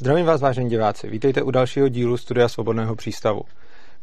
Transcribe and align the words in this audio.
Zdravím 0.00 0.26
vás, 0.26 0.40
vážení 0.40 0.70
diváci. 0.70 1.08
Vítejte 1.08 1.42
u 1.42 1.50
dalšího 1.50 1.88
dílu 1.88 2.16
Studia 2.16 2.48
Svobodného 2.48 2.96
přístavu. 2.96 3.42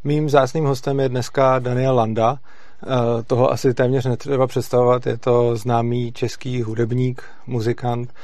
Mým 0.04 0.28
zásným 0.28 0.64
hostem 0.64 1.00
je 1.00 1.08
dneska 1.08 1.58
Daniel 1.58 1.94
Landa. 1.94 2.38
Eh, 2.38 3.22
toho 3.22 3.52
asi 3.52 3.74
téměř 3.74 4.04
netřeba 4.06 4.46
představovat. 4.46 5.06
Je 5.06 5.18
to 5.18 5.56
známý 5.56 6.12
český 6.12 6.62
hudebník, 6.62 7.22
muzikant 7.46 8.14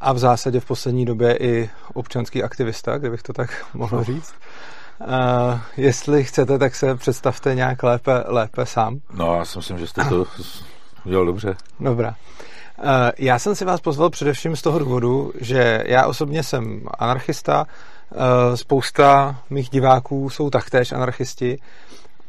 a 0.00 0.12
v 0.12 0.18
zásadě 0.18 0.60
v 0.60 0.64
poslední 0.64 1.04
době 1.04 1.36
i 1.36 1.70
občanský 1.94 2.42
aktivista, 2.42 2.98
kdybych 2.98 3.22
to 3.22 3.32
tak 3.32 3.66
mohl 3.74 4.04
říct. 4.04 4.34
Uh, 5.00 5.60
jestli 5.76 6.24
chcete, 6.24 6.58
tak 6.58 6.74
se 6.74 6.94
představte 6.94 7.54
nějak 7.54 7.82
lépe, 7.82 8.24
lépe 8.26 8.66
sám. 8.66 9.00
No, 9.14 9.34
já 9.34 9.44
si 9.44 9.58
myslím, 9.58 9.78
že 9.78 9.86
jste 9.86 10.04
to 10.04 10.26
udělal 11.04 11.26
dobře. 11.26 11.56
Dobrá. 11.80 12.08
Eh, 12.08 12.51
já 13.18 13.38
jsem 13.38 13.54
si 13.54 13.64
vás 13.64 13.80
pozval 13.80 14.10
především 14.10 14.56
z 14.56 14.62
toho 14.62 14.78
důvodu, 14.78 15.32
že 15.40 15.84
já 15.86 16.06
osobně 16.06 16.42
jsem 16.42 16.82
anarchista, 16.98 17.66
eh, 17.66 18.56
spousta 18.56 19.38
mých 19.50 19.68
diváků 19.68 20.30
jsou 20.30 20.50
taktéž 20.50 20.92
anarchisti 20.92 21.58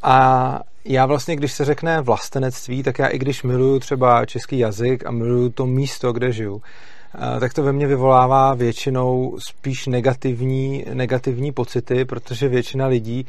a 0.03 0.59
já 0.85 1.05
vlastně, 1.05 1.35
když 1.35 1.53
se 1.53 1.65
řekne 1.65 2.01
vlastenectví, 2.01 2.83
tak 2.83 2.99
já 2.99 3.07
i 3.07 3.17
když 3.17 3.43
miluju 3.43 3.79
třeba 3.79 4.25
český 4.25 4.59
jazyk 4.59 5.05
a 5.05 5.11
miluju 5.11 5.49
to 5.49 5.65
místo, 5.65 6.13
kde 6.13 6.31
žiju, 6.31 6.61
eh, 7.15 7.39
tak 7.39 7.53
to 7.53 7.63
ve 7.63 7.73
mně 7.73 7.87
vyvolává 7.87 8.53
většinou 8.53 9.37
spíš 9.47 9.87
negativní, 9.87 10.85
negativní 10.93 11.51
pocity, 11.51 12.05
protože 12.05 12.47
většina 12.47 12.87
lidí, 12.87 13.25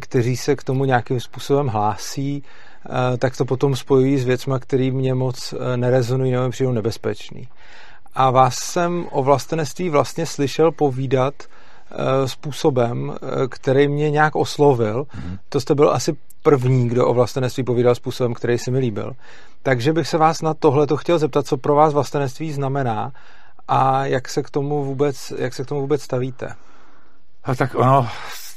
kteří 0.00 0.36
se 0.36 0.56
k 0.56 0.64
tomu 0.64 0.84
nějakým 0.84 1.20
způsobem 1.20 1.66
hlásí, 1.66 2.42
Eh, 2.42 2.65
tak 3.18 3.36
to 3.36 3.44
potom 3.44 3.76
spojují 3.76 4.18
s 4.18 4.24
věcmi, 4.24 4.54
které 4.60 4.90
mě 4.90 5.14
moc 5.14 5.52
eh, 5.52 5.76
nerezonují 5.76 6.32
nebo 6.32 6.50
přijdou 6.50 6.72
nebezpečný. 6.72 7.48
A 8.14 8.30
vás 8.30 8.54
jsem 8.54 9.06
o 9.10 9.22
vlastenectví 9.22 9.90
vlastně 9.90 10.26
slyšel 10.26 10.72
povídat 10.72 11.34
eh, 11.42 12.28
způsobem, 12.28 13.14
který 13.48 13.88
mě 13.88 14.10
nějak 14.10 14.36
oslovil. 14.36 15.02
Mm-hmm. 15.02 15.38
To 15.48 15.60
jste 15.60 15.74
byl 15.74 15.90
asi 15.90 16.16
první, 16.42 16.88
kdo 16.88 17.06
o 17.06 17.14
vlastenectví 17.14 17.64
povídal 17.64 17.94
způsobem, 17.94 18.34
který 18.34 18.58
si 18.58 18.70
mi 18.70 18.78
líbil. 18.78 19.12
Takže 19.62 19.92
bych 19.92 20.08
se 20.08 20.18
vás 20.18 20.42
na 20.42 20.54
tohle 20.54 20.86
to 20.86 20.96
chtěl 20.96 21.18
zeptat, 21.18 21.46
co 21.46 21.56
pro 21.56 21.74
vás 21.74 21.94
vlastenectví 21.94 22.52
znamená 22.52 23.12
a 23.68 24.06
jak 24.06 24.28
se 24.28 24.42
k 24.42 24.50
tomu 24.50 24.84
vůbec, 24.84 25.32
jak 25.38 25.54
se 25.54 25.64
k 25.64 25.66
tomu 25.66 25.80
vůbec 25.80 26.02
stavíte. 26.02 26.54
A 27.44 27.54
tak 27.54 27.74
ono, 27.74 28.08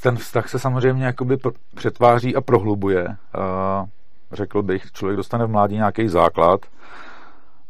ten 0.02 0.16
vztah 0.16 0.48
se 0.48 0.58
samozřejmě 0.58 1.04
jakoby 1.04 1.36
přetváří 1.74 2.36
a 2.36 2.40
prohlubuje. 2.40 3.04
Uh 3.04 3.86
řekl 4.32 4.62
bych, 4.62 4.92
člověk 4.92 5.16
dostane 5.16 5.46
v 5.46 5.50
mládí 5.50 5.74
nějaký 5.74 6.08
základ 6.08 6.60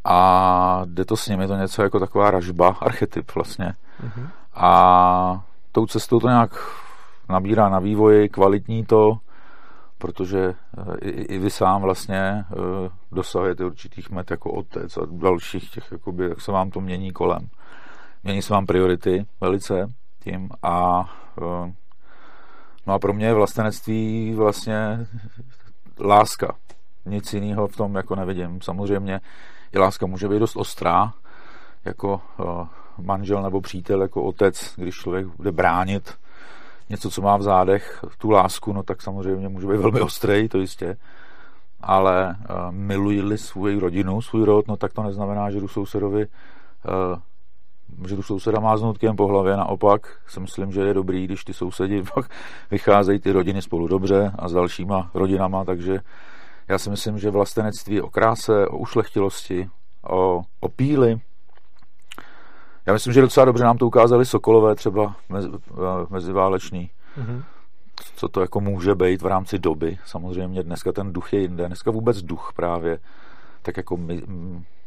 a 0.04 0.82
jde 0.84 1.04
to 1.04 1.16
s 1.16 1.28
ním, 1.28 1.40
je 1.40 1.48
to 1.48 1.56
něco 1.56 1.82
jako 1.82 2.00
taková 2.00 2.30
ražba, 2.30 2.76
archetyp 2.80 3.34
vlastně. 3.34 3.74
Mm-hmm. 4.04 4.28
A 4.54 5.44
tou 5.72 5.86
cestou 5.86 6.20
to 6.20 6.28
nějak 6.28 6.50
nabírá 7.28 7.68
na 7.68 7.78
vývoji, 7.78 8.28
kvalitní 8.28 8.84
to, 8.84 9.18
protože 9.98 10.54
eh, 10.78 10.98
i, 11.00 11.10
i 11.10 11.38
vy 11.38 11.50
sám 11.50 11.82
vlastně 11.82 12.18
eh, 12.18 12.90
dosahujete 13.12 13.64
určitých 13.64 14.10
met 14.10 14.30
jako 14.30 14.50
otec 14.52 14.96
a 14.96 15.00
dalších 15.10 15.70
těch, 15.70 15.92
jakoby, 15.92 16.28
jak 16.28 16.40
se 16.40 16.52
vám 16.52 16.70
to 16.70 16.80
mění 16.80 17.12
kolem. 17.12 17.48
Mění 18.24 18.42
se 18.42 18.52
vám 18.52 18.66
priority 18.66 19.26
velice 19.40 19.86
tím 20.22 20.48
a 20.62 21.04
eh, 21.38 21.72
no 22.86 22.94
a 22.94 22.98
pro 22.98 23.12
mě 23.12 23.26
je 23.26 23.34
vlastenectví 23.34 24.34
vlastně 24.34 25.06
láska. 26.00 26.54
Nic 27.06 27.32
jiného 27.32 27.68
v 27.68 27.76
tom 27.76 27.94
jako 27.94 28.14
nevidím. 28.14 28.60
Samozřejmě 28.60 29.20
i 29.72 29.78
láska 29.78 30.06
může 30.06 30.28
být 30.28 30.38
dost 30.38 30.56
ostrá, 30.56 31.12
jako 31.84 32.20
uh, 32.38 32.66
manžel 33.06 33.42
nebo 33.42 33.60
přítel, 33.60 34.02
jako 34.02 34.22
otec, 34.22 34.74
když 34.76 34.94
člověk 34.94 35.26
bude 35.26 35.52
bránit 35.52 36.14
něco, 36.88 37.10
co 37.10 37.22
má 37.22 37.36
v 37.36 37.42
zádech, 37.42 38.04
tu 38.18 38.30
lásku, 38.30 38.72
no 38.72 38.82
tak 38.82 39.02
samozřejmě 39.02 39.48
může 39.48 39.66
být 39.66 39.76
velmi 39.76 40.00
ostrý, 40.00 40.48
to 40.48 40.58
jistě. 40.58 40.96
Ale 41.80 42.36
uh, 42.50 42.56
miluji-li 42.70 43.38
svou 43.38 43.80
rodinu, 43.80 44.22
svůj 44.22 44.44
rod, 44.44 44.68
no 44.68 44.76
tak 44.76 44.92
to 44.92 45.02
neznamená, 45.02 45.50
že 45.50 45.60
jdu 45.60 45.68
sousedovi 45.68 46.26
uh, 47.98 48.06
že 48.06 48.16
tu 48.16 48.22
souseda 48.22 48.60
má 48.60 48.76
znutkem 48.76 49.16
po 49.16 49.26
hlavě, 49.26 49.56
naopak 49.56 50.18
si 50.26 50.40
myslím, 50.40 50.72
že 50.72 50.80
je 50.80 50.94
dobrý, 50.94 51.24
když 51.24 51.44
ty 51.44 51.54
sousedi 51.54 52.02
pak 52.14 52.30
vycházejí 52.70 53.18
ty 53.18 53.32
rodiny 53.32 53.62
spolu 53.62 53.88
dobře 53.88 54.32
a 54.38 54.48
s 54.48 54.52
dalšíma 54.52 55.10
rodinama, 55.14 55.64
takže 55.64 56.00
já 56.68 56.78
si 56.78 56.90
myslím, 56.90 57.18
že 57.18 57.30
vlastenectví 57.30 58.00
o 58.00 58.10
kráse, 58.10 58.66
o 58.66 58.78
ušlechtilosti, 58.78 59.68
o, 60.10 60.42
o 60.60 60.68
píli, 60.68 61.20
já 62.86 62.92
myslím, 62.92 63.12
že 63.12 63.20
docela 63.20 63.44
dobře 63.44 63.64
nám 63.64 63.78
to 63.78 63.86
ukázali 63.86 64.26
Sokolové 64.26 64.74
třeba 64.74 65.16
mezi, 65.28 65.48
eh, 65.48 66.06
meziválečný. 66.10 66.90
Mm-hmm. 67.18 67.42
Co 68.16 68.28
to 68.28 68.40
jako 68.40 68.60
může 68.60 68.94
být 68.94 69.22
v 69.22 69.26
rámci 69.26 69.58
doby. 69.58 69.98
Samozřejmě 70.04 70.62
dneska 70.62 70.92
ten 70.92 71.12
duch 71.12 71.32
je 71.32 71.40
jinde. 71.40 71.66
Dneska 71.66 71.90
vůbec 71.90 72.22
duch 72.22 72.52
právě 72.56 72.98
tak 73.62 73.76
jako 73.76 73.96
mi, 73.96 74.22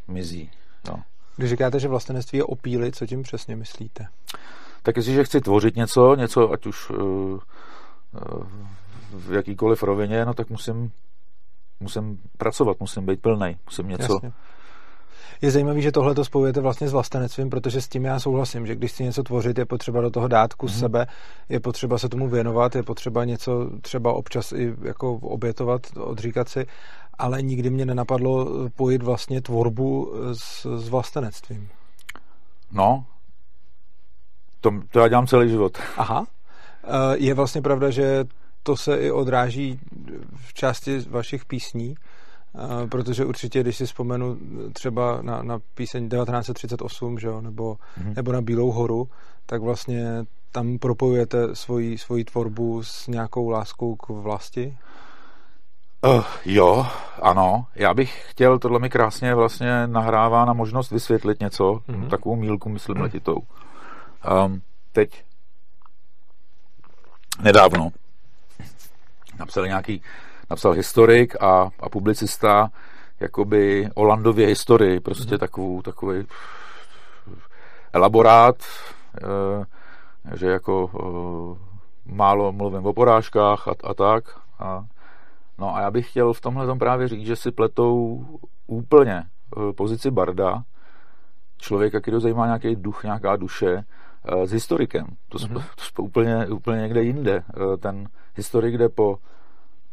mizí. 0.08 0.52
No. 0.90 1.04
Když 1.38 1.50
říkáte, 1.50 1.80
že 1.80 1.88
vlastenectví 1.88 2.38
je 2.38 2.44
opíly, 2.44 2.92
co 2.92 3.06
tím 3.06 3.24
přesně 3.24 3.56
myslíte? 3.56 4.06
Tak 4.84 4.98
jestliže 4.98 5.24
chci 5.24 5.42
tvořit 5.42 5.76
něco, 5.76 6.16
něco 6.16 6.52
ať 6.52 6.66
už 6.66 6.90
uh, 6.90 6.98
uh, 7.00 7.40
v 9.14 9.34
jakýkoliv 9.34 9.84
rovině, 9.84 10.26
no 10.26 10.34
tak 10.34 10.50
musím, 10.50 10.92
musím 11.80 12.20
pracovat, 12.38 12.78
musím 12.80 13.06
být 13.06 13.22
plný, 13.22 13.58
musím 13.66 13.88
něco... 13.88 14.14
Jasně. 14.14 14.32
Je 15.42 15.52
zajímavé, 15.52 15.82
že 15.82 15.92
tohle 15.92 16.16
to 16.16 16.26
spojujete 16.26 16.62
vlastně 16.62 16.88
s 16.88 16.94
vlastenectvím, 16.94 17.50
protože 17.50 17.82
s 17.82 17.88
tím 17.88 18.06
já 18.06 18.20
souhlasím, 18.20 18.68
že 18.68 18.76
když 18.76 18.92
si 18.92 19.04
něco 19.04 19.24
tvořit, 19.24 19.58
je 19.58 19.66
potřeba 19.66 20.02
do 20.02 20.10
toho 20.10 20.28
dát 20.28 20.54
kus 20.54 20.72
mm-hmm. 20.72 20.80
sebe, 20.80 21.06
je 21.50 21.60
potřeba 21.60 21.98
se 21.98 22.10
tomu 22.10 22.30
věnovat, 22.30 22.76
je 22.76 22.84
potřeba 22.84 23.26
něco 23.26 23.70
třeba 23.82 24.14
občas 24.14 24.52
i 24.52 24.76
jako 24.82 25.14
obětovat, 25.14 25.82
odříkat 25.98 26.50
si 26.50 26.66
ale 27.18 27.42
nikdy 27.42 27.70
mě 27.70 27.86
nenapadlo 27.86 28.48
pojít 28.70 29.04
vlastně 29.04 29.42
tvorbu 29.42 30.14
s, 30.34 30.66
s 30.80 30.90
vlastenectvím. 30.90 31.70
No, 32.72 33.06
to, 34.62 34.72
to 34.92 35.00
já 35.00 35.08
dělám 35.08 35.28
celý 35.28 35.50
život. 35.50 35.78
Aha. 35.98 36.28
Eh, 36.84 36.88
je 37.16 37.34
vlastně 37.34 37.62
pravda, 37.62 37.90
že 37.90 38.26
to 38.64 38.78
se 38.78 38.98
i 38.98 39.12
odráží 39.12 39.80
v 40.36 40.54
části 40.54 41.00
vašich 41.10 41.46
písní, 41.46 41.96
eh, 41.96 42.88
protože 42.88 43.26
určitě, 43.26 43.62
když 43.62 43.78
si 43.78 43.86
vzpomenu 43.86 44.38
třeba 44.74 45.22
na, 45.22 45.44
na 45.44 45.60
píseň 45.76 46.10
1938, 46.10 47.20
že 47.20 47.28
jo, 47.28 47.42
nebo, 47.42 47.74
mm-hmm. 47.74 48.16
nebo 48.16 48.32
na 48.32 48.42
Bílou 48.42 48.72
horu, 48.72 49.10
tak 49.46 49.62
vlastně 49.62 50.26
tam 50.52 50.78
propojujete 50.78 51.56
svoji, 51.56 51.98
svoji 51.98 52.24
tvorbu 52.24 52.84
s 52.84 53.08
nějakou 53.08 53.50
láskou 53.50 53.96
k 53.96 54.10
vlasti? 54.10 54.78
Uh, 56.06 56.24
jo, 56.46 56.88
ano. 57.22 57.66
Já 57.76 57.94
bych 57.94 58.26
chtěl, 58.30 58.60
tohle 58.60 58.80
mi 58.80 58.90
krásně 58.90 59.36
vlastně 59.36 59.88
nahrává 59.88 60.46
na 60.46 60.54
možnost 60.54 60.92
vysvětlit 60.92 61.40
něco, 61.40 61.74
mm-hmm. 61.74 62.10
takovou 62.10 62.36
mílku, 62.36 62.70
myslím, 62.70 63.02
letitou. 63.02 63.38
Um, 64.46 64.62
teď 64.92 65.24
nedávno 67.42 67.90
napsal 69.40 69.68
nějaký, 69.68 70.02
napsal 70.50 70.72
historik 70.72 71.42
a, 71.42 71.70
a 71.80 71.90
publicista 71.90 72.70
jakoby 73.20 73.90
o 73.96 74.04
Landově 74.04 74.48
historii, 74.48 75.00
prostě 75.00 75.36
mm-hmm. 75.36 75.40
takovou, 75.40 75.82
takový 75.82 76.28
elaborát, 77.94 78.56
uh, 79.24 79.64
že 80.36 80.48
jako 80.48 80.86
uh, 80.86 81.58
málo 82.16 82.52
mluvím 82.52 82.86
o 82.86 82.94
porážkách 82.94 83.68
a, 83.68 83.72
a 83.84 83.94
tak. 83.94 84.40
A 84.60 84.86
No 85.64 85.76
a 85.76 85.82
já 85.82 85.92
bych 85.92 86.10
chtěl 86.10 86.34
v 86.34 86.42
tomhle 86.42 86.66
tom 86.66 86.80
právě 86.80 87.08
říct, 87.08 87.26
že 87.26 87.36
si 87.36 87.52
pletou 87.52 88.26
úplně 88.68 89.24
eh, 89.24 89.74
pozici 89.74 90.12
barda, 90.12 90.64
člověka, 91.58 92.02
který 92.02 92.22
zajímá 92.22 92.46
nějaký 92.46 92.76
duch, 92.76 93.04
nějaká 93.04 93.36
duše, 93.36 93.84
eh, 94.26 94.48
s 94.48 94.52
historikem. 94.52 95.06
To 95.30 95.40
jsme, 95.40 95.56
mm-hmm. 95.56 95.76
to 95.76 95.84
jsme 95.84 96.04
úplně, 96.04 96.48
úplně 96.48 96.82
někde 96.82 97.04
jinde. 97.04 97.44
Eh, 97.50 97.78
ten 97.78 98.10
historik 98.36 98.78
jde 98.78 98.90
po 98.90 99.18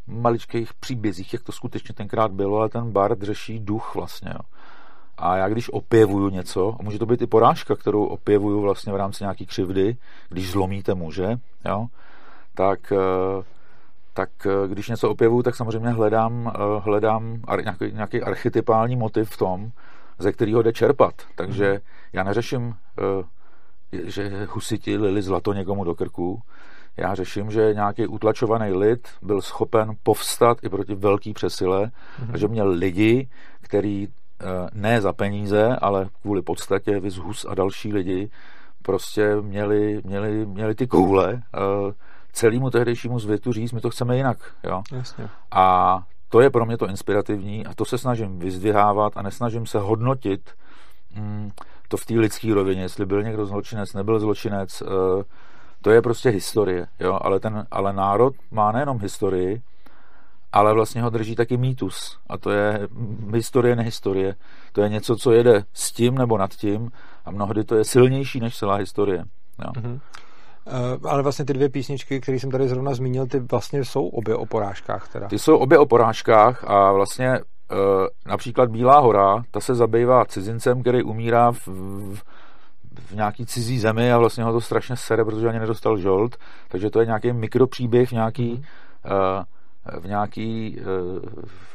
maličkých 0.06 0.74
příbězích, 0.74 1.32
jak 1.32 1.42
to 1.42 1.52
skutečně 1.52 1.94
tenkrát 1.94 2.32
bylo, 2.32 2.58
ale 2.58 2.68
ten 2.68 2.92
bard 2.92 3.22
řeší 3.22 3.60
duch 3.60 3.94
vlastně. 3.94 4.30
Jo. 4.34 4.40
A 5.18 5.36
já 5.36 5.48
když 5.48 5.72
opěvuju 5.72 6.30
něco, 6.30 6.76
a 6.80 6.82
může 6.82 6.98
to 6.98 7.06
být 7.06 7.22
i 7.22 7.26
porážka, 7.26 7.76
kterou 7.76 8.04
opěvuju 8.04 8.60
vlastně 8.60 8.92
v 8.92 8.96
rámci 8.96 9.24
nějaký 9.24 9.46
křivdy, 9.46 9.96
když 10.28 10.50
zlomíte 10.50 10.94
muže, 10.94 11.36
jo, 11.64 11.86
tak 12.54 12.92
tak 14.14 14.30
eh, 14.46 14.68
když 14.68 14.88
něco 14.88 15.10
opěvuju, 15.10 15.42
tak 15.42 15.56
samozřejmě 15.56 15.88
hledám, 15.88 16.52
eh, 16.54 16.80
hledám 16.80 17.42
nějaký, 17.62 17.92
nějaký 17.92 18.22
archetypální 18.22 18.96
motiv 18.96 19.30
v 19.30 19.36
tom, 19.36 19.70
ze 20.18 20.32
kterého 20.32 20.62
jde 20.62 20.72
čerpat. 20.72 21.14
Takže 21.34 21.72
mm. 21.72 21.78
já 22.12 22.22
neřeším, 22.22 22.74
eh, 22.98 24.02
že 24.10 24.46
husiti 24.50 24.96
lili 24.96 25.22
zlato 25.22 25.52
někomu 25.52 25.84
do 25.84 25.94
krku. 25.94 26.42
Já 26.96 27.14
řeším, 27.14 27.50
že 27.50 27.74
nějaký 27.74 28.06
utlačovaný 28.06 28.72
lid 28.72 29.08
byl 29.22 29.42
schopen 29.42 29.92
povstat 30.02 30.58
i 30.62 30.68
proti 30.68 30.94
velký 30.94 31.32
přesile 31.32 31.90
mm. 32.24 32.30
a 32.34 32.36
že 32.36 32.48
měl 32.48 32.68
lidi, 32.68 33.28
který 33.60 34.08
ne 34.72 35.00
za 35.00 35.12
peníze, 35.12 35.76
ale 35.80 36.08
kvůli 36.22 36.42
podstatě, 36.42 37.00
vys 37.00 37.16
Hus 37.16 37.46
a 37.48 37.54
další 37.54 37.92
lidi, 37.92 38.30
prostě 38.82 39.36
měli, 39.40 40.00
měli, 40.04 40.46
měli 40.46 40.74
ty 40.74 40.86
koule 40.86 41.32
uh, 41.32 41.92
celému 42.32 42.70
tehdejšímu 42.70 43.18
zvětu 43.18 43.52
říct, 43.52 43.72
my 43.72 43.80
to 43.80 43.90
chceme 43.90 44.16
jinak. 44.16 44.38
Jo? 44.64 44.82
Jasně. 44.92 45.28
A 45.50 45.98
to 46.28 46.40
je 46.40 46.50
pro 46.50 46.66
mě 46.66 46.76
to 46.76 46.88
inspirativní 46.88 47.66
a 47.66 47.74
to 47.74 47.84
se 47.84 47.98
snažím 47.98 48.38
vyzdvihávat 48.38 49.16
a 49.16 49.22
nesnažím 49.22 49.66
se 49.66 49.78
hodnotit 49.78 50.50
mm, 51.16 51.50
to 51.88 51.96
v 51.96 52.06
té 52.06 52.14
lidské 52.14 52.54
rovině, 52.54 52.82
jestli 52.82 53.06
byl 53.06 53.22
někdo 53.22 53.46
zločinec, 53.46 53.92
nebyl 53.94 54.20
zločinec, 54.20 54.82
uh, 54.82 55.22
to 55.82 55.90
je 55.90 56.02
prostě 56.02 56.28
historie, 56.28 56.86
jo? 57.00 57.18
Ale, 57.22 57.40
ten, 57.40 57.66
ale 57.70 57.92
národ 57.92 58.34
má 58.50 58.72
nejenom 58.72 59.00
historii, 59.00 59.62
ale 60.52 60.74
vlastně 60.74 61.02
ho 61.02 61.10
drží 61.10 61.36
taky 61.36 61.56
mýtus. 61.56 62.18
A 62.28 62.38
to 62.38 62.50
je 62.50 62.88
historie, 63.34 63.76
nehistorie. 63.76 64.34
To 64.72 64.82
je 64.82 64.88
něco, 64.88 65.16
co 65.16 65.32
jede 65.32 65.64
s 65.72 65.92
tím 65.92 66.14
nebo 66.14 66.38
nad 66.38 66.50
tím 66.50 66.90
a 67.24 67.30
mnohdy 67.30 67.64
to 67.64 67.74
je 67.74 67.84
silnější 67.84 68.40
než 68.40 68.56
celá 68.56 68.74
historie. 68.74 69.24
Jo. 69.64 69.72
Mm-hmm. 69.72 70.00
Uh, 70.66 71.10
ale 71.10 71.22
vlastně 71.22 71.44
ty 71.44 71.52
dvě 71.52 71.68
písničky, 71.68 72.20
které 72.20 72.38
jsem 72.38 72.50
tady 72.50 72.68
zrovna 72.68 72.94
zmínil, 72.94 73.26
ty 73.26 73.40
vlastně 73.40 73.84
jsou 73.84 74.06
obě 74.06 74.34
o 74.34 74.46
porážkách. 74.46 75.08
Teda. 75.08 75.28
Ty 75.28 75.38
jsou 75.38 75.56
obě 75.56 75.78
o 75.78 75.86
porážkách 75.86 76.64
a 76.64 76.92
vlastně 76.92 77.30
uh, 77.30 77.76
například 78.26 78.70
Bílá 78.70 78.98
hora, 78.98 79.42
ta 79.50 79.60
se 79.60 79.74
zabývá 79.74 80.24
cizincem, 80.24 80.80
který 80.80 81.02
umírá 81.02 81.52
v, 81.52 81.66
v, 81.66 82.22
v 82.92 83.12
nějaký 83.14 83.46
cizí 83.46 83.78
zemi 83.78 84.12
a 84.12 84.18
vlastně 84.18 84.44
ho 84.44 84.52
to 84.52 84.60
strašně 84.60 84.96
sere, 84.96 85.24
protože 85.24 85.48
ani 85.48 85.58
nedostal 85.58 85.98
žolt, 85.98 86.36
takže 86.68 86.90
to 86.90 87.00
je 87.00 87.06
nějaký 87.06 87.32
mikropříběh, 87.32 88.12
nějaký 88.12 88.54
mm-hmm. 88.54 89.38
uh, 89.38 89.44
v 89.98 90.06
nějaký 90.06 90.78
e, 90.78 90.82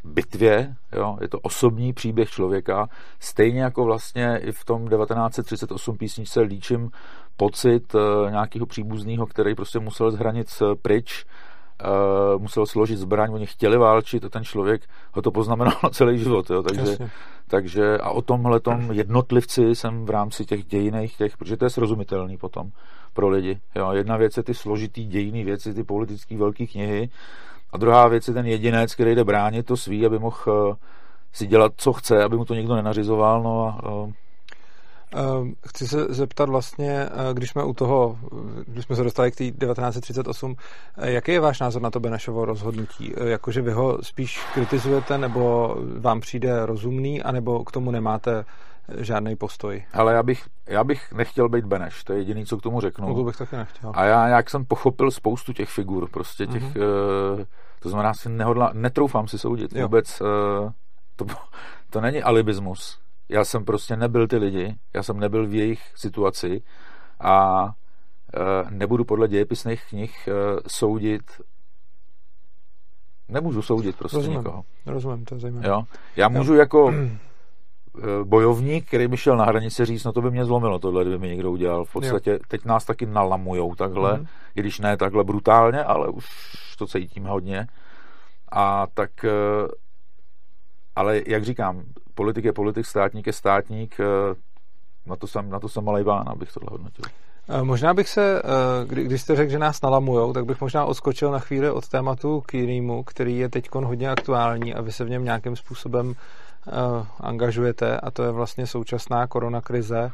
bitvě, 0.03 0.75
jo? 0.91 1.17
je 1.21 1.27
to 1.27 1.39
osobní 1.39 1.93
příběh 1.93 2.29
člověka, 2.29 2.87
stejně 3.19 3.61
jako 3.61 3.85
vlastně 3.85 4.37
i 4.37 4.51
v 4.51 4.65
tom 4.65 4.87
1938 4.87 5.97
písničce 5.97 6.41
líčím 6.41 6.91
pocit 7.37 7.95
e, 7.95 8.31
nějakého 8.31 8.65
příbuzného, 8.65 9.25
který 9.25 9.55
prostě 9.55 9.79
musel 9.79 10.11
z 10.11 10.15
hranic 10.15 10.63
pryč, 10.81 11.25
e, 11.25 12.37
musel 12.37 12.65
složit 12.65 12.97
zbraň, 12.97 13.33
oni 13.33 13.45
chtěli 13.45 13.77
válčit 13.77 14.25
a 14.25 14.29
ten 14.29 14.43
člověk 14.43 14.81
ho 15.11 15.21
to 15.21 15.31
poznamenal 15.31 15.73
na 15.83 15.89
celý 15.89 16.17
život. 16.17 16.49
Jo? 16.49 16.63
Takže, 16.63 16.97
takže 17.47 17.97
a 17.97 18.09
o 18.09 18.21
tomhle 18.21 18.59
jednotlivci 18.91 19.75
jsem 19.75 20.05
v 20.05 20.09
rámci 20.09 20.45
těch 20.45 20.65
dějiných, 20.65 21.17
těch, 21.17 21.37
protože 21.37 21.57
to 21.57 21.65
je 21.65 21.69
srozumitelný 21.69 22.37
potom 22.37 22.69
pro 23.13 23.29
lidi. 23.29 23.59
Jo? 23.75 23.91
Jedna 23.91 24.17
věc 24.17 24.37
je 24.37 24.43
ty 24.43 24.53
složitý 24.53 25.05
dějiny 25.05 25.43
věci, 25.43 25.73
ty 25.73 25.83
politické 25.83 26.37
velké 26.37 26.67
knihy, 26.67 27.09
a 27.75 27.77
druhá 27.77 28.07
věc 28.07 28.27
je 28.27 28.33
ten 28.33 28.45
jedinec, 28.45 28.93
který 28.93 29.15
jde 29.15 29.23
bránit 29.23 29.65
to 29.65 29.77
svý, 29.77 30.05
aby 30.05 30.19
mohl 30.19 30.37
eh, 30.47 30.75
si 31.33 31.47
dělat, 31.47 31.73
co 31.77 31.93
chce, 31.93 32.23
aby 32.23 32.37
mu 32.37 32.45
to 32.45 32.53
nikdo 32.53 32.75
nenařizoval. 32.75 33.43
No 33.43 33.65
a, 33.65 33.81
eh, 33.83 34.09
eh, 34.09 34.13
Chci 35.67 35.87
se 35.87 36.05
zeptat 36.09 36.49
vlastně, 36.49 37.09
když 37.33 37.49
jsme 37.49 37.63
u 37.63 37.73
toho, 37.73 38.17
když 38.67 38.85
jsme 38.85 38.95
se 38.95 39.03
dostali 39.03 39.31
k 39.31 39.35
té 39.35 39.43
1938, 39.43 40.55
jaký 40.97 41.31
je 41.31 41.39
váš 41.39 41.59
názor 41.59 41.81
na 41.81 41.91
to 41.91 41.99
Benešovo 41.99 42.45
rozhodnutí? 42.45 43.13
Jakože 43.23 43.61
vy 43.61 43.71
ho 43.71 43.97
spíš 44.01 44.39
kritizujete, 44.53 45.17
nebo 45.17 45.75
vám 45.99 46.19
přijde 46.19 46.65
rozumný, 46.65 47.23
anebo 47.23 47.63
k 47.63 47.71
tomu 47.71 47.91
nemáte 47.91 48.45
žádný 48.97 49.35
postoj? 49.35 49.83
Ale 49.93 50.13
já 50.13 50.23
bych, 50.23 50.47
já 50.67 50.83
bych 50.83 51.11
nechtěl 51.13 51.49
být 51.49 51.65
Beneš, 51.65 52.03
to 52.03 52.13
je 52.13 52.19
jediný, 52.19 52.45
co 52.45 52.57
k 52.57 52.61
tomu 52.61 52.81
řeknu. 52.81 53.07
No 53.07 53.15
to 53.15 53.23
bych 53.23 53.37
taky 53.37 53.55
nechtěl. 53.55 53.91
A 53.95 54.05
já 54.05 54.27
jak 54.27 54.49
jsem 54.49 54.65
pochopil 54.65 55.11
spoustu 55.11 55.53
těch 55.53 55.69
figur, 55.69 56.09
prostě 56.09 56.47
těch, 56.47 56.63
mm-hmm. 56.63 57.33
uh, 57.33 57.43
to 57.79 57.89
znamená, 57.89 58.13
si 58.13 58.29
nehodla, 58.29 58.71
netroufám 58.73 59.27
si 59.27 59.39
soudit 59.39 59.75
jo. 59.75 59.83
vůbec, 59.83 60.21
uh, 60.21 60.27
to, 61.15 61.25
to 61.89 62.01
není 62.01 62.23
alibismus. 62.23 63.04
Já 63.29 63.45
jsem 63.45 63.65
prostě 63.65 63.95
nebyl 63.95 64.27
ty 64.27 64.37
lidi, 64.37 64.75
já 64.93 65.03
jsem 65.03 65.19
nebyl 65.19 65.47
v 65.47 65.53
jejich 65.53 65.81
situaci 65.95 66.61
a 67.19 67.63
uh, 67.65 68.71
nebudu 68.71 69.05
podle 69.05 69.27
dějepisných 69.27 69.83
knih 69.89 70.29
uh, 70.29 70.59
soudit 70.67 71.41
nemůžu 73.29 73.61
soudit 73.61 73.95
prostě 73.95 74.17
rozumím, 74.17 74.37
nikoho. 74.37 74.63
Rozumím, 74.85 75.25
to 75.25 75.35
je 75.35 75.39
zajímavé. 75.39 75.67
Jo? 75.67 75.83
Já 76.15 76.29
můžu 76.29 76.53
jo. 76.53 76.59
jako 76.59 76.93
Eh, 77.97 78.23
bojovník, 78.23 78.87
který 78.87 79.07
by 79.07 79.17
šel 79.17 79.37
na 79.37 79.45
hranici 79.45 79.85
říct, 79.85 80.03
no 80.03 80.11
to 80.11 80.21
by 80.21 80.31
mě 80.31 80.45
zlomilo, 80.45 80.79
tohle 80.79 81.03
kdyby 81.03 81.17
mi 81.17 81.27
někdo 81.27 81.51
udělal. 81.51 81.85
V 81.85 81.91
podstatě 81.91 82.31
jo. 82.31 82.39
teď 82.47 82.65
nás 82.65 82.85
taky 82.85 83.05
nalamujou 83.05 83.75
takhle, 83.75 84.17
mm. 84.17 84.25
i 84.55 84.59
když 84.59 84.79
ne 84.79 84.97
takhle 84.97 85.23
brutálně, 85.23 85.83
ale 85.83 86.07
už 86.07 86.25
to 86.77 86.87
cítíme 86.87 87.29
hodně. 87.29 87.67
A 88.51 88.87
tak, 88.93 89.25
ale 90.95 91.21
jak 91.27 91.43
říkám, 91.43 91.83
politik 92.15 92.45
je 92.45 92.53
politik, 92.53 92.85
státník 92.85 93.27
je 93.27 93.33
státník, 93.33 93.99
eh, 93.99 94.05
na 95.05 95.15
to 95.15 95.27
jsem, 95.27 95.49
na 95.49 95.59
to 95.59 95.69
jsem 95.69 95.83
malej 95.83 96.03
bán, 96.03 96.29
abych 96.29 96.53
tohle 96.53 96.69
hodnotil. 96.71 97.05
Možná 97.63 97.93
bych 97.93 98.09
se, 98.09 98.41
kdy, 98.87 99.03
když 99.03 99.21
jste 99.21 99.35
řekl, 99.35 99.51
že 99.51 99.59
nás 99.59 99.81
nalamujou, 99.81 100.33
tak 100.33 100.45
bych 100.45 100.61
možná 100.61 100.85
odskočil 100.85 101.31
na 101.31 101.39
chvíli 101.39 101.69
od 101.69 101.87
tématu 101.87 102.41
k 102.41 102.53
jinému, 102.53 103.03
který 103.03 103.37
je 103.37 103.49
teď 103.49 103.69
hodně 103.73 104.09
aktuální 104.09 104.73
a 104.73 104.81
vy 104.81 104.91
se 104.91 105.03
v 105.03 105.09
něm 105.09 105.23
nějakým 105.23 105.55
způsobem 105.55 106.15
Eh, 106.67 107.05
angažujete 107.19 107.99
a 107.99 108.11
to 108.11 108.23
je 108.23 108.31
vlastně 108.31 108.67
současná 108.67 109.27
koronakrize 109.27 110.11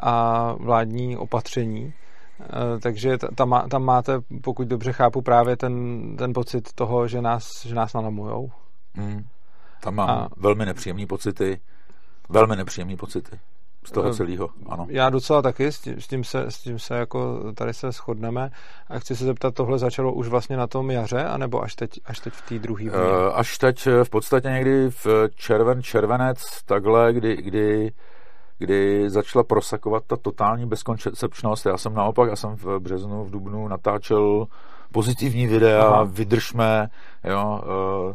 a 0.00 0.52
vládní 0.52 1.16
opatření. 1.16 1.94
Eh, 2.40 2.78
takže 2.82 3.18
tam, 3.18 3.68
tam 3.70 3.84
máte, 3.84 4.12
pokud 4.42 4.68
dobře 4.68 4.92
chápu, 4.92 5.22
právě 5.22 5.56
ten, 5.56 6.02
ten 6.16 6.32
pocit 6.32 6.72
toho, 6.72 7.08
že 7.08 7.22
nás, 7.22 7.66
že 7.66 7.74
nás 7.74 7.94
nalamujou. 7.94 8.50
Hmm. 8.94 9.24
Tam 9.80 9.94
mám 9.94 10.10
a... 10.10 10.28
velmi 10.36 10.66
nepříjemné 10.66 11.06
pocity. 11.06 11.60
Velmi 12.28 12.56
nepříjemné 12.56 12.96
pocity 12.96 13.40
z 13.84 13.90
toho 13.90 14.08
eh, 14.08 14.14
celého, 14.14 14.48
ano. 14.68 14.86
Já 14.90 15.10
docela 15.10 15.42
taky, 15.42 15.72
s 15.72 15.80
tím, 15.80 16.00
s 16.00 16.06
tím, 16.06 16.24
se, 16.24 16.44
s 16.48 16.58
tím 16.58 16.78
se 16.78 16.94
jako 16.94 17.38
tady 17.54 17.74
se 17.74 17.92
shodneme. 17.92 18.50
A 18.88 18.98
chci 18.98 19.16
se 19.16 19.24
zeptat, 19.24 19.54
tohle 19.54 19.78
začalo 19.78 20.12
už 20.12 20.28
vlastně 20.28 20.56
na 20.56 20.66
tom 20.66 20.90
jaře, 20.90 21.24
anebo 21.24 21.62
až 21.62 21.74
teď, 21.74 21.90
až 22.04 22.20
teď 22.20 22.34
v 22.34 22.48
té 22.48 22.58
druhé 22.58 22.84
uh, 22.84 22.92
Až 23.34 23.58
teď 23.58 23.86
eh, 23.86 24.04
v 24.04 24.10
podstatě 24.10 24.48
někdy 24.48 24.90
v 24.90 25.06
červen, 25.34 25.82
červenec, 25.82 26.62
takhle, 26.64 27.12
kdy, 27.12 27.36
kdy, 27.36 27.92
kdy 28.58 29.10
začala 29.10 29.42
prosakovat 29.44 30.04
ta 30.06 30.16
totální 30.16 30.66
bezkoncepčnost. 30.66 31.66
Já 31.66 31.76
jsem 31.76 31.94
naopak, 31.94 32.30
já 32.30 32.36
jsem 32.36 32.56
v 32.56 32.78
březnu, 32.78 33.24
v 33.24 33.30
dubnu 33.30 33.68
natáčel 33.68 34.46
pozitivní 34.92 35.46
videa, 35.46 35.86
Aha. 35.86 36.04
vydržme, 36.04 36.88
jo, 37.24 37.60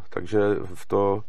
takže 0.09 0.39
v 0.73 0.85
to 0.85 1.21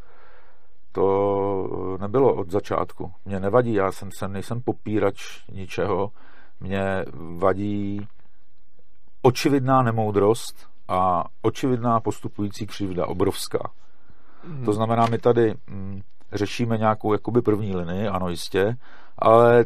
to 0.96 1.98
nebylo 2.00 2.34
od 2.34 2.50
začátku. 2.50 3.12
Mě 3.24 3.40
nevadí, 3.40 3.74
já 3.74 3.92
jsem, 3.92 4.12
jsem 4.12 4.32
nejsem 4.32 4.60
popírač 4.60 5.44
ničeho. 5.52 6.10
Mě 6.60 7.04
vadí 7.38 8.06
očividná 9.22 9.82
nemoudrost 9.82 10.68
a 10.88 11.24
očividná 11.42 12.00
postupující 12.00 12.66
křivda, 12.66 13.06
obrovská. 13.06 13.70
Hmm. 14.44 14.64
To 14.64 14.72
znamená, 14.72 15.06
my 15.06 15.18
tady 15.18 15.54
hm, 15.70 16.00
řešíme 16.32 16.78
nějakou 16.78 17.12
jakoby 17.12 17.42
první 17.42 17.76
linii, 17.76 18.08
ano 18.08 18.28
jistě, 18.28 18.76
ale 19.18 19.64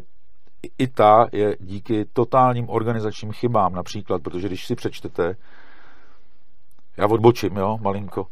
i 0.77 0.87
ta 0.87 1.27
je 1.31 1.57
díky 1.59 2.05
totálním 2.05 2.69
organizačním 2.69 3.31
chybám 3.31 3.73
například, 3.73 4.21
protože 4.21 4.47
když 4.47 4.65
si 4.65 4.75
přečtete, 4.75 5.35
já 6.97 7.07
odbočím, 7.07 7.57
jo, 7.57 7.77
malinko, 7.81 8.27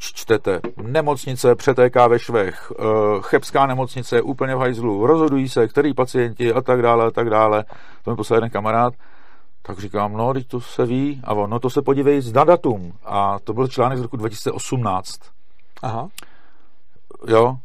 čtete, 0.00 0.60
nemocnice 0.82 1.54
přetéká 1.54 2.08
ve 2.08 2.18
švech, 2.18 2.72
eh, 2.78 2.84
chebská 3.20 3.66
nemocnice 3.66 4.16
je 4.16 4.22
úplně 4.22 4.54
v 4.54 4.58
hajzlu, 4.58 5.06
rozhodují 5.06 5.48
se, 5.48 5.68
který 5.68 5.94
pacienti 5.94 6.52
a 6.52 6.60
tak 6.60 6.82
dále 6.82 7.06
a 7.06 7.10
tak 7.10 7.30
dále. 7.30 7.64
To 8.04 8.10
mi 8.10 8.16
poslal 8.16 8.36
jeden 8.36 8.50
kamarád, 8.50 8.94
tak 9.62 9.78
říkám, 9.78 10.12
no, 10.12 10.34
teď 10.34 10.48
to 10.48 10.60
se 10.60 10.86
ví, 10.86 11.20
a 11.24 11.34
on, 11.34 11.50
no 11.50 11.58
to 11.58 11.70
se 11.70 11.82
podívej 11.82 12.22
na 12.34 12.44
datum. 12.44 12.92
A 13.04 13.38
to 13.44 13.52
byl 13.52 13.68
článek 13.68 13.98
z 13.98 14.02
roku 14.02 14.16
2018. 14.16 15.20
Aha. 15.82 16.08
Jo, 17.26 17.56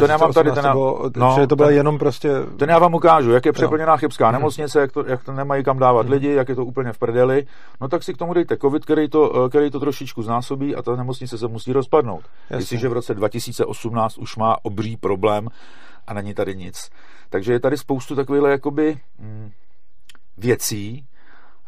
ten 0.00 0.10
já 0.10 0.16
mám 0.16 0.32
tady, 0.32 0.52
ten, 0.52 0.64
nebo, 0.64 1.10
no, 1.16 1.36
že 1.40 1.46
to 1.46 1.56
bylo 1.56 1.68
ten, 1.68 1.76
jenom 1.76 1.98
prostě... 1.98 2.28
Ten 2.58 2.70
já 2.70 2.78
vám 2.78 2.94
ukážu, 2.94 3.30
jak 3.30 3.46
je 3.46 3.52
přeplněná 3.52 3.96
chybská 3.96 4.24
mhm. 4.24 4.32
nemocnice, 4.32 4.80
jak 4.80 4.92
to, 4.92 5.04
jak 5.06 5.24
to 5.24 5.32
nemají 5.32 5.64
kam 5.64 5.78
dávat 5.78 6.02
hmm. 6.02 6.12
lidi, 6.12 6.32
jak 6.32 6.48
je 6.48 6.54
to 6.54 6.64
úplně 6.64 6.92
v 6.92 6.98
prdeli, 6.98 7.46
no 7.80 7.88
tak 7.88 8.02
si 8.02 8.14
k 8.14 8.16
tomu 8.16 8.34
dejte 8.34 8.56
covid, 8.56 8.84
který 8.84 9.08
to, 9.08 9.48
který 9.48 9.70
to 9.70 9.80
trošičku 9.80 10.22
znásobí 10.22 10.76
a 10.76 10.82
ta 10.82 10.96
nemocnice 10.96 11.38
se 11.38 11.48
musí 11.48 11.72
rozpadnout. 11.72 12.22
Jasně. 12.50 12.62
Jestliže 12.62 12.88
v 12.88 12.92
roce 12.92 13.14
2018 13.14 14.18
už 14.18 14.36
má 14.36 14.56
obří 14.62 14.96
problém 14.96 15.48
a 16.06 16.14
není 16.14 16.34
tady 16.34 16.56
nic. 16.56 16.90
Takže 17.30 17.52
je 17.52 17.60
tady 17.60 17.76
spoustu 17.76 18.16
takových 18.16 18.44
jakoby 18.50 18.98
hm, 19.18 19.50
věcí, 20.38 21.06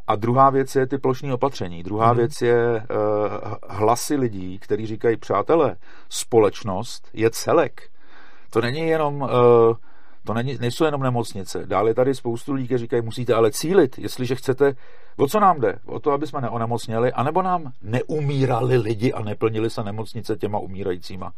a 0.06 0.16
druhá 0.16 0.50
věc 0.50 0.76
je 0.76 0.86
ty 0.86 0.98
plošní 0.98 1.32
opatření. 1.32 1.82
Druhá 1.82 2.08
hmm. 2.08 2.16
věc 2.16 2.42
je 2.42 2.74
uh, 2.76 3.54
hlasy 3.68 4.16
lidí, 4.16 4.58
kteří 4.58 4.86
říkají, 4.86 5.16
přátelé, 5.16 5.76
společnost 6.08 7.08
je 7.12 7.30
celek. 7.30 7.90
To 8.50 8.60
není 8.60 8.88
jenom, 8.88 9.22
uh, 9.22 9.28
to 10.24 10.34
není, 10.34 10.58
nejsou 10.60 10.84
jenom 10.84 11.02
nemocnice. 11.02 11.66
Dále 11.66 11.90
je 11.90 11.94
tady 11.94 12.14
spoustu 12.14 12.52
lidí, 12.52 12.66
kteří 12.66 12.84
říkají, 12.84 13.02
musíte 13.02 13.34
ale 13.34 13.50
cílit, 13.50 13.98
jestliže 13.98 14.34
chcete, 14.34 14.74
o 15.16 15.26
co 15.26 15.40
nám 15.40 15.60
jde? 15.60 15.78
O 15.86 16.00
to, 16.00 16.12
aby 16.12 16.26
jsme 16.26 16.40
neonemocněli, 16.40 17.12
anebo 17.12 17.42
nám 17.42 17.72
neumírali 17.82 18.76
lidi 18.76 19.12
a 19.12 19.22
neplnili 19.22 19.70
se 19.70 19.82
nemocnice 19.84 20.36
těma 20.36 20.58
umírajícíma. 20.58 21.32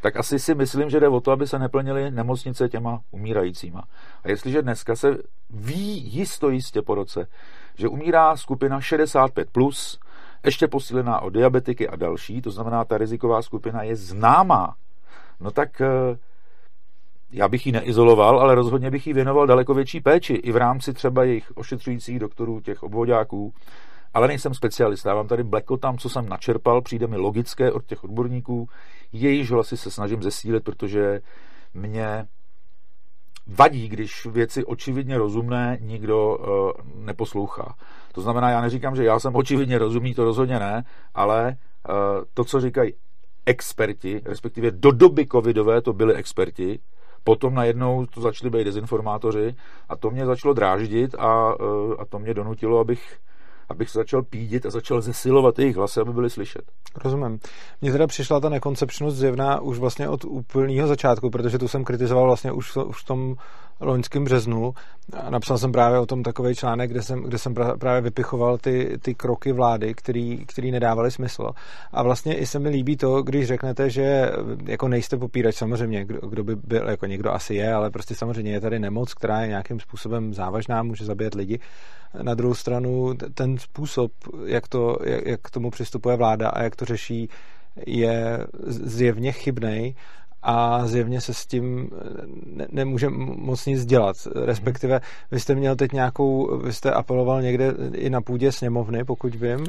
tak 0.00 0.16
asi 0.16 0.38
si 0.38 0.54
myslím, 0.54 0.90
že 0.90 1.00
jde 1.00 1.08
o 1.08 1.20
to, 1.20 1.32
aby 1.32 1.46
se 1.46 1.58
neplnily 1.58 2.10
nemocnice 2.10 2.68
těma 2.68 3.00
umírajícíma. 3.10 3.82
A 4.24 4.28
jestliže 4.28 4.62
dneska 4.62 4.96
se 4.96 5.18
ví 5.50 6.14
jisto 6.14 6.50
jistě 6.50 6.82
po 6.82 6.94
roce, 6.94 7.26
že 7.78 7.88
umírá 7.88 8.36
skupina 8.36 8.80
65+, 8.80 9.44
plus, 9.52 10.00
ještě 10.44 10.68
posílená 10.68 11.20
o 11.20 11.30
diabetiky 11.30 11.88
a 11.88 11.96
další, 11.96 12.42
to 12.42 12.50
znamená, 12.50 12.84
ta 12.84 12.98
riziková 12.98 13.42
skupina 13.42 13.82
je 13.82 13.96
známá, 13.96 14.74
no 15.40 15.50
tak 15.50 15.80
eh, 15.80 16.18
já 17.32 17.48
bych 17.48 17.66
ji 17.66 17.72
neizoloval, 17.72 18.40
ale 18.40 18.54
rozhodně 18.54 18.90
bych 18.90 19.06
jí 19.06 19.12
věnoval 19.12 19.46
daleko 19.46 19.74
větší 19.74 20.00
péči 20.00 20.34
i 20.34 20.52
v 20.52 20.56
rámci 20.56 20.92
třeba 20.92 21.24
jejich 21.24 21.52
ošetřujících 21.54 22.18
doktorů, 22.18 22.60
těch 22.60 22.82
obvodáků, 22.82 23.52
ale 24.14 24.28
nejsem 24.28 24.54
specialista. 24.54 25.08
Já 25.08 25.14
vám 25.14 25.28
tady 25.28 25.42
blekotám, 25.42 25.98
co 25.98 26.08
jsem 26.08 26.28
načerpal, 26.28 26.82
přijde 26.82 27.06
mi 27.06 27.16
logické 27.16 27.72
od 27.72 27.86
těch 27.86 28.04
odborníků, 28.04 28.68
jejíž 29.12 29.50
hlasy 29.50 29.76
se 29.76 29.90
snažím 29.90 30.22
zesílit, 30.22 30.64
protože 30.64 31.20
mě 31.74 32.26
vadí, 33.46 33.88
když 33.88 34.26
věci 34.26 34.64
očividně 34.64 35.18
rozumné 35.18 35.78
nikdo 35.80 36.36
uh, 36.36 37.04
neposlouchá. 37.04 37.74
To 38.12 38.20
znamená, 38.20 38.50
já 38.50 38.60
neříkám, 38.60 38.96
že 38.96 39.04
já 39.04 39.18
jsem 39.18 39.36
očividně 39.36 39.78
rozumný, 39.78 40.14
to 40.14 40.24
rozhodně 40.24 40.58
ne, 40.58 40.84
ale 41.14 41.56
uh, 41.88 41.94
to, 42.34 42.44
co 42.44 42.60
říkají 42.60 42.92
experti, 43.46 44.20
respektive 44.24 44.70
do 44.70 44.90
doby 44.90 45.26
covidové 45.26 45.82
to 45.82 45.92
byli 45.92 46.14
experti, 46.14 46.78
potom 47.24 47.54
najednou 47.54 48.06
to 48.06 48.20
začali 48.20 48.50
být 48.50 48.64
dezinformátoři 48.64 49.54
a 49.88 49.96
to 49.96 50.10
mě 50.10 50.26
začalo 50.26 50.54
dráždit 50.54 51.14
a, 51.18 51.60
uh, 51.60 51.94
a 51.98 52.04
to 52.04 52.18
mě 52.18 52.34
donutilo, 52.34 52.78
abych 52.78 53.18
abych 53.68 53.90
se 53.90 53.98
začal 53.98 54.22
pídit 54.22 54.66
a 54.66 54.70
začal 54.70 55.00
zesilovat 55.00 55.58
jejich 55.58 55.76
hlasy, 55.76 56.00
aby 56.00 56.12
byly 56.12 56.30
slyšet. 56.30 56.62
Rozumím. 57.04 57.38
Mně 57.80 57.92
teda 57.92 58.06
přišla 58.06 58.40
ta 58.40 58.48
nekoncepčnost 58.48 59.16
zjevná 59.16 59.60
už 59.60 59.78
vlastně 59.78 60.08
od 60.08 60.24
úplného 60.24 60.88
začátku, 60.88 61.30
protože 61.30 61.58
tu 61.58 61.68
jsem 61.68 61.84
kritizoval 61.84 62.26
vlastně 62.26 62.52
už, 62.52 62.76
už 62.76 63.02
v 63.02 63.04
tom 63.04 63.36
loňském 63.80 64.24
březnu. 64.24 64.74
Napsal 65.30 65.58
jsem 65.58 65.72
právě 65.72 65.98
o 65.98 66.06
tom 66.06 66.22
takový 66.22 66.54
článek, 66.54 66.90
kde 66.90 67.02
jsem, 67.02 67.22
kde 67.22 67.38
jsem 67.38 67.54
právě 67.54 68.00
vypichoval 68.00 68.58
ty, 68.58 68.98
ty 69.02 69.14
kroky 69.14 69.52
vlády, 69.52 69.94
který, 69.94 70.46
který 70.46 70.70
nedávaly 70.70 71.10
smysl. 71.10 71.50
A 71.92 72.02
vlastně 72.02 72.34
i 72.34 72.46
se 72.46 72.58
mi 72.58 72.68
líbí 72.68 72.96
to, 72.96 73.22
když 73.22 73.46
řeknete, 73.46 73.90
že 73.90 74.30
jako 74.66 74.88
nejste 74.88 75.16
popírač, 75.16 75.54
samozřejmě, 75.54 76.04
kdo, 76.04 76.28
kdo 76.28 76.44
by 76.44 76.56
byl, 76.56 76.88
jako 76.88 77.06
někdo 77.06 77.32
asi 77.32 77.54
je, 77.54 77.72
ale 77.72 77.90
prostě 77.90 78.14
samozřejmě 78.14 78.52
je 78.52 78.60
tady 78.60 78.78
nemoc, 78.78 79.14
která 79.14 79.40
je 79.40 79.48
nějakým 79.48 79.80
způsobem 79.80 80.34
závažná, 80.34 80.82
může 80.82 81.04
zabíjet 81.04 81.34
lidi. 81.34 81.60
Na 82.22 82.34
druhou 82.34 82.54
stranu 82.54 83.14
ten 83.34 83.58
způsob, 83.58 84.12
jak, 84.44 84.68
to, 84.68 84.96
jak, 85.04 85.26
jak 85.26 85.40
k 85.40 85.50
tomu 85.50 85.70
přistupuje 85.70 86.16
vláda 86.16 86.48
a 86.48 86.62
jak 86.62 86.76
to 86.76 86.84
řeší, 86.84 87.28
je 87.86 88.46
zjevně 88.66 89.32
chybný 89.32 89.94
a 90.48 90.86
zjevně 90.86 91.20
se 91.20 91.34
s 91.34 91.46
tím 91.46 91.90
ne, 92.46 92.66
nemůže 92.70 93.08
moc 93.08 93.66
nic 93.66 93.86
dělat. 93.86 94.16
Respektive 94.44 95.00
vy 95.30 95.40
jste 95.40 95.54
měl 95.54 95.76
teď 95.76 95.92
nějakou, 95.92 96.58
vy 96.58 96.72
jste 96.72 96.92
apeloval 96.92 97.42
někde 97.42 97.74
i 97.92 98.10
na 98.10 98.20
půdě 98.20 98.52
sněmovny, 98.52 99.04
pokud 99.04 99.34
vím, 99.34 99.66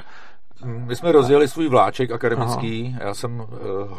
my 0.65 0.95
jsme 0.95 1.11
rozjeli 1.11 1.47
svůj 1.47 1.69
vláček 1.69 2.11
akademický, 2.11 2.93
Aha. 2.95 3.07
já 3.07 3.13
jsem 3.13 3.39
uh, 3.39 3.47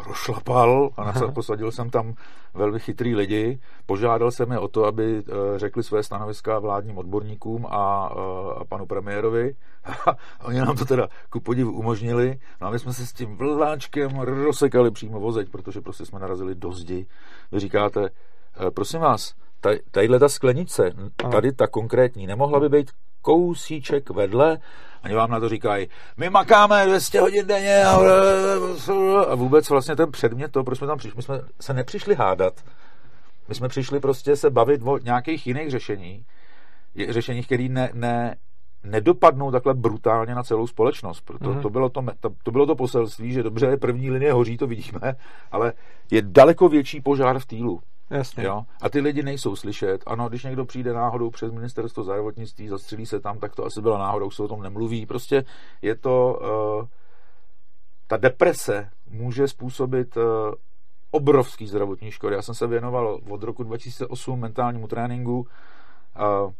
rozšlapal 0.07 0.89
a 0.97 1.01
Aha. 1.01 1.31
posadil 1.31 1.71
jsem 1.71 1.89
tam 1.89 2.13
velmi 2.53 2.79
chytrý 2.79 3.15
lidi. 3.15 3.59
Požádal 3.85 4.31
jsem 4.31 4.51
je 4.51 4.59
o 4.59 4.67
to, 4.67 4.85
aby 4.85 5.19
uh, 5.19 5.57
řekli 5.57 5.83
své 5.83 6.03
stanoviska 6.03 6.59
vládním 6.59 6.97
odborníkům 6.97 7.65
a, 7.69 8.13
uh, 8.15 8.21
a 8.57 8.65
panu 8.65 8.85
premiérovi. 8.85 9.55
Oni 10.43 10.59
nám 10.59 10.77
to 10.77 10.85
teda 10.85 11.07
ku 11.29 11.39
podivu 11.39 11.71
umožnili. 11.71 12.39
No 12.61 12.67
a 12.67 12.69
my 12.69 12.79
jsme 12.79 12.93
se 12.93 13.05
s 13.05 13.13
tím 13.13 13.37
vláčkem 13.37 14.19
rozsekali 14.19 14.91
přímo 14.91 15.19
vozeď, 15.19 15.49
protože 15.49 15.81
prostě 15.81 16.05
jsme 16.05 16.19
narazili 16.19 16.55
do 16.55 16.71
zdi. 16.71 17.05
Vy 17.51 17.59
říkáte, 17.59 18.01
uh, 18.01 18.69
prosím 18.69 18.99
vás, 18.99 19.33
tadyhle 19.91 20.19
ta 20.19 20.29
sklenice, 20.29 20.91
tady 21.31 21.51
ta 21.51 21.67
konkrétní, 21.67 22.27
nemohla 22.27 22.59
by 22.59 22.69
být 22.69 22.91
kousíček 23.21 24.09
vedle, 24.09 24.57
Oni 25.03 25.13
vám 25.13 25.31
na 25.31 25.39
to 25.39 25.49
říkají, 25.49 25.87
my 26.17 26.29
makáme 26.29 26.85
200 26.85 27.19
hodin 27.19 27.47
denně 27.47 27.83
a, 27.85 27.99
a 29.29 29.35
vůbec 29.35 29.69
vlastně 29.69 29.95
ten 29.95 30.11
předmět, 30.11 30.51
to, 30.51 30.63
proč 30.63 30.77
jsme 30.77 30.87
tam 30.87 30.97
přišli, 30.97 31.17
my 31.17 31.23
jsme 31.23 31.41
se 31.61 31.73
nepřišli 31.73 32.15
hádat, 32.15 32.53
my 33.47 33.55
jsme 33.55 33.67
přišli 33.67 33.99
prostě 33.99 34.35
se 34.35 34.49
bavit 34.49 34.81
o 34.83 34.97
nějakých 34.97 35.47
jiných 35.47 35.71
řešení, 35.71 36.25
řešeních, 37.09 37.45
které 37.45 37.67
ne, 37.69 37.89
ne, 37.93 38.35
nedopadnou 38.83 39.51
takhle 39.51 39.73
brutálně 39.73 40.35
na 40.35 40.43
celou 40.43 40.67
společnost. 40.67 41.21
Proto 41.21 41.45
mm-hmm. 41.45 41.61
to, 41.61 41.69
bylo 41.69 41.89
to, 41.89 42.03
to 42.43 42.51
bylo 42.51 42.65
to 42.65 42.75
poselství, 42.75 43.31
že 43.31 43.43
dobře, 43.43 43.77
první 43.77 44.11
linie 44.11 44.33
hoří, 44.33 44.57
to 44.57 44.67
vidíme, 44.67 45.15
ale 45.51 45.73
je 46.11 46.21
daleko 46.21 46.69
větší 46.69 47.01
požár 47.01 47.39
v 47.39 47.45
týlu. 47.45 47.81
Jasně. 48.09 48.43
Jo? 48.43 48.63
A 48.81 48.89
ty 48.89 48.99
lidi 48.99 49.23
nejsou 49.23 49.55
slyšet. 49.55 50.03
Ano, 50.07 50.29
když 50.29 50.43
někdo 50.43 50.65
přijde 50.65 50.93
náhodou 50.93 51.29
přes 51.29 51.51
ministerstvo 51.51 52.03
zdravotnictví, 52.03 52.67
zastřelí 52.67 53.05
se 53.05 53.19
tam, 53.19 53.39
tak 53.39 53.55
to 53.55 53.65
asi 53.65 53.81
byla 53.81 53.97
náhodou, 53.97 54.31
se 54.31 54.43
o 54.43 54.47
tom 54.47 54.61
nemluví. 54.61 55.05
Prostě 55.05 55.43
je 55.81 55.95
to... 55.95 56.39
Uh, 56.81 56.87
ta 58.07 58.17
deprese 58.17 58.89
může 59.09 59.47
způsobit 59.47 60.17
uh, 60.17 60.23
obrovský 61.11 61.67
zdravotní 61.67 62.11
škody. 62.11 62.35
Já 62.35 62.41
jsem 62.41 62.55
se 62.55 62.67
věnoval 62.67 63.19
od 63.29 63.43
roku 63.43 63.63
2008 63.63 64.39
mentálnímu 64.39 64.87
tréninku, 64.87 65.39
uh, 65.39 66.53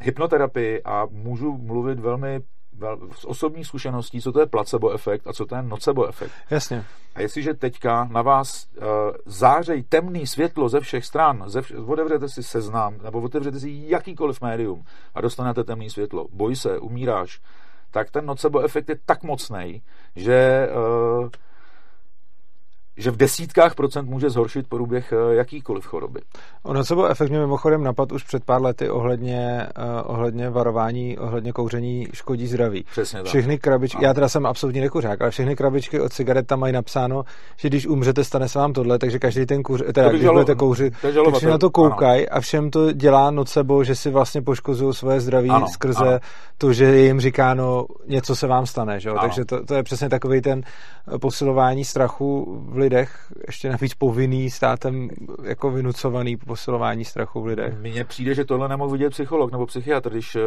hypnoterapii 0.00 0.82
a 0.82 1.06
můžu 1.10 1.58
mluvit 1.58 2.00
velmi 2.00 2.40
z 3.12 3.24
osobních 3.24 3.66
zkušeností, 3.66 4.20
co 4.20 4.32
to 4.32 4.40
je 4.40 4.46
placebo 4.46 4.90
efekt 4.90 5.26
a 5.26 5.32
co 5.32 5.46
to 5.46 5.56
je 5.56 5.62
nocebo 5.62 6.06
efekt. 6.06 6.32
Jasně. 6.50 6.84
A 7.14 7.20
jestliže 7.20 7.54
teďka 7.54 8.08
na 8.12 8.22
vás 8.22 8.66
uh, 8.76 8.84
zářej 9.26 9.82
temný 9.82 10.26
světlo 10.26 10.68
ze 10.68 10.80
všech 10.80 11.04
stran, 11.04 11.44
ze 11.46 11.60
vš- 11.60 11.92
otevřete 11.92 12.28
si 12.28 12.42
seznam, 12.42 12.98
nebo 13.02 13.20
otevřete 13.20 13.60
si 13.60 13.84
jakýkoliv 13.86 14.40
médium 14.40 14.84
a 15.14 15.20
dostanete 15.20 15.64
temný 15.64 15.90
světlo, 15.90 16.26
boj 16.32 16.56
se, 16.56 16.78
umíráš, 16.78 17.40
tak 17.90 18.10
ten 18.10 18.26
nocebo 18.26 18.60
efekt 18.60 18.88
je 18.88 18.98
tak 19.06 19.22
mocný, 19.22 19.82
že 20.16 20.68
uh, 21.22 21.28
že 22.96 23.10
v 23.10 23.16
desítkách 23.16 23.74
procent 23.74 24.08
může 24.08 24.30
zhoršit 24.30 24.68
průběh 24.68 25.12
eh, 25.12 25.34
jakýkoliv 25.34 25.86
choroby. 25.86 26.20
Ono 26.62 26.84
co 26.84 26.94
byl 26.94 27.06
efekt 27.06 27.30
mě 27.30 27.38
mimochodem 27.38 27.84
napad 27.84 28.12
už 28.12 28.22
před 28.22 28.44
pár 28.44 28.62
lety 28.62 28.90
ohledně, 28.90 29.66
uh, 29.78 29.84
ohledně 30.04 30.50
varování, 30.50 31.18
ohledně 31.18 31.52
kouření 31.52 32.08
škodí 32.12 32.46
zdraví. 32.46 32.84
Přesně 32.90 33.18
tak. 33.18 33.26
Všechny 33.26 33.58
krabičky, 33.58 34.04
já 34.04 34.14
teda 34.14 34.28
jsem 34.28 34.46
absolutně 34.46 34.80
nekuřák, 34.80 35.20
ale 35.20 35.30
všechny 35.30 35.56
krabičky 35.56 36.00
od 36.00 36.12
cigaret 36.12 36.46
tam 36.46 36.60
mají 36.60 36.72
napsáno, 36.72 37.22
že 37.56 37.68
když 37.68 37.86
umřete, 37.86 38.24
stane 38.24 38.48
se 38.48 38.58
vám 38.58 38.72
tohle, 38.72 38.98
takže 38.98 39.18
každý 39.18 39.46
ten 39.46 39.62
kouř, 39.62 39.82
teda 39.94 40.08
když 40.08 40.22
žalo, 40.22 40.34
budete 40.34 40.54
kouřit, 40.54 40.94
tak 41.02 41.36
si 41.36 41.46
na 41.46 41.58
to 41.58 41.70
koukají 41.70 42.28
a 42.28 42.40
všem 42.40 42.70
to 42.70 42.92
dělá 42.92 43.30
nocebo, 43.30 43.84
že 43.84 43.94
si 43.94 44.10
vlastně 44.10 44.42
poškozují 44.42 44.94
svoje 44.94 45.20
zdraví 45.20 45.50
ano, 45.50 45.66
skrze 45.68 46.08
ano. 46.08 46.18
to, 46.58 46.72
že 46.72 46.96
jim 46.96 47.20
říkáno, 47.20 47.86
něco 48.06 48.36
se 48.36 48.46
vám 48.46 48.66
stane, 48.66 49.00
že? 49.00 49.10
takže 49.20 49.44
to, 49.44 49.64
to 49.64 49.74
je 49.74 49.82
přesně 49.82 50.08
takový 50.08 50.40
ten 50.40 50.62
posilování 51.20 51.84
strachu 51.84 52.62
v 52.68 52.78
lidech, 52.86 53.32
ještě 53.46 53.70
navíc 53.70 53.94
povinný 53.94 54.50
státem 54.50 55.08
jako 55.42 55.70
vynucovaný 55.70 56.36
posilování 56.36 57.04
strachu 57.04 57.40
v 57.40 57.46
lidech. 57.46 57.78
Mně 57.78 58.04
přijde, 58.04 58.34
že 58.34 58.44
tohle 58.44 58.68
nemohl 58.68 58.90
vidět 58.90 59.10
psycholog 59.10 59.52
nebo 59.52 59.66
psychiatr, 59.66 60.10
když 60.10 60.36
eh, 60.36 60.40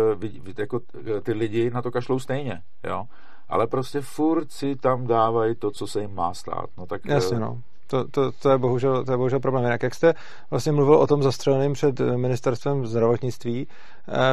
jako 0.58 0.80
eh, 1.18 1.22
ty 1.22 1.34
lidi 1.34 1.70
na 1.70 1.82
to 1.82 1.92
kašlou 1.92 2.20
stejně, 2.20 2.62
jo. 2.84 3.06
Ale 3.50 3.68
prostě 3.68 4.02
furt 4.02 4.52
si 4.52 4.76
tam 4.76 5.08
dávají 5.08 5.56
to, 5.56 5.72
co 5.72 5.88
se 5.88 6.02
jim 6.02 6.16
má 6.16 6.34
stát. 6.34 6.66
No 6.78 6.86
tak, 6.86 7.06
Jasně, 7.06 7.38
eh, 7.38 7.40
no. 7.40 7.62
To, 7.90 8.08
to, 8.08 8.32
to, 8.32 8.50
je 8.50 8.58
bohužel, 8.58 9.06
to 9.06 9.12
je 9.12 9.18
bohužel 9.18 9.40
problém. 9.40 9.64
Jak, 9.64 9.84
jak 9.84 9.96
jste 9.96 10.14
vlastně 10.50 10.72
mluvil 10.72 10.96
o 10.96 11.08
tom 11.08 11.24
zastřeleném 11.24 11.74
před 11.74 12.00
ministerstvem 12.00 12.88
zdravotnictví, 12.88 13.68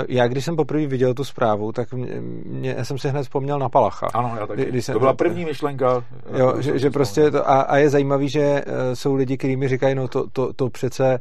já 0.08 0.28
když 0.28 0.44
jsem 0.44 0.56
poprvé 0.56 0.86
viděl 0.86 1.14
tu 1.14 1.24
zprávu, 1.24 1.72
tak 1.72 1.92
mě, 1.92 2.20
mě, 2.46 2.74
já 2.78 2.84
jsem 2.84 2.98
si 2.98 3.08
hned 3.08 3.22
vzpomněl 3.22 3.58
na 3.58 3.68
Palacha. 3.68 4.06
Ano, 4.14 4.36
já 4.40 4.46
taky. 4.46 4.64
Když 4.64 4.84
jsem, 4.84 4.92
to 4.92 4.98
byla 4.98 5.14
první 5.14 5.44
myšlenka. 5.44 6.04
Jo, 6.36 6.54
že, 6.58 6.78
že 6.78 6.90
prostě 6.90 7.30
to, 7.30 7.50
a, 7.50 7.60
a 7.60 7.76
je 7.76 7.90
zajímavý, 7.90 8.28
že 8.28 8.64
jsou 8.94 9.14
lidi, 9.14 9.36
kteří 9.36 9.56
mi 9.56 9.68
říkají, 9.68 9.94
no 9.94 10.08
to, 10.08 10.26
to, 10.32 10.52
to 10.52 10.70
přece 10.70 11.18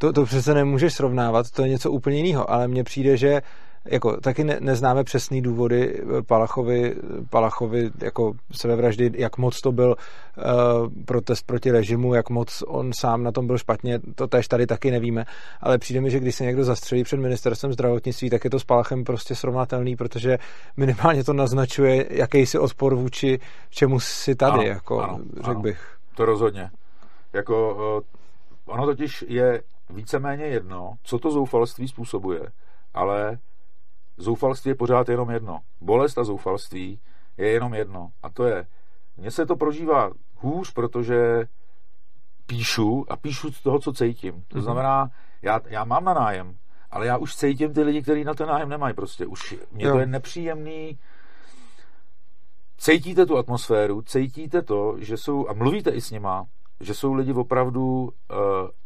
to, 0.00 0.12
to 0.12 0.24
přece 0.24 0.54
nemůžeš 0.54 0.94
srovnávat, 0.94 1.50
to 1.50 1.62
je 1.62 1.68
něco 1.68 1.90
úplně 1.90 2.16
jiného, 2.16 2.50
ale 2.50 2.68
mně 2.68 2.84
přijde, 2.84 3.16
že 3.16 3.42
jako 3.84 4.20
taky 4.20 4.44
ne, 4.44 4.56
neznáme 4.60 5.04
přesný 5.04 5.42
důvody 5.42 6.02
Palachovi, 6.26 6.96
Palachovi 7.30 7.90
jako 8.02 8.32
sebevraždy, 8.52 9.10
jak 9.14 9.38
moc 9.38 9.60
to 9.60 9.72
byl 9.72 9.96
uh, 9.96 10.44
protest 11.04 11.46
proti 11.46 11.70
režimu, 11.70 12.14
jak 12.14 12.30
moc 12.30 12.62
on 12.66 12.90
sám 12.92 13.22
na 13.22 13.32
tom 13.32 13.46
byl 13.46 13.58
špatně, 13.58 14.00
to 14.14 14.26
tež 14.26 14.48
tady 14.48 14.66
taky 14.66 14.90
nevíme, 14.90 15.24
ale 15.60 15.78
přijde 15.78 16.00
mi, 16.00 16.10
že 16.10 16.20
když 16.20 16.34
se 16.34 16.44
někdo 16.44 16.64
zastřelí 16.64 17.04
před 17.04 17.16
ministerstvem 17.16 17.72
zdravotnictví, 17.72 18.30
tak 18.30 18.44
je 18.44 18.50
to 18.50 18.60
s 18.60 18.64
Palachem 18.64 19.04
prostě 19.04 19.34
srovnatelný, 19.34 19.96
protože 19.96 20.38
minimálně 20.76 21.24
to 21.24 21.32
naznačuje 21.32 22.06
jakýsi 22.10 22.58
odpor 22.58 22.94
vůči 22.94 23.38
čemu 23.70 24.00
si 24.00 24.34
tady, 24.34 24.52
ano, 24.52 24.62
jako 24.62 25.00
ano, 25.00 25.18
řekl 25.36 25.50
ano. 25.50 25.60
bych. 25.60 25.96
To 26.14 26.24
rozhodně. 26.24 26.70
Jako, 27.32 27.74
uh, 27.96 28.74
ono 28.74 28.86
totiž 28.86 29.24
je 29.28 29.62
víceméně 29.90 30.44
jedno, 30.44 30.92
co 31.02 31.18
to 31.18 31.30
zoufalství 31.30 31.88
způsobuje, 31.88 32.40
ale 32.94 33.38
zoufalství 34.20 34.68
je 34.68 34.74
pořád 34.74 35.08
jenom 35.08 35.30
jedno. 35.30 35.58
Bolest 35.80 36.18
a 36.18 36.24
zoufalství 36.24 37.00
je 37.36 37.48
jenom 37.48 37.74
jedno. 37.74 38.10
A 38.22 38.30
to 38.30 38.44
je, 38.44 38.66
mně 39.16 39.30
se 39.30 39.46
to 39.46 39.56
prožívá 39.56 40.10
hůř, 40.36 40.72
protože 40.72 41.46
píšu 42.46 43.06
a 43.08 43.16
píšu 43.16 43.52
z 43.52 43.62
toho, 43.62 43.78
co 43.78 43.92
cítím. 43.92 44.44
To 44.48 44.56
Mhm. 44.58 44.62
znamená, 44.64 45.10
já, 45.42 45.60
já 45.66 45.84
mám 45.84 46.04
na 46.04 46.14
nájem, 46.14 46.56
ale 46.90 47.06
já 47.06 47.16
už 47.16 47.36
cítím 47.36 47.74
ty 47.74 47.82
lidi, 47.82 48.02
kteří 48.02 48.24
na 48.24 48.34
ten 48.34 48.48
nájem 48.48 48.68
nemají 48.68 48.94
prostě. 48.94 49.26
Už 49.26 49.56
mě 49.72 49.84
Jo. 49.84 49.92
to 49.92 49.98
je 49.98 50.06
nepříjemný. 50.06 50.98
Cítíte 52.78 53.26
tu 53.26 53.38
atmosféru, 53.38 54.02
cítíte 54.02 54.62
to, 54.62 54.94
že 54.98 55.16
jsou, 55.16 55.48
a 55.48 55.52
mluvíte 55.52 55.90
i 55.90 56.00
s 56.00 56.10
nima, 56.10 56.46
že 56.80 56.94
jsou 56.94 57.12
lidi 57.12 57.32
opravdu 57.32 58.02
uh, 58.02 58.08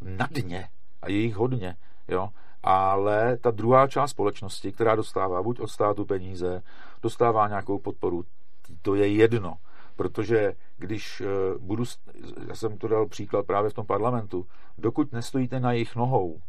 na 0.00 0.28
dně 0.30 0.68
a 1.02 1.10
je 1.10 1.16
jich 1.16 1.34
hodně, 1.36 1.76
jo. 2.08 2.28
Ale 2.66 3.36
ta 3.36 3.50
druhá 3.50 3.86
část 3.88 4.10
společnosti, 4.10 4.72
která 4.72 4.96
dostává 4.96 5.42
buď 5.42 5.60
od 5.60 5.66
státu 5.66 6.04
peníze, 6.04 6.62
dostává 7.02 7.48
nějakou 7.48 7.78
podporu, 7.78 8.24
to 8.82 8.94
je 8.94 9.08
jedno. 9.08 9.54
Protože 9.96 10.52
když 10.78 11.20
uh, 11.20 11.26
budu, 11.62 11.84
já 12.48 12.54
jsem 12.54 12.78
to 12.78 12.88
dal 12.88 13.06
příklad 13.06 13.46
právě 13.46 13.70
v 13.70 13.74
tom 13.74 13.86
parlamentu, 13.86 14.46
dokud 14.78 15.12
nestojíte 15.12 15.60
na 15.60 15.72
jejich 15.72 15.96
nohou, 15.96 16.40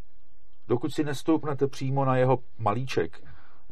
dokud 0.67 0.93
si 0.93 1.03
nestoupnete 1.03 1.67
přímo 1.67 2.05
na 2.05 2.17
jeho 2.17 2.39
malíček, 2.60 3.24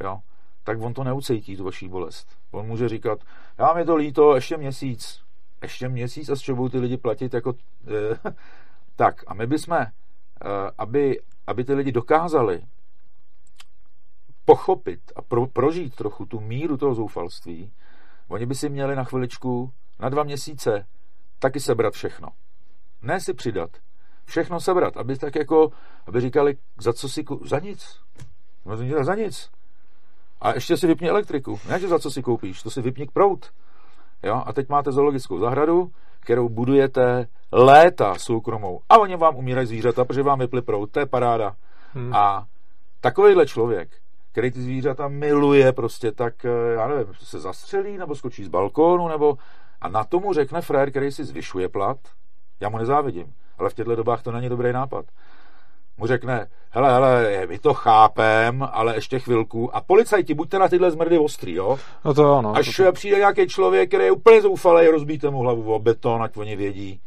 jo, 0.04 0.20
tak 0.64 0.82
on 0.82 0.94
to 0.94 1.04
neucejtí, 1.04 1.58
tu 1.58 1.64
vaší 1.64 1.90
bolest. 1.90 2.28
On 2.52 2.66
může 2.66 2.90
říkat, 2.90 3.20
já 3.58 3.74
mi 3.74 3.86
to 3.86 3.96
líto, 3.96 4.36
ještě 4.36 4.58
měsíc, 4.58 5.22
ještě 5.62 5.90
měsíc 5.90 6.30
a 6.30 6.36
s 6.36 6.42
čím 6.42 6.56
budou 6.56 6.70
ty 6.70 6.80
lidi 6.80 6.98
platit 6.98 7.34
jako... 7.34 7.54
Eh, 7.88 8.32
tak 8.96 9.24
a 9.28 9.34
my 9.34 9.48
bychom, 9.48 9.74
eh, 9.74 9.92
aby, 10.78 11.20
aby 11.48 11.64
ty 11.64 11.74
lidi 11.74 11.92
dokázali 11.92 12.62
pochopit 14.46 15.00
a 15.16 15.22
pro, 15.22 15.48
prožít 15.48 15.96
trochu 15.96 16.26
tu 16.26 16.40
míru 16.40 16.78
toho 16.78 16.96
zoufalství, 16.96 17.72
oni 18.28 18.46
by 18.46 18.56
si 18.56 18.70
měli 18.70 18.96
na 18.96 19.04
chviličku, 19.04 19.72
na 20.00 20.10
dva 20.10 20.24
měsíce, 20.24 20.88
taky 21.40 21.60
sebrat 21.60 21.94
všechno. 21.94 22.28
Ne 23.02 23.20
si 23.20 23.34
přidat. 23.34 23.70
Všechno 24.26 24.60
sebrat, 24.60 24.98
aby 24.98 25.18
tak 25.18 25.36
jako, 25.36 25.72
aby 26.08 26.22
říkali, 26.22 26.58
za 26.80 26.94
co 26.94 27.10
si, 27.10 27.24
za 27.46 27.60
nic. 27.60 28.00
No 28.66 29.04
za 29.04 29.16
nic. 29.16 29.50
A 30.42 30.54
ještě 30.54 30.78
si 30.78 30.88
vypni 30.88 31.10
elektriku. 31.10 31.60
Ne, 31.70 31.80
že 31.80 31.88
za 31.88 32.00
co 32.00 32.12
si 32.12 32.22
koupíš, 32.22 32.64
to 32.64 32.70
si 32.70 32.82
vypni 32.82 33.08
prout. 33.14 33.52
Jo? 34.24 34.44
A 34.46 34.54
teď 34.54 34.70
máte 34.70 34.92
zoologickou 34.92 35.40
zahradu, 35.40 35.92
kterou 36.24 36.50
budujete 36.50 37.28
léta 37.52 38.16
soukromou. 38.16 38.80
A 38.90 38.98
oni 38.98 39.16
vám 39.16 39.36
umírají 39.36 39.68
zvířata, 39.68 40.06
protože 40.06 40.24
vám 40.24 40.40
vypli 40.40 40.62
prout. 40.62 40.92
To 40.92 41.00
je 41.00 41.06
paráda. 41.06 41.56
Hmm. 41.94 42.16
A 42.16 42.46
takovýhle 43.02 43.46
člověk, 43.48 43.90
který 44.32 44.52
ty 44.52 44.62
zvířata 44.62 45.08
miluje 45.08 45.74
prostě, 45.74 46.12
tak 46.12 46.46
eh, 46.46 46.74
já 46.74 46.88
nevím, 46.88 47.14
se 47.20 47.40
zastřelí, 47.40 47.98
nebo 47.98 48.16
skočí 48.16 48.44
z 48.44 48.48
balkónu, 48.48 49.08
nebo 49.08 49.38
a 49.82 49.90
na 49.90 50.04
tomu 50.04 50.34
řekne 50.34 50.62
frér, 50.62 50.90
který 50.90 51.12
si 51.12 51.24
zvyšuje 51.24 51.70
plat, 51.70 51.98
já 52.60 52.70
mu 52.70 52.78
nezávidím, 52.78 53.34
ale 53.58 53.70
v 53.70 53.74
těchto 53.74 53.96
dobách 53.96 54.24
to 54.24 54.32
není 54.32 54.50
dobrý 54.50 54.74
nápad. 54.74 55.06
Mu 55.98 56.08
řekne, 56.08 56.48
hele, 56.70 56.92
hele, 56.94 57.48
my 57.48 57.60
to 57.60 57.74
chápem, 57.74 58.68
ale 58.72 58.96
ještě 58.96 59.20
chvilku. 59.20 59.76
A 59.76 59.82
policajti, 59.82 60.34
buďte 60.34 60.60
na 60.60 60.68
tyhle 60.68 60.92
zmrdy 60.92 61.18
ostrý, 61.18 61.54
jo? 61.54 61.80
No 62.06 62.14
to 62.14 62.24
jo, 62.24 62.42
no. 62.42 62.56
Až 62.56 62.76
to, 62.76 62.92
přijde 62.92 63.18
nějaký 63.18 63.48
člověk, 63.48 63.90
který 63.90 64.04
je 64.04 64.12
úplně 64.12 64.42
zoufalý, 64.42 64.88
rozbíjte 64.88 65.30
mu 65.30 65.40
hlavu 65.40 65.74
o 65.74 65.80
beton, 65.80 66.24
ať 66.24 66.38
oni 66.38 66.56
vědí, 66.56 67.02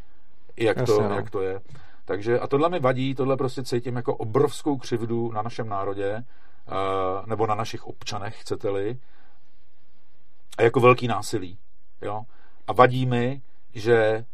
jak, 0.57 0.76
Jasně, 0.76 0.95
to, 0.95 1.02
no. 1.02 1.14
jak 1.14 1.31
to 1.31 1.40
je. 1.40 1.61
Takže 2.05 2.40
a 2.40 2.47
tohle 2.47 2.69
mi 2.69 2.81
vadí, 2.81 3.14
tohle 3.14 3.37
prostě 3.37 3.62
cítím 3.62 3.97
jako 3.97 4.14
obrovskou 4.14 4.76
křivdu 4.76 5.33
na 5.33 5.43
našem 5.43 5.69
národě, 5.69 6.14
eh, 6.14 6.23
nebo 7.26 7.47
na 7.47 7.55
našich 7.55 7.87
občanech, 7.87 8.40
chcete-li, 8.40 8.99
a 10.59 10.62
jako 10.62 10.81
velký 10.81 11.09
násilí. 11.09 11.59
Jo? 12.02 12.23
A 12.66 12.73
vadí 12.73 13.07
mi, 13.07 13.40
že 13.75 14.25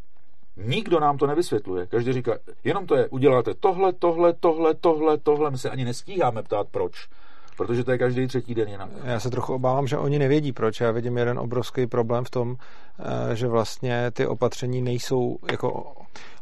nikdo 0.56 1.00
nám 1.00 1.18
to 1.18 1.26
nevysvětluje. 1.26 1.87
Každý 1.87 2.12
říká, 2.12 2.32
jenom 2.64 2.87
to 2.87 2.97
je, 2.97 3.09
uděláte 3.09 3.54
tohle, 3.54 3.92
tohle, 3.92 4.32
tohle, 4.32 4.75
tohle, 4.75 5.18
tohle, 5.18 5.50
my 5.50 5.59
se 5.59 5.71
ani 5.71 5.85
nestíháme 5.85 6.42
ptát 6.42 6.66
proč, 6.71 7.09
protože 7.56 7.85
to 7.85 7.92
je 7.92 7.99
každý 7.99 8.26
třetí 8.26 8.54
den 8.54 8.68
jinak. 8.68 8.90
Já 9.04 9.21
se 9.21 9.30
trochu 9.30 9.54
obávám, 9.54 9.87
že 9.87 9.99
oni 9.99 10.18
nevědí 10.18 10.52
proč. 10.52 10.80
Já 10.80 10.90
vidím 10.90 11.18
jeden 11.18 11.38
obrovský 11.38 11.87
problém 11.87 12.25
v 12.25 12.30
tom, 12.30 12.56
eh, 12.99 13.36
že 13.36 13.49
vlastně 13.49 14.10
ty 14.10 14.26
opatření 14.26 14.82
nejsou, 14.82 15.36
jako 15.50 15.93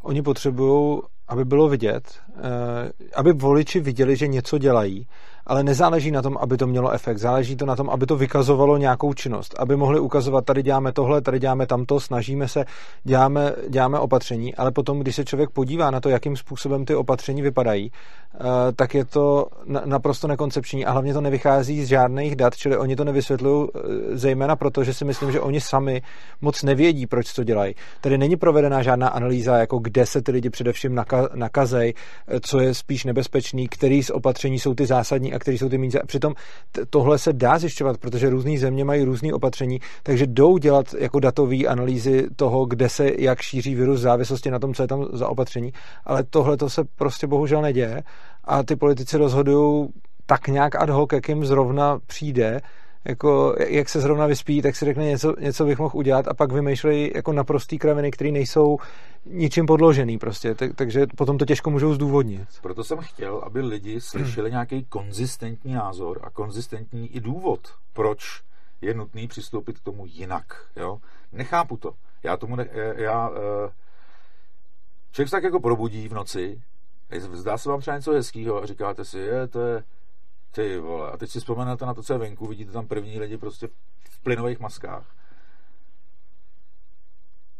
oni 0.03 0.23
potřebují, 0.23 1.01
aby 1.29 1.45
bylo 1.45 1.69
vidět, 1.69 2.21
eh, 2.37 2.93
aby 3.15 3.33
voliči 3.33 3.81
viděli, 3.81 4.17
že 4.17 4.27
něco 4.27 4.59
dělají, 4.59 5.07
ale 5.51 5.65
nezáleží 5.65 6.11
na 6.11 6.23
tom, 6.23 6.39
aby 6.41 6.57
to 6.57 6.67
mělo 6.67 6.91
efekt. 6.91 7.19
Záleží 7.19 7.57
to 7.57 7.67
na 7.67 7.77
tom, 7.77 7.91
aby 7.91 8.07
to 8.07 8.17
vykazovalo 8.17 8.77
nějakou 8.77 9.15
činnost, 9.15 9.55
aby 9.59 9.77
mohli 9.77 10.01
ukazovat, 10.01 10.45
tady 10.45 10.63
děláme 10.63 10.93
tohle, 10.93 11.21
tady 11.21 11.39
děláme 11.39 11.67
tamto, 11.67 12.01
snažíme 12.01 12.49
se, 12.49 12.65
děláme, 13.05 13.53
děláme 13.69 13.99
opatření, 13.99 14.55
ale 14.55 14.71
potom, 14.71 15.01
když 15.01 15.17
se 15.17 15.25
člověk 15.25 15.51
podívá 15.51 15.91
na 15.91 16.01
to, 16.01 16.09
jakým 16.09 16.37
způsobem 16.37 16.85
ty 16.85 16.95
opatření 16.95 17.43
vypadají, 17.43 17.93
eh, 18.35 18.39
tak 18.77 18.95
je 18.95 19.05
to 19.05 19.47
na- 19.65 19.83
naprosto 19.85 20.29
nekoncepční 20.29 20.87
a 20.87 20.93
hlavně 20.93 21.15
to 21.15 21.21
nevychází 21.21 21.85
z 21.85 21.89
žádných 21.89 22.37
dat, 22.37 22.57
čili 22.57 22.77
oni 22.77 22.97
to 22.97 23.05
nevysvětlují 23.05 23.69
eh, 23.75 23.81
zejména 24.17 24.57
proto, 24.57 24.85
že 24.85 24.95
si 24.95 25.05
myslím, 25.05 25.33
že 25.33 25.41
oni 25.41 25.61
sami 25.61 26.03
moc 26.41 26.63
nevědí, 26.63 27.07
proč 27.07 27.33
to 27.33 27.45
dělají. 27.45 27.75
Tady 28.01 28.19
není 28.19 28.37
provedená 28.37 28.83
žádná 28.83 29.09
analýza, 29.09 29.57
jako 29.57 29.79
kde 29.79 30.07
se 30.07 30.23
ty 30.23 30.33
lidi 30.33 30.51
především 30.51 30.95
naka- 30.95 31.29
nakazej, 31.35 31.95
eh, 32.29 32.41
co 32.41 32.61
je 32.61 32.75
spíš 32.75 33.05
nebezpečný, 33.05 33.69
který 33.69 34.03
z 34.03 34.11
opatření 34.11 34.59
jsou 34.59 34.75
ty 34.75 34.87
zásadní 34.87 35.35
a 35.35 35.40
který 35.41 35.59
jsou 35.59 35.69
ty 35.69 35.79
méně. 35.79 35.91
zá- 35.91 36.07
Přitom 36.07 36.35
tohle 36.91 37.19
se 37.19 37.33
dá 37.33 37.59
zjišťovat, 37.59 37.99
protože 37.99 38.31
různé 38.31 38.59
země 38.59 38.85
mají 38.85 39.05
různé 39.05 39.33
opatření, 39.33 39.81
takže 40.03 40.27
jdou 40.27 40.59
dělat 40.59 40.95
jako 40.99 41.21
datové 41.21 41.57
analýzy 41.57 42.27
toho, 42.37 42.65
kde 42.67 42.89
se 42.89 43.11
jak 43.19 43.41
šíří 43.41 43.75
virus 43.75 43.99
v 43.99 44.03
závislosti 44.03 44.51
na 44.51 44.59
tom, 44.59 44.75
co 44.75 44.83
je 44.83 44.89
tam 44.89 45.07
za 45.13 45.29
opatření, 45.29 45.73
ale 46.05 46.25
tohle 46.25 46.57
to 46.57 46.71
se 46.71 46.85
prostě 46.97 47.27
bohužel 47.27 47.63
neděje. 47.63 48.03
A 48.45 48.63
ty 48.63 48.77
politici 48.77 49.17
rozhodují 49.17 49.89
tak 50.27 50.49
nějak 50.49 50.83
ad 50.83 50.91
hoc, 50.91 51.09
jak 51.13 51.29
jim 51.29 51.45
zrovna 51.45 51.99
přijde, 52.07 52.61
jako 53.05 53.55
jak 53.59 53.89
se 53.89 54.01
zrovna 54.01 54.27
vyspí, 54.27 54.63
tak 54.63 54.77
si 54.77 54.85
řekne 54.85 55.05
něco, 55.05 55.35
něco 55.41 55.65
bych 55.65 55.79
mohl 55.79 55.97
udělat 55.97 56.29
a 56.29 56.35
pak 56.35 56.53
vymýšlejí 56.53 57.13
jako 57.15 57.33
naprostý 57.33 57.79
kraviny, 57.79 58.11
které 58.11 58.31
nejsou 58.31 58.79
ničím 59.25 59.67
podložený 59.67 60.19
prostě, 60.19 60.55
tak, 60.55 60.75
takže 60.75 61.07
potom 61.17 61.39
to 61.39 61.45
těžko 61.45 61.71
můžou 61.71 61.95
zdůvodnit. 61.95 62.49
Proto 62.63 62.85
jsem 62.85 62.99
chtěl, 62.99 63.37
aby 63.37 63.61
lidi 63.61 64.01
slyšeli 64.01 64.51
nějaký 64.51 64.85
konzistentní 64.85 65.75
názor 65.75 66.21
a 66.23 66.31
konzistentní 66.31 67.17
i 67.17 67.21
důvod, 67.21 67.61
proč 67.93 68.43
je 68.81 68.95
nutný 68.95 69.29
přistoupit 69.29 69.79
k 69.79 69.83
tomu 69.83 70.07
jinak. 70.07 70.67
Jo? 70.77 70.99
Nechápu 71.33 71.77
to. 71.77 71.95
Já 72.23 72.37
tomu 72.37 72.57
ne, 72.57 72.69
já, 72.97 73.31
eh, 73.31 73.71
člověk 75.13 75.29
se 75.29 75.37
tak 75.37 75.45
jako 75.45 75.61
probudí 75.61 76.09
v 76.09 76.13
noci, 76.13 76.63
zdá 77.33 77.59
se 77.59 77.69
vám 77.69 77.81
třeba 77.81 77.97
něco 77.97 78.13
hezkého 78.13 78.63
a 78.63 78.67
říkáte 78.67 79.05
si, 79.05 79.19
je, 79.19 79.47
to 79.47 79.61
je, 79.61 79.83
ty 80.51 80.79
vole, 80.79 81.11
a 81.11 81.17
teď 81.17 81.31
si 81.31 81.39
vzpomenete 81.39 81.87
na 81.87 81.95
to, 81.95 82.03
co 82.03 82.13
je 82.13 82.19
venku, 82.19 82.47
vidíte 82.47 82.73
tam 82.73 82.87
první 82.87 83.21
lidi 83.21 83.39
prostě 83.39 83.69
v 84.11 84.21
plynových 84.23 84.61
maskách, 84.61 85.17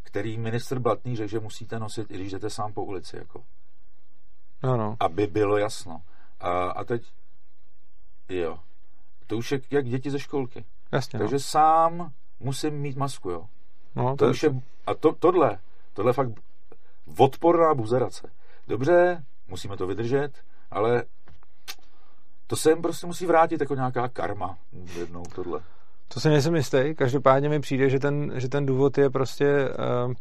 který 0.03 0.37
minister 0.37 0.79
Blatný 0.79 1.15
řekl, 1.15 1.29
že 1.29 1.39
musíte 1.39 1.79
nosit, 1.79 2.11
i 2.11 2.13
když 2.13 2.31
jdete 2.31 2.49
sám 2.49 2.73
po 2.73 2.83
ulici, 2.83 3.17
jako 3.17 3.43
No, 4.63 4.77
no. 4.77 4.95
aby 4.99 5.27
bylo 5.27 5.57
jasno. 5.57 6.01
A, 6.39 6.69
a 6.69 6.83
teď, 6.83 7.03
jo, 8.29 8.59
to 9.27 9.37
už 9.37 9.51
je 9.51 9.61
jak 9.71 9.85
děti 9.85 10.11
ze 10.11 10.19
školky. 10.19 10.65
Jasně, 10.91 11.19
Takže 11.19 11.35
no. 11.35 11.39
sám 11.39 12.11
musím 12.39 12.73
mít 12.73 12.97
masku, 12.97 13.29
jo. 13.29 13.45
no 13.95 14.15
To 14.17 14.29
už 14.29 14.43
je, 14.43 14.61
a 14.85 14.93
to, 14.93 15.13
tohle, 15.13 15.59
tohle 15.93 16.09
je 16.09 16.13
fakt 16.13 16.29
odporná 17.17 17.73
buzerace. 17.73 18.31
Dobře, 18.67 19.23
musíme 19.47 19.77
to 19.77 19.87
vydržet, 19.87 20.43
ale 20.71 21.03
to 22.51 22.55
se 22.55 22.69
jim 22.69 22.81
prostě 22.81 23.07
musí 23.07 23.25
vrátit 23.25 23.61
jako 23.61 23.75
nějaká 23.75 24.07
karma 24.07 24.57
jednou 24.99 25.23
tohle. 25.35 25.59
To 26.13 26.19
si 26.19 26.29
nejsem 26.29 26.55
jistý, 26.55 26.95
každopádně 26.95 27.49
mi 27.49 27.59
přijde, 27.59 27.89
že 27.89 27.99
ten, 27.99 28.31
že 28.35 28.49
ten 28.49 28.65
důvod 28.65 28.97
je 28.97 29.09
prostě, 29.09 29.69
uh, 30.05 30.13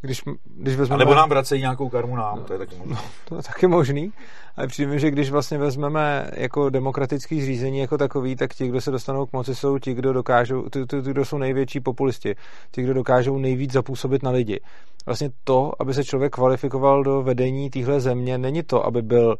když, 0.00 0.22
když 0.44 0.74
A 0.74 0.78
vezmeme... 0.78 0.98
nebo 0.98 1.14
nám 1.14 1.28
vracejí 1.28 1.60
nějakou 1.60 1.88
karmu 1.88 2.16
nám, 2.16 2.44
to 2.44 2.52
je 2.52 2.58
taky 2.58 2.76
možné. 2.76 2.96
To 3.24 3.36
je 3.36 3.42
taky 3.42 3.66
možný, 3.66 4.12
ale 4.56 4.66
přijde 4.66 4.90
mi, 4.90 4.98
že 4.98 5.10
když 5.10 5.30
vlastně 5.30 5.58
vezmeme 5.58 6.30
jako 6.36 6.70
demokratický 6.70 7.42
zřízení 7.42 7.78
jako 7.78 7.98
takový, 7.98 8.36
tak 8.36 8.54
ti, 8.54 8.68
kdo 8.68 8.80
se 8.80 8.90
dostanou 8.90 9.26
k 9.26 9.32
moci, 9.32 9.54
jsou 9.54 9.78
ti, 9.78 9.94
kdo 9.94 10.12
dokážou, 10.12 10.68
ty, 10.68 10.86
ty, 10.86 10.96
kdo 11.00 11.24
jsou 11.24 11.38
největší 11.38 11.80
populisti, 11.80 12.34
ti, 12.70 12.82
kdo 12.82 12.94
dokážou 12.94 13.38
nejvíc 13.38 13.72
zapůsobit 13.72 14.22
na 14.22 14.30
lidi. 14.30 14.60
Vlastně 15.06 15.30
to, 15.44 15.72
aby 15.78 15.94
se 15.94 16.04
člověk 16.04 16.32
kvalifikoval 16.32 17.04
do 17.04 17.22
vedení 17.22 17.70
téhle 17.70 18.00
země, 18.00 18.38
není 18.38 18.62
to, 18.62 18.86
aby 18.86 19.02
byl 19.02 19.36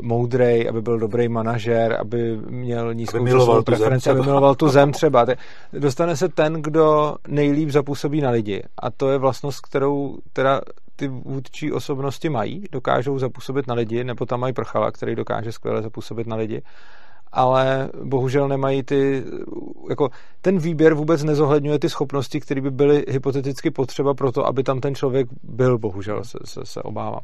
moudrej, 0.00 0.68
aby 0.68 0.82
byl 0.82 0.98
dobrý 0.98 1.28
manažer, 1.28 1.96
aby 2.00 2.36
měl 2.48 2.94
nízkou 2.94 3.16
Aby 3.16 3.24
miloval 3.24 3.62
tu 3.62 3.72
zem 3.72 3.78
preferenci, 3.78 4.10
aby 4.10 4.20
miloval 4.20 4.54
tu 4.54 4.68
zem 4.78 4.92
třeba. 4.92 5.26
Dostane 5.72 6.16
se 6.16 6.28
ten, 6.28 6.62
kdo 6.62 7.14
nejlíp 7.28 7.70
zapůsobí 7.70 8.20
na 8.20 8.30
lidi. 8.30 8.62
A 8.78 8.90
to 8.90 9.10
je 9.10 9.18
vlastnost, 9.18 9.60
kterou 9.60 10.18
teda 10.32 10.60
ty 10.96 11.08
vůdčí 11.08 11.72
osobnosti 11.72 12.28
mají, 12.28 12.64
dokážou 12.72 13.18
zapůsobit 13.18 13.66
na 13.66 13.74
lidi, 13.74 14.04
nebo 14.04 14.26
tam 14.26 14.40
mají 14.40 14.52
prchala, 14.52 14.90
který 14.90 15.14
dokáže 15.14 15.52
skvěle 15.52 15.82
zapůsobit 15.82 16.26
na 16.26 16.36
lidi, 16.36 16.62
ale 17.32 17.90
bohužel 18.04 18.48
nemají 18.48 18.82
ty 18.82 19.24
jako 19.88 20.08
ten 20.40 20.58
výběr 20.58 20.94
vůbec 20.94 21.24
nezohledňuje 21.24 21.78
ty 21.78 21.88
schopnosti, 21.88 22.40
které 22.40 22.60
by 22.60 22.70
byly 22.70 23.04
hypoteticky 23.08 23.70
potřeba 23.70 24.14
pro 24.14 24.32
to, 24.32 24.46
aby 24.46 24.62
tam 24.62 24.80
ten 24.80 24.94
člověk 24.94 25.28
byl, 25.42 25.78
bohužel 25.78 26.24
se, 26.24 26.38
se, 26.44 26.60
se 26.64 26.82
obávám. 26.82 27.22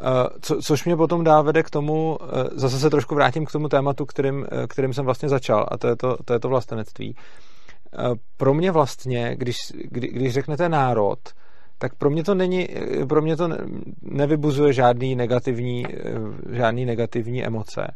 Eh, 0.00 0.28
co, 0.40 0.62
což 0.62 0.84
mě 0.84 0.96
potom 0.96 1.24
dá 1.24 1.42
vede 1.42 1.62
k 1.62 1.70
tomu, 1.70 2.18
eh, 2.22 2.26
zase 2.52 2.78
se 2.78 2.90
trošku 2.90 3.14
vrátím 3.14 3.46
k 3.46 3.52
tomu 3.52 3.68
tématu, 3.68 4.06
kterým, 4.06 4.46
eh, 4.52 4.66
kterým 4.66 4.92
jsem 4.92 5.04
vlastně 5.04 5.28
začal, 5.28 5.66
a 5.70 5.78
to 5.78 5.86
je 5.88 5.96
to, 5.96 6.16
to, 6.24 6.32
je 6.32 6.40
to 6.40 6.48
vlastenectví. 6.48 7.16
Pro 8.36 8.54
mě 8.54 8.72
vlastně, 8.72 9.36
když, 9.36 9.56
kdy, 9.74 10.08
když 10.08 10.32
řeknete 10.32 10.68
národ, 10.68 11.18
tak 11.78 11.94
pro 11.94 12.10
mě 12.10 12.24
to 12.24 12.34
není, 12.34 12.68
pro 13.08 13.22
mě 13.22 13.36
to 13.36 13.48
nevybuzuje 14.02 14.72
žádný 14.72 15.16
negativní, 15.16 15.86
žádný 16.50 16.84
negativní 16.84 17.44
emoce. 17.44 17.94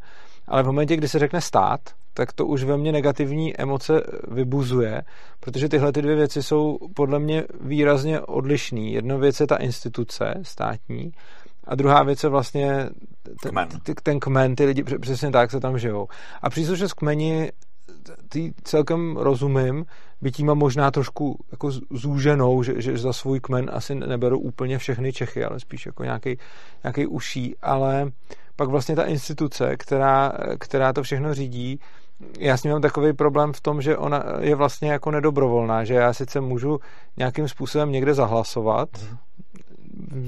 Ale 0.49 0.63
v 0.63 0.67
momentě, 0.67 0.97
kdy 0.97 1.09
se 1.09 1.19
řekne 1.19 1.41
stát, 1.41 1.81
tak 2.15 2.33
to 2.33 2.47
už 2.47 2.65
ve 2.65 2.77
mně 2.77 2.93
negativní 2.93 3.61
emoce 3.61 4.03
vybuzuje, 4.29 5.03
protože 5.41 5.69
tyhle 5.69 5.93
ty 5.93 6.03
dvě 6.03 6.17
věci 6.17 6.43
jsou 6.43 6.79
podle 6.95 7.19
mě 7.19 7.45
výrazně 7.61 8.21
odlišné. 8.21 8.81
Jedna 8.81 9.17
věc 9.17 9.41
je 9.41 9.47
ta 9.47 9.57
instituce 9.57 10.35
státní 10.43 11.13
a 11.73 11.75
druhá 11.75 12.03
věc 12.03 12.23
je 12.23 12.29
vlastně 12.29 12.89
ten 13.43 13.51
kmen, 13.51 13.69
ten 14.03 14.21
kmen 14.21 14.55
ty 14.55 14.65
lidi 14.65 14.85
přesně 14.85 15.31
tak 15.31 15.51
se 15.51 15.61
tam 15.61 15.79
žijou. 15.79 16.09
A 16.43 16.51
příslušnost 16.51 16.93
kmeni 16.93 17.53
tý 18.29 18.53
celkem 18.63 19.17
rozumím, 19.17 19.85
byť 20.21 20.43
mám 20.43 20.59
možná 20.59 20.91
trošku 20.91 21.39
jako 21.53 21.71
zúženou, 21.91 22.63
že, 22.63 22.83
že 22.83 22.99
za 22.99 23.13
svůj 23.13 23.41
kmen 23.41 23.71
asi 23.73 23.95
neberou 23.95 24.39
úplně 24.39 24.79
všechny 24.79 25.13
Čechy, 25.13 25.45
ale 25.45 25.61
spíš 25.61 25.87
jako 25.87 26.05
nějaký, 26.05 26.39
nějaký 26.85 27.07
uší, 27.07 27.57
ale 27.63 28.11
pak 28.57 28.69
vlastně 28.69 28.97
ta 28.97 29.05
instituce, 29.05 29.77
která, 29.77 30.33
která 30.59 30.93
to 30.93 31.03
všechno 31.03 31.35
řídí, 31.35 31.81
já 32.39 32.57
s 32.57 32.63
ním 32.63 32.73
mám 32.73 32.83
takový 32.83 33.13
problém 33.13 33.53
v 33.53 33.61
tom, 33.61 33.83
že 33.83 33.97
ona 33.97 34.25
je 34.41 34.55
vlastně 34.55 34.93
jako 34.93 35.11
nedobrovolná, 35.11 35.85
že 35.85 35.95
já 35.95 36.13
sice 36.13 36.41
můžu 36.41 36.81
nějakým 37.17 37.49
způsobem 37.49 37.93
někde 37.93 38.15
zahlasovat, 38.15 38.89
mm 39.11 39.17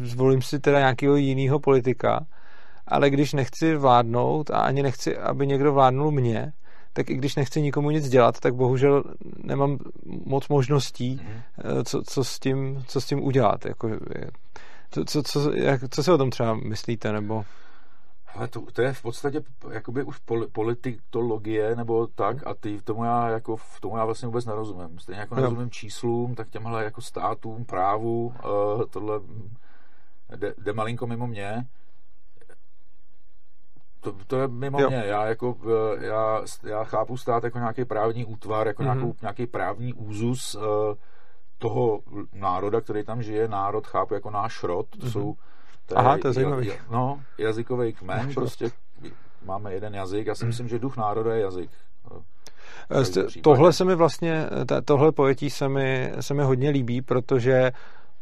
zvolím 0.02 0.42
si 0.42 0.58
teda 0.60 0.78
nějakého 0.78 1.16
jiného 1.16 1.58
politika, 1.58 2.26
ale 2.88 3.10
když 3.10 3.32
nechci 3.32 3.76
vládnout 3.76 4.50
a 4.50 4.58
ani 4.58 4.82
nechci, 4.82 5.18
aby 5.18 5.46
někdo 5.46 5.72
vládnul 5.72 6.10
mě, 6.10 6.52
tak 6.92 7.10
i 7.10 7.14
když 7.14 7.36
nechci 7.36 7.62
nikomu 7.62 7.90
nic 7.90 8.08
dělat, 8.08 8.40
tak 8.40 8.54
bohužel 8.54 9.02
nemám 9.44 9.78
moc 10.26 10.48
možností, 10.48 11.16
mm-hmm. 11.16 11.84
co, 11.84 12.02
co, 12.02 12.24
s 12.24 12.38
tím, 12.38 12.84
co 12.86 13.00
s 13.00 13.06
tím 13.06 13.22
udělat. 13.22 13.66
Jako, 13.66 13.90
co, 14.90 15.04
co, 15.04 15.22
co, 15.22 15.52
jak, 15.54 15.80
co 15.90 16.02
si 16.02 16.10
o 16.10 16.18
tom 16.18 16.30
třeba 16.30 16.54
myslíte? 16.54 17.12
Nebo... 17.12 17.44
Ale 18.34 18.48
to, 18.48 18.60
to 18.72 18.82
je 18.82 18.92
v 18.92 19.02
podstatě 19.02 19.40
jakoby 19.70 20.02
už 20.02 20.18
politologie 20.52 21.76
nebo 21.76 22.06
tak 22.06 22.46
a 22.46 22.54
ty 22.54 22.80
tomu 22.84 23.04
já 23.04 23.28
jako 23.28 23.56
v 23.56 23.80
tomu 23.80 23.96
já 23.96 24.04
vlastně 24.04 24.26
vůbec 24.26 24.44
nerozumím. 24.44 24.98
Stejně 24.98 25.20
jako 25.20 25.34
nerozumím 25.34 25.70
číslům, 25.70 26.34
tak 26.34 26.48
těmhle 26.48 26.84
jako 26.84 27.00
státům, 27.00 27.64
právu, 27.64 28.26
uh, 28.26 28.82
tohle 28.90 29.20
jde, 30.36 30.54
jde 30.58 30.72
malinko 30.72 31.06
mimo 31.06 31.26
mě. 31.26 31.66
To, 34.00 34.12
to 34.26 34.40
je 34.40 34.48
mimo 34.48 34.80
jo. 34.80 34.88
mě. 34.88 35.02
Já, 35.06 35.26
jako, 35.26 35.56
eh, 35.66 36.06
já, 36.06 36.42
já 36.62 36.84
chápu 36.84 37.16
stát 37.16 37.44
jako 37.44 37.58
nějaký 37.58 37.84
právní 37.84 38.24
útvar, 38.24 38.66
jako 38.66 38.82
mm-hmm. 38.82 38.94
nějakou, 38.94 39.14
nějaký 39.22 39.46
právní 39.46 39.94
úzus 39.94 40.54
uh, 40.54 40.62
toho 41.58 42.00
národa, 42.32 42.80
který 42.80 43.04
tam 43.04 43.22
žije. 43.22 43.48
Národ 43.48 43.86
chápu 43.86 44.14
jako 44.14 44.30
náš 44.30 44.62
rod. 44.62 44.86
To 44.90 44.98
mm-hmm. 44.98 45.10
jsou 45.10 45.36
to 45.86 45.98
Aha, 45.98 46.18
to 46.18 46.28
je 46.28 46.32
zajímavý. 46.32 46.72
No, 46.90 47.20
jazykový 47.38 47.92
kmen, 47.92 48.34
prostě 48.34 48.70
máme 49.44 49.74
jeden 49.74 49.94
jazyk. 49.94 50.26
Já 50.26 50.34
si 50.34 50.44
mhm. 50.44 50.48
myslím, 50.48 50.68
že 50.68 50.78
duch 50.78 50.96
národa 50.96 51.34
je 51.34 51.40
jazyk. 51.40 51.70
Eh, 52.90 53.40
tohle 53.42 53.72
se 53.72 53.84
mi 53.84 53.94
vlastně, 53.94 54.46
tohle 54.84 55.12
pojetí 55.12 55.50
se 55.50 55.68
mi, 55.68 56.12
se 56.20 56.34
mi 56.34 56.42
hodně 56.42 56.70
líbí, 56.70 57.02
protože 57.02 57.72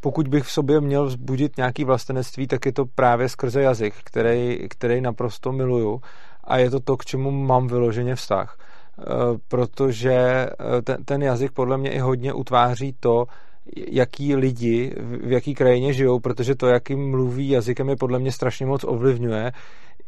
pokud 0.02 0.28
bych 0.28 0.44
v 0.44 0.50
sobě 0.50 0.80
měl 0.80 1.06
vzbudit 1.06 1.56
nějaký 1.56 1.84
vlastenectví, 1.84 2.46
tak 2.46 2.66
je 2.66 2.72
to 2.72 2.84
právě 2.86 3.28
skrze 3.28 3.62
jazyk, 3.62 3.94
který, 4.04 4.68
který 4.68 5.00
naprosto 5.00 5.52
miluju 5.52 6.00
a 6.44 6.58
je 6.58 6.70
to 6.70 6.80
to, 6.80 6.96
k 6.96 7.04
čemu 7.04 7.30
mám 7.30 7.66
vyloženě 7.66 8.14
vztah. 8.14 8.58
Eh, 8.98 9.04
protože 9.48 10.12
eh, 10.12 10.82
ten, 10.82 11.04
ten 11.04 11.22
jazyk 11.22 11.52
podle 11.52 11.78
mě 11.78 11.90
i 11.90 11.98
hodně 11.98 12.32
utváří 12.32 12.94
to, 13.00 13.24
jaký 13.76 14.36
lidi 14.36 14.94
v 15.00 15.32
jaký 15.32 15.54
krajině 15.54 15.92
žijou, 15.92 16.20
protože 16.20 16.54
to, 16.54 16.66
jakým 16.66 17.10
mluví 17.10 17.48
jazykem, 17.48 17.88
je 17.88 17.96
podle 17.96 18.18
mě 18.18 18.32
strašně 18.32 18.66
moc 18.66 18.84
ovlivňuje. 18.84 19.52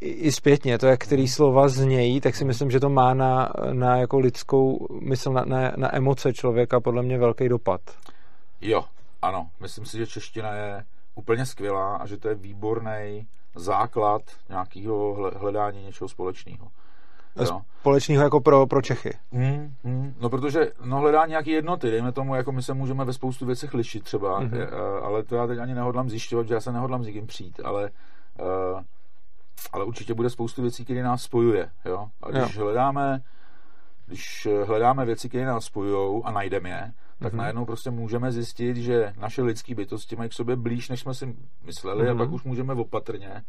I 0.01 0.33
zpětně, 0.33 0.79
to, 0.79 0.87
jak 0.87 1.01
který 1.01 1.29
slova 1.29 1.69
znějí, 1.69 2.21
tak 2.21 2.35
si 2.35 2.45
myslím, 2.45 2.71
že 2.71 2.81
to 2.81 2.89
má 2.89 3.15
na, 3.15 3.53
na 3.73 3.97
jako 3.97 4.19
lidskou 4.19 4.87
mysl, 5.01 5.33
na, 5.33 5.45
na, 5.45 5.73
na 5.77 5.97
emoce 5.97 6.33
člověka 6.33 6.81
podle 6.81 7.03
mě 7.03 7.19
velký 7.19 7.49
dopad. 7.49 7.81
Jo, 8.61 8.85
ano, 9.25 9.51
myslím 9.61 9.87
si, 9.87 9.99
že 9.99 10.07
čeština 10.07 10.53
je 10.53 10.85
úplně 11.15 11.47
skvělá 11.47 11.97
a 11.97 12.07
že 12.07 12.17
to 12.17 12.29
je 12.29 12.35
výborný 12.35 13.27
základ 13.55 14.23
nějakého 14.49 15.31
hledání 15.37 15.85
něčeho 15.85 16.09
společného. 16.09 16.69
Jo. 17.37 17.61
Společného 17.81 18.23
jako 18.23 18.41
pro, 18.41 18.67
pro 18.67 18.83
Čechy. 18.83 19.19
Hmm, 19.33 19.75
hmm. 19.85 20.15
No 20.21 20.31
protože 20.31 20.73
no, 20.85 20.97
hledá 20.97 21.27
nějaké 21.27 21.51
jednoty, 21.51 21.91
dejme 21.91 22.13
tomu, 22.13 22.35
jako 22.35 22.53
my 22.53 22.63
se 22.63 22.75
můžeme 22.75 23.05
ve 23.05 23.13
spoustu 23.13 23.47
věcech 23.47 23.75
lišit 23.75 24.05
třeba, 24.05 24.41
mm-hmm. 24.41 24.57
je, 24.57 24.71
ale 25.03 25.23
to 25.23 25.37
já 25.37 25.47
teď 25.47 25.59
ani 25.59 25.75
nehodlám 25.75 26.11
zjišťovat, 26.11 26.49
že 26.49 26.55
já 26.55 26.61
se 26.61 26.73
nehodlám 26.73 27.03
s 27.03 27.07
někým 27.07 27.27
přijít, 27.27 27.61
ale, 27.65 27.91
uh, 28.41 28.81
ale 29.73 29.85
určitě 29.85 30.15
bude 30.15 30.31
spoustu 30.31 30.63
věcí, 30.63 30.85
které 30.85 31.03
nás 31.03 31.23
spojuje. 31.23 31.71
Jo? 31.85 32.09
A 32.23 32.31
když 32.31 32.57
jo. 32.57 32.65
hledáme 32.65 33.23
když 34.07 34.49
hledáme 34.67 35.05
věci, 35.05 35.29
které 35.29 35.47
nás 35.47 35.65
spojují 35.65 36.23
a 36.25 36.31
najdeme 36.31 36.69
je, 36.69 36.93
tak 37.19 37.33
mm-hmm. 37.33 37.37
najednou 37.37 37.65
prostě 37.65 37.91
můžeme 37.91 38.33
zjistit, 38.33 38.77
že 38.77 39.13
naše 39.19 39.43
lidské 39.43 39.75
bytosti 39.75 40.17
mají 40.17 40.31
k 40.31 40.33
sobě 40.33 40.57
blíž, 40.57 40.89
než 40.89 41.01
jsme 41.01 41.15
si 41.15 41.37
mysleli, 41.65 42.05
mm-hmm. 42.05 42.15
a 42.15 42.19
pak 42.19 42.31
už 42.31 42.45
můžeme 42.45 42.75
opatrně 42.75 43.43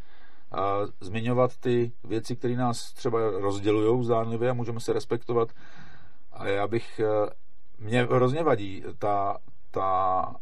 a 0.51 0.79
zmiňovat 1.01 1.57
ty 1.57 1.91
věci, 2.03 2.35
které 2.35 2.55
nás 2.55 2.93
třeba 2.93 3.19
rozdělují 3.29 4.05
zdánlivě 4.05 4.49
a 4.49 4.53
můžeme 4.53 4.79
se 4.79 4.93
respektovat. 4.93 5.49
A 6.31 6.47
já 6.47 6.67
bych, 6.67 6.99
eh, 6.99 7.29
mě 7.79 8.03
hrozně 8.03 8.43
vadí 8.43 8.83
ta, 8.99 9.37
ta, 9.71 10.35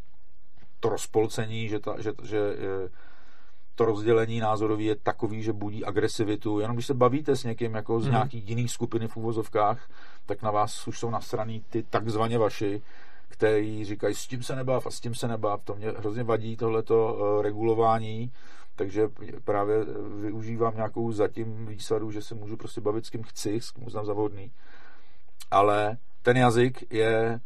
to 0.80 0.88
rozpolcení, 0.88 1.68
že, 1.68 1.78
ta, 1.78 2.00
že, 2.00 2.12
že 2.22 2.56
eh, 2.58 2.88
to 3.74 3.84
rozdělení 3.84 4.40
názorový 4.40 4.84
je 4.84 4.96
takový, 4.96 5.42
že 5.42 5.52
budí 5.52 5.84
agresivitu. 5.84 6.60
Jenom 6.60 6.76
když 6.76 6.86
se 6.86 6.94
bavíte 6.94 7.36
s 7.36 7.44
někým 7.44 7.74
jako 7.74 8.00
z 8.00 8.06
mm. 8.06 8.10
nějaký 8.10 8.44
jiný 8.46 8.68
skupiny 8.68 9.08
v 9.08 9.16
úvozovkách, 9.16 9.90
tak 10.26 10.42
na 10.42 10.50
vás 10.50 10.88
už 10.88 10.98
jsou 10.98 11.10
nasraný 11.10 11.64
ty 11.70 11.82
takzvaně 11.82 12.38
vaši, 12.38 12.82
který 13.36 13.84
říkají, 13.84 14.14
s 14.14 14.26
tím 14.26 14.42
se 14.42 14.56
nebav 14.56 14.86
a 14.86 14.90
s 14.90 15.00
tím 15.00 15.14
se 15.14 15.28
nebav. 15.28 15.64
To 15.64 15.74
mě 15.74 15.90
hrozně 15.90 16.22
vadí 16.22 16.56
tohleto 16.56 17.14
uh, 17.14 17.42
regulování 17.42 18.32
takže 18.76 19.08
právě 19.44 19.84
využívám 20.20 20.76
nějakou 20.76 21.12
zatím 21.12 21.66
výsadu, 21.66 22.10
že 22.10 22.22
se 22.22 22.34
můžu 22.34 22.56
prostě 22.56 22.80
bavit 22.80 23.06
s 23.06 23.10
kým 23.10 23.22
chci, 23.22 23.60
s 23.60 23.70
kým 23.70 23.86
uznám 23.86 24.06
za 24.06 24.12
vhodný. 24.12 24.52
Ale 25.50 25.96
ten 26.22 26.36
jazyk 26.36 26.92
je 26.92 27.40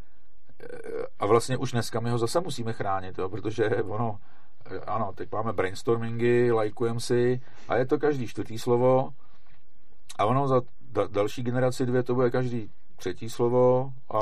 a 1.19 1.27
vlastně 1.27 1.57
už 1.57 1.73
dneska 1.73 2.01
my 2.01 2.11
ho 2.11 2.19
zase 2.19 2.41
musíme 2.41 2.73
chránit, 2.73 3.19
jo, 3.19 3.29
protože 3.29 3.69
ono, 3.69 4.19
ano, 4.87 5.13
teď 5.15 5.33
máme 5.33 5.53
brainstormingy, 5.53 6.53
lajkujeme 6.53 7.01
si 7.01 7.41
a 7.69 7.77
je 7.77 7.87
to 7.87 7.99
každý 7.99 8.27
čtvrtý 8.27 8.59
slovo 8.59 9.11
a 10.19 10.27
ono 10.27 10.49
za 10.49 10.61
da, 10.81 11.07
další 11.07 11.43
generaci 11.43 11.87
dvě 11.87 12.03
to 12.03 12.15
bude 12.15 12.31
každý 12.31 12.71
třetí 12.97 13.31
slovo 13.31 13.93
a 14.11 14.19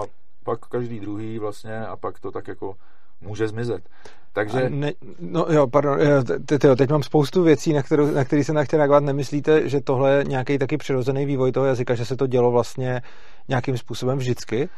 pak 0.47 0.61
každý 0.61 1.01
druhý 1.01 1.39
vlastně 1.39 1.87
a 1.87 1.97
pak 1.97 2.21
to 2.21 2.31
tak 2.31 2.49
jako 2.49 2.75
může 3.21 3.49
zmizet. 3.49 3.89
Takže... 4.33 4.71
Ne, 4.71 4.93
no 5.21 5.47
jo, 5.51 5.67
pardon, 5.67 5.99
teď, 6.47 6.63
teď 6.79 6.91
mám 6.91 7.03
spoustu 7.03 7.43
věcí, 7.43 7.73
na, 7.73 7.83
kterou, 7.83 8.15
na 8.15 8.25
který 8.25 8.45
se 8.45 8.53
nechtěl 8.53 8.79
reagovat. 8.79 9.03
Nemyslíte, 9.03 9.69
že 9.69 9.81
tohle 9.81 10.13
je 10.13 10.25
nějaký 10.25 10.59
taky 10.59 10.77
přirozený 10.77 11.27
vývoj 11.27 11.53
toho 11.53 11.67
jazyka, 11.67 11.95
že 11.95 12.05
se 12.05 12.17
to 12.17 12.27
dělo 12.27 12.51
vlastně 12.51 13.03
nějakým 13.49 13.79
způsobem 13.79 14.19
vždycky? 14.19 14.69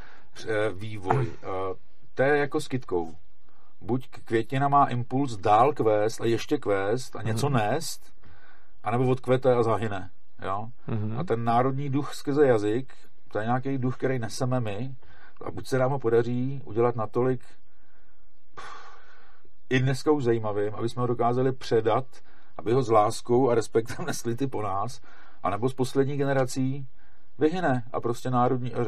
Eh, 0.49 0.71
vývoj. 0.73 1.27
Eh, 1.43 1.49
to 2.15 2.23
je 2.23 2.39
jako 2.39 2.61
s 2.61 2.69
kytkou. 2.69 3.15
Buď 3.81 4.09
květina 4.09 4.69
má 4.69 4.85
impuls 4.87 5.37
dál 5.37 5.73
kvést 5.73 6.21
a 6.21 6.25
ještě 6.25 6.59
kvést 6.59 7.17
a 7.17 7.23
něco 7.23 7.47
mm-hmm. 7.47 7.71
nést, 7.71 8.13
anebo 8.85 9.09
odkvete 9.09 9.55
a 9.55 9.63
zahyne. 9.63 10.11
Jo? 10.45 10.69
Mm-hmm. 10.89 11.21
A 11.21 11.25
ten 11.25 11.45
národní 11.45 11.91
duch 11.91 12.15
skrze 12.15 12.47
jazyk, 12.47 12.93
to 13.33 13.39
je 13.39 13.45
nějaký 13.45 13.79
duch, 13.79 13.97
který 13.97 14.19
neseme 14.19 14.61
my, 14.61 14.95
a 15.45 15.51
buď 15.51 15.67
se 15.67 15.79
nám 15.79 15.91
ho 15.91 15.99
podaří 15.99 16.63
udělat 16.65 16.97
natolik 16.97 17.41
i 19.71 19.81
dneska 19.81 20.11
už 20.11 20.25
zajímavým, 20.25 20.75
aby 20.75 20.89
jsme 20.89 21.01
ho 21.01 21.07
dokázali 21.07 21.53
předat, 21.53 22.07
aby 22.57 22.73
ho 22.73 22.83
s 22.83 22.91
láskou 22.91 23.51
a 23.51 23.55
respektem 23.55 24.05
nesli 24.07 24.37
ty 24.37 24.47
po 24.47 24.63
nás, 24.63 25.01
anebo 25.43 25.69
z 25.69 25.75
poslední 25.75 26.17
generací 26.17 26.89
vyhyne 27.39 27.85
a 27.93 28.01
prostě 28.01 28.31
národní 28.31 28.75
a, 28.75 28.81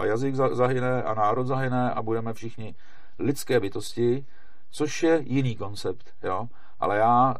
a, 0.00 0.06
jazyk 0.06 0.34
zahyne 0.34 1.02
a 1.02 1.14
národ 1.14 1.46
zahyne 1.46 1.90
a 1.90 2.02
budeme 2.02 2.32
všichni 2.32 2.74
lidské 3.18 3.60
bytosti, 3.60 4.26
což 4.70 5.02
je 5.02 5.22
jiný 5.26 5.56
koncept, 5.56 6.14
jo. 6.22 6.48
Ale 6.80 6.96
já 6.96 7.34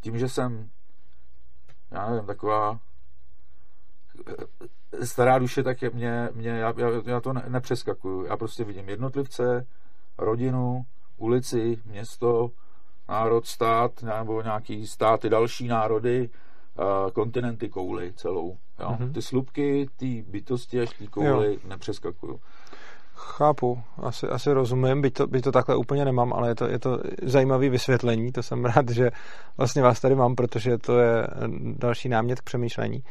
tím, 0.00 0.18
že 0.18 0.28
jsem 0.28 0.70
já 1.90 2.10
nevím, 2.10 2.26
taková 2.26 2.78
stará 5.02 5.38
duše, 5.38 5.62
tak 5.62 5.82
je 5.82 5.90
mě, 5.90 6.28
mě 6.34 6.50
já, 6.50 6.74
já, 6.76 6.88
já 7.04 7.20
to 7.20 7.32
ne, 7.32 7.44
nepřeskakuju. 7.48 8.24
Já 8.24 8.36
prostě 8.36 8.64
vidím 8.64 8.88
jednotlivce, 8.88 9.66
rodinu, 10.18 10.84
ulici, 11.16 11.78
město, 11.86 12.50
národ, 13.08 13.46
stát, 13.46 14.02
nebo 14.02 14.42
nějaký 14.42 14.86
státy, 14.86 15.28
další 15.30 15.68
národy, 15.68 16.30
kontinenty, 17.12 17.68
kouly 17.68 18.12
celou. 18.16 18.56
Jo? 18.80 18.88
Mm-hmm. 18.88 19.12
Ty 19.12 19.22
slupky, 19.22 19.86
ty 19.96 20.24
bytosti 20.28 20.80
až 20.80 20.90
ty 20.90 21.06
kouly 21.06 21.54
jo. 21.54 21.60
nepřeskakuju. 21.68 22.40
Chápu, 23.16 23.82
asi, 23.96 24.26
asi 24.26 24.52
rozumím, 24.52 25.02
byť 25.02 25.14
to, 25.14 25.26
byť 25.26 25.44
to 25.44 25.52
takhle 25.52 25.76
úplně 25.76 26.04
nemám, 26.04 26.32
ale 26.32 26.48
je 26.48 26.54
to, 26.54 26.66
je 26.66 26.78
to 26.78 27.00
zajímavé 27.22 27.68
vysvětlení, 27.68 28.32
to 28.32 28.42
jsem 28.42 28.64
rád, 28.74 28.88
že 28.88 29.10
vlastně 29.56 29.82
vás 29.82 30.00
tady 30.00 30.14
mám, 30.14 30.34
protože 30.34 30.78
to 30.78 30.98
je 30.98 31.26
další 31.76 32.08
námět 32.08 32.40
k 32.40 32.44
přemýšlení. 32.44 33.04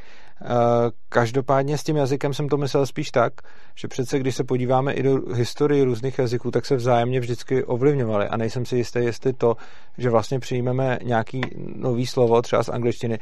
Každopádně 1.10 1.78
s 1.78 1.84
tím 1.84 1.96
jazykem 1.96 2.34
jsem 2.34 2.50
to 2.50 2.58
myslel 2.58 2.86
spíš 2.86 3.12
tak, 3.12 3.34
že 3.76 3.88
přece 3.88 4.19
když 4.19 4.36
se 4.36 4.43
podíváme 4.43 4.93
i 4.93 5.04
do 5.04 5.34
historii 5.34 5.84
různých 5.84 6.19
jazyků, 6.19 6.52
tak 6.52 6.65
se 6.65 6.76
vzájemně 6.76 7.19
vždycky 7.19 7.63
ovlivňovaly 7.63 8.28
a 8.28 8.38
nejsem 8.38 8.65
si 8.65 8.78
jistý, 8.78 9.00
jestli 9.00 9.34
to, 9.34 9.56
že 9.98 10.10
vlastně 10.10 10.39
přijmeme 10.39 11.00
nějaký 11.04 11.41
nový 11.76 12.08
slovo, 12.08 12.41
třeba 12.41 12.63
z 12.63 12.69
angličtiny, 12.69 13.19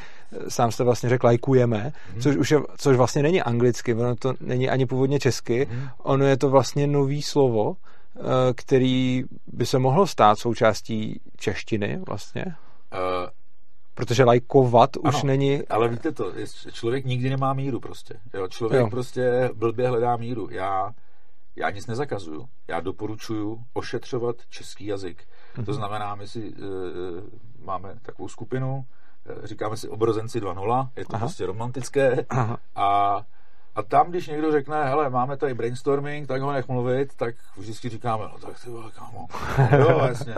sám 0.48 0.72
jste 0.72 0.84
vlastně 0.84 1.10
řekl 1.10 1.26
lajkujeme, 1.26 1.94
mm. 2.14 2.22
což, 2.22 2.36
už 2.36 2.52
je, 2.52 2.60
což 2.78 2.98
vlastně 2.98 3.24
není 3.24 3.42
anglicky, 3.42 3.94
ono 3.94 4.16
to 4.16 4.34
není 4.42 4.70
ani 4.70 4.86
původně 4.86 5.20
česky, 5.20 5.68
mm. 5.72 5.88
ono 6.04 6.26
je 6.26 6.38
to 6.38 6.50
vlastně 6.50 6.88
nový 6.88 7.22
slovo, 7.22 7.76
eh, 8.16 8.22
který 8.56 9.24
by 9.48 9.66
se 9.66 9.80
mohlo 9.80 10.08
stát 10.08 10.40
součástí 10.40 11.22
češtiny 11.38 12.00
vlastně. 12.08 12.46
Uh, 12.94 13.30
Protože 14.02 14.24
lajkovat 14.24 14.98
ano, 15.04 15.18
už 15.18 15.24
není... 15.24 15.68
ale 15.68 15.88
víte 15.88 16.12
to, 16.12 16.34
člověk 16.72 17.06
nikdy 17.06 17.30
nemá 17.30 17.54
míru 17.54 17.80
prostě. 17.80 18.14
Jo, 18.34 18.48
člověk 18.48 18.82
jo. 18.82 18.90
prostě 18.90 19.50
blbě 19.54 19.88
hledá 19.90 20.18
míru. 20.18 20.48
Já, 20.52 20.92
já 21.56 21.70
nic 21.70 21.88
nezakazuju. 21.88 22.48
Já 22.68 22.80
doporučuju 22.80 23.64
ošetřovat 23.74 24.36
český 24.50 24.86
jazyk. 24.86 25.24
Mm-hmm. 25.56 25.66
To 25.66 25.74
znamená, 25.74 26.16
my 26.16 26.28
si 26.28 26.54
uh, 26.54 26.58
máme 27.66 27.96
takovou 28.02 28.28
skupinu, 28.28 28.86
říkáme 29.44 29.78
si 29.78 29.90
obrozenci 29.90 30.40
2.0, 30.40 30.90
je 30.96 31.06
to 31.06 31.16
Aha. 31.16 31.26
prostě 31.26 31.46
romantické 31.46 32.26
Aha. 32.30 32.58
a 32.76 33.18
a 33.76 33.84
tam, 33.84 34.10
když 34.10 34.28
někdo 34.28 34.52
řekne, 34.52 34.86
hele, 34.86 35.10
máme 35.10 35.38
tady 35.38 35.54
brainstorming, 35.54 36.28
tak 36.28 36.42
ho 36.42 36.52
nech 36.52 36.68
mluvit, 36.68 37.16
tak 37.16 37.36
vždycky 37.58 37.90
říkáme, 37.90 38.24
no 38.24 38.40
tak 38.40 38.64
ty 38.64 38.70
vole, 38.70 38.92
kámo. 38.92 39.28
jo, 39.80 40.00
jasně. 40.08 40.36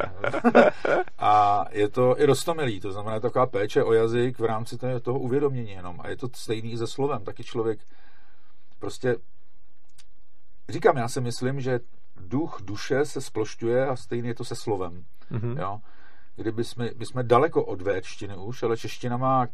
A 1.17 1.65
je 1.71 1.89
to 1.89 2.19
i 2.19 2.25
rostomilý, 2.25 2.79
to 2.79 2.91
znamená 2.91 3.19
taková 3.19 3.45
péče 3.45 3.83
o 3.83 3.93
jazyk 3.93 4.39
v 4.39 4.45
rámci 4.45 4.77
toho 5.01 5.19
uvědomění 5.19 5.71
jenom. 5.71 6.01
A 6.01 6.09
je 6.09 6.17
to 6.17 6.27
stejný 6.35 6.77
se 6.77 6.87
slovem. 6.87 7.23
Taky 7.23 7.43
člověk 7.43 7.79
prostě 8.79 9.15
říkám, 10.69 10.97
já 10.97 11.07
si 11.07 11.21
myslím, 11.21 11.61
že 11.61 11.79
duch, 12.15 12.61
duše 12.63 13.05
se 13.05 13.21
splošťuje 13.21 13.87
a 13.87 13.95
stejně 13.95 14.29
je 14.29 14.35
to 14.35 14.45
se 14.45 14.55
slovem. 14.55 15.05
Mm-hmm. 15.31 15.59
Jo? 15.59 15.79
Kdyby 16.35 16.63
jsme, 16.63 16.89
my 16.97 17.05
jsme 17.05 17.23
daleko 17.23 17.65
od 17.65 17.81
véčtiny 17.81 18.37
už, 18.37 18.63
ale 18.63 18.77
čeština 18.77 19.17
má 19.17 19.47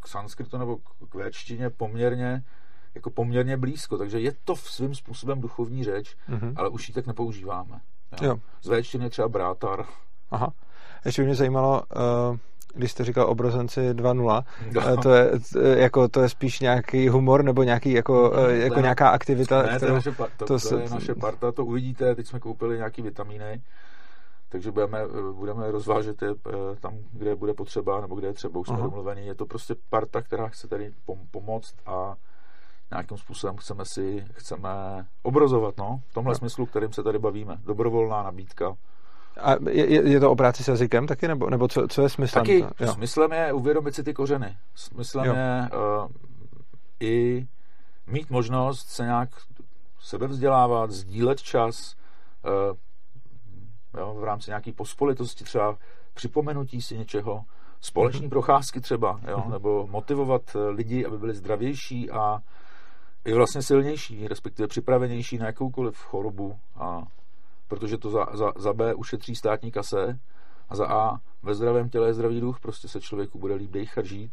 k 0.00 0.08
sanskritu 0.08 0.58
nebo 0.58 0.76
k 1.08 1.14
véčtině 1.14 1.70
poměrně 1.70 2.44
jako 2.94 3.10
poměrně 3.10 3.56
blízko, 3.56 3.98
takže 3.98 4.20
je 4.20 4.32
to 4.44 4.54
v 4.54 4.70
svým 4.70 4.94
způsobem 4.94 5.40
duchovní 5.40 5.84
řeč, 5.84 6.16
mm-hmm. 6.28 6.52
ale 6.56 6.68
už 6.68 6.88
ji 6.88 6.94
tak 6.94 7.06
nepoužíváme. 7.06 7.80
Jo. 8.22 8.28
Jo. 8.28 8.36
Z 8.62 8.68
véčtiny 8.68 9.10
třeba 9.10 9.28
brátar. 9.28 9.86
Aha. 10.30 10.52
Ještě 11.04 11.22
mě 11.22 11.34
zajímalo, 11.34 11.82
uh, 12.30 12.36
když 12.74 12.90
jste 12.92 13.04
říkal 13.04 13.30
obrozenci 13.30 13.80
2.0, 13.80 14.44
no. 14.72 14.82
Eh, 14.88 14.96
to, 14.96 15.14
je, 15.14 15.30
jako, 15.78 16.08
to 16.08 16.22
je 16.22 16.28
spíš 16.28 16.60
nějaký 16.60 17.08
humor 17.08 17.44
nebo 17.44 17.62
nějaký, 17.62 17.92
jako, 17.92 18.32
no, 18.36 18.48
jako 18.48 18.76
ne, 18.76 18.82
nějaká 18.82 19.08
aktivita? 19.08 19.62
Ne, 19.62 19.76
kterou, 19.76 19.80
to, 19.80 19.86
je 19.86 19.94
naše, 19.94 20.10
to, 20.36 20.46
to, 20.46 20.68
to 20.68 20.78
je 20.78 20.90
naše 20.90 21.14
parta, 21.14 21.52
to 21.52 21.64
uvidíte, 21.64 22.14
teď 22.14 22.26
jsme 22.26 22.40
koupili 22.40 22.76
nějaký 22.76 23.02
vitamíny, 23.02 23.62
takže 24.48 24.70
budeme, 24.70 25.00
budeme 25.32 25.70
rozvážet 25.70 26.22
je 26.22 26.28
tam, 26.80 26.98
kde 27.12 27.36
bude 27.36 27.54
potřeba, 27.54 28.00
nebo 28.00 28.14
kde 28.14 28.26
je 28.26 28.32
třeba, 28.32 28.60
už 28.60 28.66
jsme 28.66 28.76
Aha. 28.76 28.86
domluveni. 28.86 29.26
Je 29.26 29.34
to 29.34 29.46
prostě 29.46 29.74
parta, 29.90 30.22
která 30.22 30.48
chce 30.48 30.68
tady 30.68 30.92
pomoct 31.30 31.74
a 31.86 32.14
nějakým 32.92 33.18
způsobem 33.18 33.56
chceme 33.56 33.84
si 33.84 34.26
chceme 34.32 34.68
obrazovat, 35.22 35.76
no, 35.76 36.00
v 36.08 36.14
tomhle 36.14 36.32
no. 36.32 36.38
smyslu, 36.38 36.66
kterým 36.66 36.92
se 36.92 37.02
tady 37.02 37.18
bavíme. 37.18 37.56
Dobrovolná 37.64 38.22
nabídka. 38.22 38.76
A 39.40 39.70
je, 39.70 40.08
je 40.08 40.20
to 40.20 40.30
o 40.30 40.36
práci 40.36 40.64
s 40.64 40.68
jazykem 40.68 41.06
taky, 41.06 41.28
nebo, 41.28 41.50
nebo 41.50 41.68
co, 41.68 41.88
co 41.88 42.02
je 42.02 42.08
smyslem? 42.08 42.44
Taky, 42.44 42.66
to? 42.76 42.92
smyslem 42.92 43.32
je 43.32 43.52
uvědomit 43.52 43.94
si 43.94 44.02
ty 44.02 44.14
kořeny. 44.14 44.56
Smyslem 44.74 45.26
jo. 45.26 45.34
je 45.34 45.68
uh, 45.72 46.10
i 47.00 47.46
mít 48.06 48.30
možnost 48.30 48.88
se 48.88 49.02
nějak 49.02 49.28
sebevzdělávat, 50.00 50.90
sdílet 50.90 51.42
čas, 51.42 51.96
uh, 52.44 52.76
jo, 54.00 54.14
v 54.20 54.24
rámci 54.24 54.50
nějaké 54.50 54.72
pospolitosti, 54.72 55.44
třeba 55.44 55.76
připomenutí 56.14 56.82
si 56.82 56.98
něčeho, 56.98 57.44
společní 57.80 58.26
mm-hmm. 58.26 58.30
procházky 58.30 58.80
třeba, 58.80 59.20
jo, 59.28 59.36
mm-hmm. 59.36 59.50
nebo 59.50 59.86
motivovat 59.86 60.42
eh, 60.56 60.68
lidi, 60.68 61.06
aby 61.06 61.18
byli 61.18 61.34
zdravější 61.34 62.10
a 62.10 62.38
je 63.24 63.34
vlastně 63.34 63.62
silnější, 63.62 64.28
respektive 64.28 64.68
připravenější 64.68 65.38
na 65.38 65.46
jakoukoliv 65.46 65.96
chorobu, 65.96 66.58
a 66.76 67.02
protože 67.68 67.98
to 67.98 68.10
za, 68.10 68.26
za, 68.32 68.52
za 68.56 68.72
B 68.72 68.94
ušetří 68.94 69.36
státní 69.36 69.70
kase 69.70 70.18
a 70.68 70.76
za 70.76 70.86
A 70.86 71.18
ve 71.42 71.54
zdravém 71.54 71.88
těle 71.88 72.06
je 72.06 72.14
zdravý 72.14 72.40
duch, 72.40 72.60
prostě 72.60 72.88
se 72.88 73.00
člověku 73.00 73.38
bude 73.38 73.54
líp 73.54 73.70
dejchat 73.70 74.04
žít. 74.04 74.32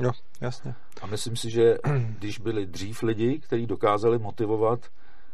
Jo, 0.00 0.12
jasně. 0.40 0.74
A 1.02 1.06
myslím 1.06 1.36
si, 1.36 1.50
že 1.50 1.78
když 2.18 2.38
byli 2.38 2.66
dřív 2.66 3.02
lidi, 3.02 3.38
kteří 3.38 3.66
dokázali 3.66 4.18
motivovat 4.18 4.80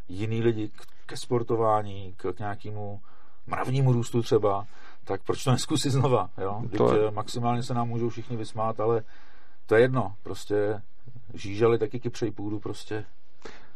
jiný 0.08 0.42
lidi 0.42 0.70
ke 1.06 1.16
sportování, 1.16 2.14
k, 2.16 2.32
k 2.32 2.38
nějakému 2.38 3.00
mravnímu 3.46 3.92
růstu 3.92 4.22
třeba, 4.22 4.66
tak 5.04 5.22
proč 5.22 5.44
to 5.44 5.50
neskusit 5.50 5.92
znova, 5.92 6.30
jo? 6.38 6.62
To 6.76 6.96
je... 6.96 7.10
maximálně 7.10 7.62
se 7.62 7.74
nám 7.74 7.88
můžou 7.88 8.08
všichni 8.08 8.36
vysmát, 8.36 8.80
ale 8.80 9.02
to 9.66 9.74
je 9.74 9.80
jedno, 9.80 10.14
prostě 10.22 10.82
žížali 11.34 11.78
taky 11.78 12.00
kypřej 12.00 12.30
půdu 12.30 12.60
prostě. 12.60 13.04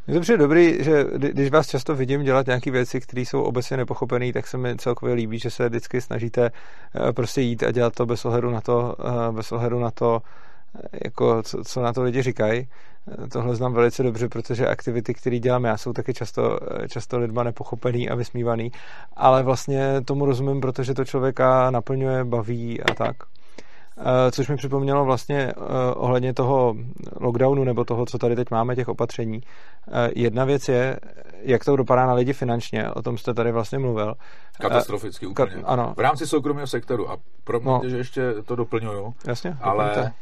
Je 0.07 0.15
to 0.15 0.21
přijde 0.21 0.39
dobrý, 0.39 0.85
že 0.85 1.05
když 1.17 1.51
vás 1.51 1.69
často 1.69 1.95
vidím 1.95 2.23
dělat 2.23 2.47
nějaké 2.47 2.71
věci, 2.71 3.01
které 3.01 3.23
jsou 3.23 3.43
obecně 3.43 3.77
nepochopené, 3.77 4.33
tak 4.33 4.47
se 4.47 4.59
mi 4.59 4.77
celkově 4.77 5.15
líbí, 5.15 5.39
že 5.39 5.51
se 5.51 5.69
vždycky 5.69 6.01
snažíte 6.01 6.51
eh, 7.09 7.13
prostě 7.13 7.41
jít 7.41 7.63
a 7.63 7.71
dělat 7.71 7.95
to 7.95 8.07
bez 8.07 8.25
ohledu 8.25 8.51
na 8.51 8.61
to, 8.61 8.97
eh, 9.01 9.33
bez 9.33 9.53
ohledu 9.53 9.81
na 9.81 9.91
to, 9.91 10.23
eh, 10.75 10.99
jako 11.05 11.43
co, 11.43 11.65
co 11.65 11.83
na 11.83 11.93
to 11.93 12.03
lidi 12.03 12.23
říkají. 12.23 12.69
Tohle 13.33 13.57
znám 13.57 13.73
velice 13.73 14.03
dobře, 14.03 14.29
protože 14.29 14.69
aktivity, 14.69 15.15
které 15.15 15.39
dělám 15.39 15.65
já, 15.65 15.77
jsou 15.77 15.93
taky 15.93 16.15
často, 16.15 16.59
často 16.89 17.19
lidma 17.19 17.43
nepochopený 17.43 18.11
a 18.11 18.15
vysmívaný, 18.15 18.73
ale 19.17 19.43
vlastně 19.43 20.01
tomu 20.05 20.25
rozumím, 20.25 20.61
protože 20.61 20.95
to 20.95 21.05
člověka 21.05 21.71
naplňuje, 21.71 22.25
baví 22.25 22.81
a 22.81 22.95
tak. 22.95 23.17
Eh, 23.99 24.31
což 24.31 24.49
mi 24.49 24.57
připomnělo 24.57 25.05
vlastně 25.05 25.39
eh, 25.39 25.55
ohledně 25.95 26.35
toho 26.35 26.77
lockdownu 27.21 27.65
nebo 27.65 27.85
toho, 27.85 28.07
co 28.07 28.19
tady 28.19 28.37
teď 28.37 28.51
máme, 28.51 28.77
těch 28.77 28.89
opatření. 28.89 29.41
Eh, 29.89 30.11
jedna 30.17 30.45
věc 30.45 30.69
je, 30.69 31.01
jak 31.41 31.65
to 31.65 31.77
dopadá 31.77 32.07
na 32.07 32.13
lidi 32.13 32.33
finančně, 32.33 32.91
o 32.91 33.03
tom 33.03 33.19
jste 33.19 33.35
tady 33.35 33.53
vlastně 33.53 33.79
mluvil. 33.79 34.15
Katastroficky 34.61 35.27
úplně. 35.27 35.51
Ka- 35.51 35.63
ano. 35.65 35.95
V 35.97 36.01
rámci 36.01 36.27
soukromého 36.27 36.67
sektoru. 36.67 37.11
A 37.11 37.17
promiňte, 37.45 37.87
no. 37.87 37.91
že 37.91 37.97
ještě 37.97 38.35
to 38.45 38.57
doplňuju. 38.57 39.15
Jasně, 39.27 39.57
ale 39.61 39.85
doplňte. 39.85 40.13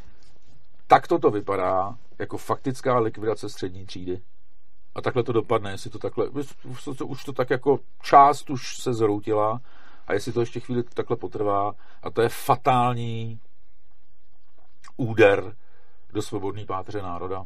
tak 0.87 1.07
to 1.07 1.31
vypadá 1.31 1.95
jako 2.19 2.37
faktická 2.37 2.99
likvidace 2.99 3.49
střední 3.49 3.85
třídy. 3.85 4.21
A 4.95 5.01
takhle 5.01 5.23
to 5.23 5.33
dopadne, 5.33 5.71
jestli 5.71 5.89
to 5.89 5.99
takhle, 5.99 6.29
už 7.05 7.23
to 7.23 7.33
tak 7.33 7.49
jako 7.49 7.79
část 8.01 8.49
už 8.49 8.77
se 8.77 8.93
zhroutila 8.93 9.61
a 10.07 10.13
jestli 10.13 10.31
to 10.31 10.39
ještě 10.39 10.59
chvíli 10.59 10.83
takhle 10.83 11.17
potrvá 11.17 11.73
a 12.03 12.09
to 12.09 12.21
je 12.21 12.29
fatální 12.29 13.39
úder 15.01 15.53
do 16.13 16.21
svobodné 16.21 16.65
páteře 16.65 17.01
národa? 17.01 17.39
Uh, 17.39 17.45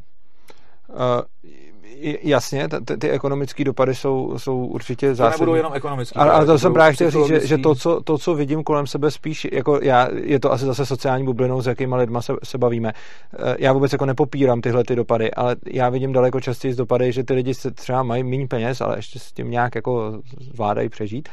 jasně, 2.22 2.68
ty, 2.84 2.96
ty 2.96 3.10
ekonomické 3.10 3.64
dopady 3.64 3.94
jsou, 3.94 4.38
jsou 4.38 4.66
určitě 4.66 5.14
zásadní. 5.14 5.38
To 5.38 5.44
nebudou 5.44 5.54
jenom 5.54 5.74
ekonomické. 5.74 6.20
Ale, 6.20 6.30
ale 6.30 6.46
to 6.46 6.58
jsem 6.58 6.72
právě 6.72 6.94
chtěl 6.94 7.10
říct, 7.10 7.26
že, 7.26 7.46
že 7.46 7.58
to, 7.58 7.74
co, 7.74 8.00
to, 8.00 8.18
co 8.18 8.34
vidím 8.34 8.64
kolem 8.64 8.86
sebe 8.86 9.10
spíš, 9.10 9.46
jako 9.52 9.80
já, 9.82 10.08
je 10.14 10.40
to 10.40 10.52
asi 10.52 10.64
zase 10.64 10.86
sociální 10.86 11.24
bublinou, 11.24 11.62
s 11.62 11.66
jakýma 11.66 11.96
lidma 11.96 12.22
se, 12.22 12.32
se 12.44 12.58
bavíme. 12.58 12.92
Uh, 12.92 13.54
já 13.58 13.72
vůbec 13.72 13.92
jako 13.92 14.06
nepopírám 14.06 14.60
tyhle 14.60 14.84
ty 14.84 14.96
dopady, 14.96 15.30
ale 15.30 15.56
já 15.66 15.88
vidím 15.88 16.12
daleko 16.12 16.40
častěji 16.40 16.74
z 16.74 16.76
dopady, 16.76 17.12
že 17.12 17.24
ty 17.24 17.34
lidi 17.34 17.54
se 17.54 17.70
třeba 17.70 18.02
mají 18.02 18.24
méně 18.24 18.46
peněz, 18.48 18.80
ale 18.80 18.98
ještě 18.98 19.18
s 19.18 19.32
tím 19.32 19.50
nějak 19.50 19.74
jako 19.74 20.20
zvládají 20.40 20.88
přežít 20.88 21.28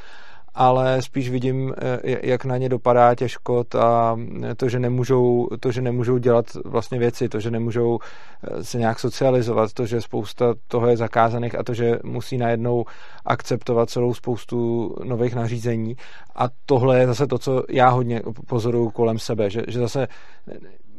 ale 0.55 1.01
spíš 1.01 1.29
vidím, 1.29 1.73
eh, 1.77 2.19
jak 2.23 2.45
na 2.45 2.57
ně 2.57 2.69
dopadá 2.69 3.15
těžkot 3.15 3.75
a 3.75 4.19
to, 4.57 4.69
že 4.69 4.79
nemůžou, 4.79 5.47
to, 5.59 5.71
že 5.71 5.81
nemůžou 5.81 6.17
dělat 6.17 6.45
vlastně 6.65 6.99
věci, 6.99 7.29
to, 7.29 7.39
že 7.39 7.51
nemůžou 7.51 7.99
eh, 8.43 8.63
se 8.63 8.77
nějak 8.77 8.99
socializovat, 8.99 9.73
to, 9.73 9.85
že 9.85 10.01
spousta 10.01 10.53
toho 10.67 10.87
je 10.87 10.97
zakázaných 10.97 11.59
a 11.59 11.63
to, 11.63 11.73
že 11.73 11.99
musí 12.03 12.37
najednou 12.37 12.85
akceptovat 13.25 13.89
celou 13.89 14.13
spoustu 14.13 14.89
nových 15.03 15.35
nařízení. 15.35 15.95
A 16.35 16.47
tohle 16.65 16.99
je 16.99 17.07
zase 17.07 17.27
to, 17.27 17.37
co 17.37 17.63
já 17.69 17.89
hodně 17.89 18.21
pozoruju 18.47 18.89
kolem 18.89 19.19
sebe, 19.19 19.49
že, 19.49 19.63
že 19.67 19.79
zase 19.79 20.07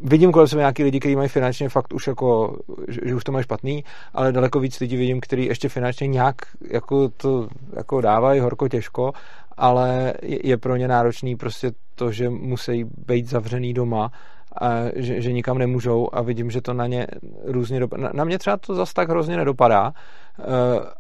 vidím 0.03 0.33
kolem 0.33 0.49
sebe 0.49 0.61
nějaký 0.61 0.85
lidi, 0.85 1.01
kteří 1.01 1.17
mají 1.17 1.29
finančně 1.29 1.69
fakt 1.69 1.95
už 1.95 2.07
jako, 2.07 2.57
že, 2.89 3.01
že 3.05 3.15
už 3.15 3.25
to 3.25 3.33
mají 3.33 3.43
špatný, 3.43 3.85
ale 4.15 4.33
daleko 4.33 4.61
víc 4.61 4.81
lidí 4.81 4.97
vidím, 4.97 5.21
kteří 5.21 5.45
ještě 5.45 5.69
finančně 5.69 6.07
nějak 6.07 6.37
jako 6.71 7.09
to 7.09 7.49
jako 7.77 8.01
dávají 8.01 8.41
horko 8.41 8.69
těžko, 8.69 9.13
ale 9.57 10.15
je, 10.23 10.57
pro 10.57 10.77
ně 10.77 10.89
náročný 10.89 11.37
prostě 11.37 11.73
to, 11.95 12.13
že 12.13 12.31
musí 12.31 12.85
být 13.07 13.27
zavřený 13.27 13.75
doma 13.75 14.11
a 14.61 14.71
že, 14.97 15.21
že 15.21 15.33
nikam 15.33 15.59
nemůžou 15.59 16.09
a 16.13 16.23
vidím, 16.23 16.51
že 16.51 16.61
to 16.61 16.73
na 16.73 16.87
ně 16.87 17.07
různě 17.45 17.81
dopadá. 17.81 18.03
Na, 18.03 18.11
na 18.15 18.25
mě 18.25 18.39
třeba 18.39 18.57
to 18.57 18.75
zas 18.75 18.93
tak 18.93 19.09
hrozně 19.09 19.37
nedopadá, 19.37 19.93
uh, 20.39 20.45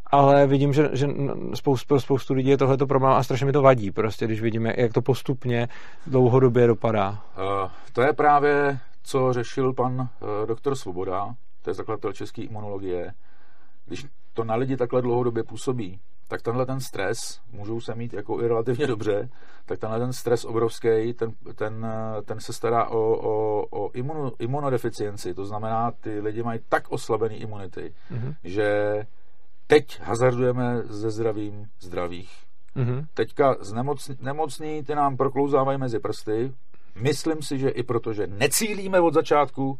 ale 0.06 0.46
vidím, 0.46 0.72
že, 0.72 0.90
že 0.92 1.08
spoustu, 1.54 1.86
pro 1.88 2.00
spoustu 2.00 2.34
lidí 2.34 2.50
je 2.50 2.58
tohleto 2.58 2.86
problém 2.86 3.12
a 3.12 3.22
strašně 3.22 3.46
mi 3.46 3.52
to 3.52 3.62
vadí, 3.62 3.90
prostě, 3.90 4.24
když 4.24 4.40
vidíme, 4.40 4.74
jak 4.76 4.92
to 4.92 5.02
postupně 5.02 5.68
dlouhodobě 6.06 6.66
dopadá. 6.66 7.10
Uh, 7.10 7.70
to 7.92 8.02
je 8.02 8.12
právě, 8.12 8.78
co 9.02 9.32
řešil 9.32 9.72
pan 9.72 10.00
uh, 10.00 10.46
doktor 10.46 10.74
Svoboda, 10.74 11.34
to 11.62 11.70
je 11.70 11.74
zakladatel 11.74 12.12
české 12.12 12.42
imunologie. 12.42 13.12
Když 13.86 14.06
to 14.32 14.44
na 14.44 14.54
lidi 14.54 14.76
takhle 14.76 15.02
dlouhodobě 15.02 15.42
působí, 15.42 16.00
tak 16.28 16.42
tenhle 16.42 16.66
ten 16.66 16.80
stres, 16.80 17.40
můžou 17.52 17.80
se 17.80 17.94
mít 17.94 18.12
jako 18.12 18.40
i 18.42 18.48
relativně 18.48 18.86
dobře, 18.86 19.28
tak 19.66 19.78
tenhle 19.78 19.98
ten 19.98 20.12
stres 20.12 20.44
obrovský, 20.44 21.14
ten, 21.14 21.32
ten, 21.54 21.86
ten 22.24 22.40
se 22.40 22.52
stará 22.52 22.88
o, 22.88 23.00
o, 23.00 23.66
o 23.70 23.90
imuno, 23.92 24.32
imunodeficienci, 24.38 25.34
to 25.34 25.44
znamená, 25.44 25.90
ty 25.90 26.20
lidi 26.20 26.42
mají 26.42 26.60
tak 26.68 26.92
oslabený 26.92 27.36
imunity, 27.36 27.94
mm-hmm. 28.12 28.34
že 28.44 29.00
teď 29.66 30.00
hazardujeme 30.00 30.82
ze 30.84 31.10
zdravím 31.10 31.66
zdravých. 31.80 32.32
Mm-hmm. 32.76 33.06
Teďka 33.14 33.56
z 33.60 33.72
nemocný, 33.72 34.16
nemocný 34.20 34.82
ty 34.82 34.94
nám 34.94 35.16
proklouzávají 35.16 35.78
mezi 35.78 35.98
prsty, 35.98 36.52
myslím 36.94 37.42
si, 37.42 37.58
že 37.58 37.68
i 37.68 37.82
protože 37.82 38.26
necílíme 38.26 39.00
od 39.00 39.14
začátku, 39.14 39.78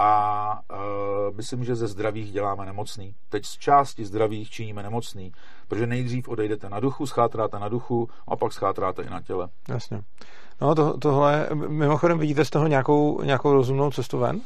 a 0.00 0.60
uh, 0.70 1.36
myslím, 1.36 1.64
že 1.64 1.74
ze 1.74 1.86
zdravých 1.86 2.32
děláme 2.32 2.66
nemocný. 2.66 3.14
Teď 3.28 3.46
z 3.46 3.58
části 3.58 4.04
zdravých 4.04 4.50
činíme 4.50 4.82
nemocný, 4.82 5.32
protože 5.68 5.86
nejdřív 5.86 6.28
odejdete 6.28 6.68
na 6.68 6.80
duchu, 6.80 7.06
schátráte 7.06 7.58
na 7.58 7.68
duchu 7.68 8.08
a 8.28 8.36
pak 8.36 8.52
schátráte 8.52 9.02
i 9.02 9.10
na 9.10 9.22
těle. 9.22 9.48
Jasně. 9.68 10.02
No 10.60 10.74
to, 10.74 10.98
tohle, 10.98 11.48
mimochodem 11.54 12.18
vidíte 12.18 12.44
z 12.44 12.50
toho 12.50 12.66
nějakou, 12.66 13.22
nějakou 13.22 13.52
rozumnou 13.52 13.90
cestu 13.90 14.18
ven? 14.18 14.40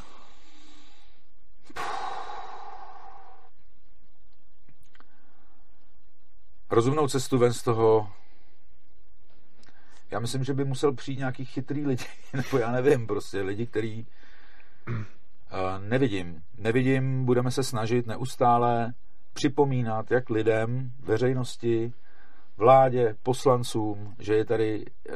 Rozumnou 6.69 7.07
cestu 7.07 7.37
ven 7.37 7.53
z 7.53 7.63
toho 7.63 8.09
já 10.11 10.19
myslím, 10.19 10.43
že 10.43 10.53
by 10.53 10.65
musel 10.65 10.93
přijít 10.93 11.19
nějaký 11.19 11.45
chytrý 11.45 11.85
lidi, 11.85 12.05
nebo 12.33 12.57
já 12.57 12.71
nevím, 12.71 13.07
prostě 13.07 13.41
lidi, 13.41 13.67
kteří 13.67 14.07
Nevidím. 15.79 16.43
Nevidím, 16.57 17.25
budeme 17.25 17.51
se 17.51 17.63
snažit 17.63 18.07
neustále 18.07 18.93
připomínat 19.33 20.11
jak 20.11 20.29
lidem, 20.29 20.91
veřejnosti, 20.99 21.93
vládě, 22.57 23.15
poslancům, 23.23 24.15
že 24.19 24.35
je 24.35 24.45
tady 24.45 24.85
e, 25.09 25.13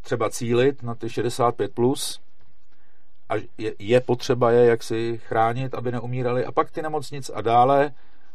třeba 0.00 0.30
cílit 0.30 0.82
na 0.82 0.94
ty 0.94 1.10
65 1.10 1.74
plus 1.74 2.20
a 3.28 3.34
je, 3.78 4.00
potřeba 4.00 4.50
je 4.50 4.66
jaksi 4.66 5.20
chránit, 5.24 5.74
aby 5.74 5.92
neumírali 5.92 6.44
a 6.44 6.52
pak 6.52 6.70
ty 6.70 6.82
nemocnice 6.82 7.32
a 7.32 7.40
dále 7.40 7.92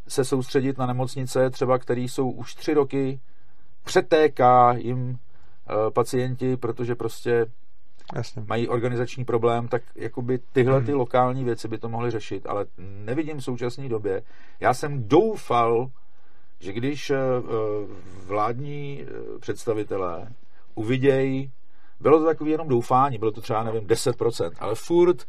se 0.08 0.26
soustředit 0.26 0.78
na 0.78 0.86
nemocnice, 0.86 1.50
třeba 1.50 1.78
které 1.78 2.02
jsou 2.02 2.32
už 2.32 2.56
tři 2.56 2.74
roky, 2.74 3.19
přetéká 3.84 4.74
jim 4.74 5.10
e, 5.10 5.91
pacienti, 5.91 6.58
protože 6.58 6.96
prostě 6.96 7.46
Jasně. 8.16 8.44
mají 8.48 8.68
organizační 8.68 9.26
problém, 9.26 9.68
tak 9.68 9.82
jakoby 9.96 10.39
tyhle 10.54 10.82
ty 10.82 10.92
hmm. 10.92 11.00
lokální 11.00 11.44
věci 11.44 11.68
by 11.68 11.78
to 11.78 11.89
mohly 11.89 12.12
řešit, 12.12 12.46
ale 12.46 12.66
nevidím 12.78 13.38
v 13.38 13.44
současné 13.44 13.89
době. 13.89 14.22
Já 14.60 14.74
jsem 14.74 15.08
doufal, 15.08 15.89
že 16.60 16.74
když 16.74 17.10
eh, 17.10 17.18
vládní 18.26 19.02
eh, 19.02 19.39
představitelé 19.39 20.28
uvidějí, 20.76 21.52
bylo 22.00 22.20
to 22.20 22.26
takové 22.26 22.50
jenom 22.50 22.68
doufání, 22.68 23.18
bylo 23.18 23.32
to 23.32 23.42
třeba, 23.42 23.63
nevím, 23.63 23.88
10%, 23.88 24.52
ale 24.60 24.76
furt 24.76 25.26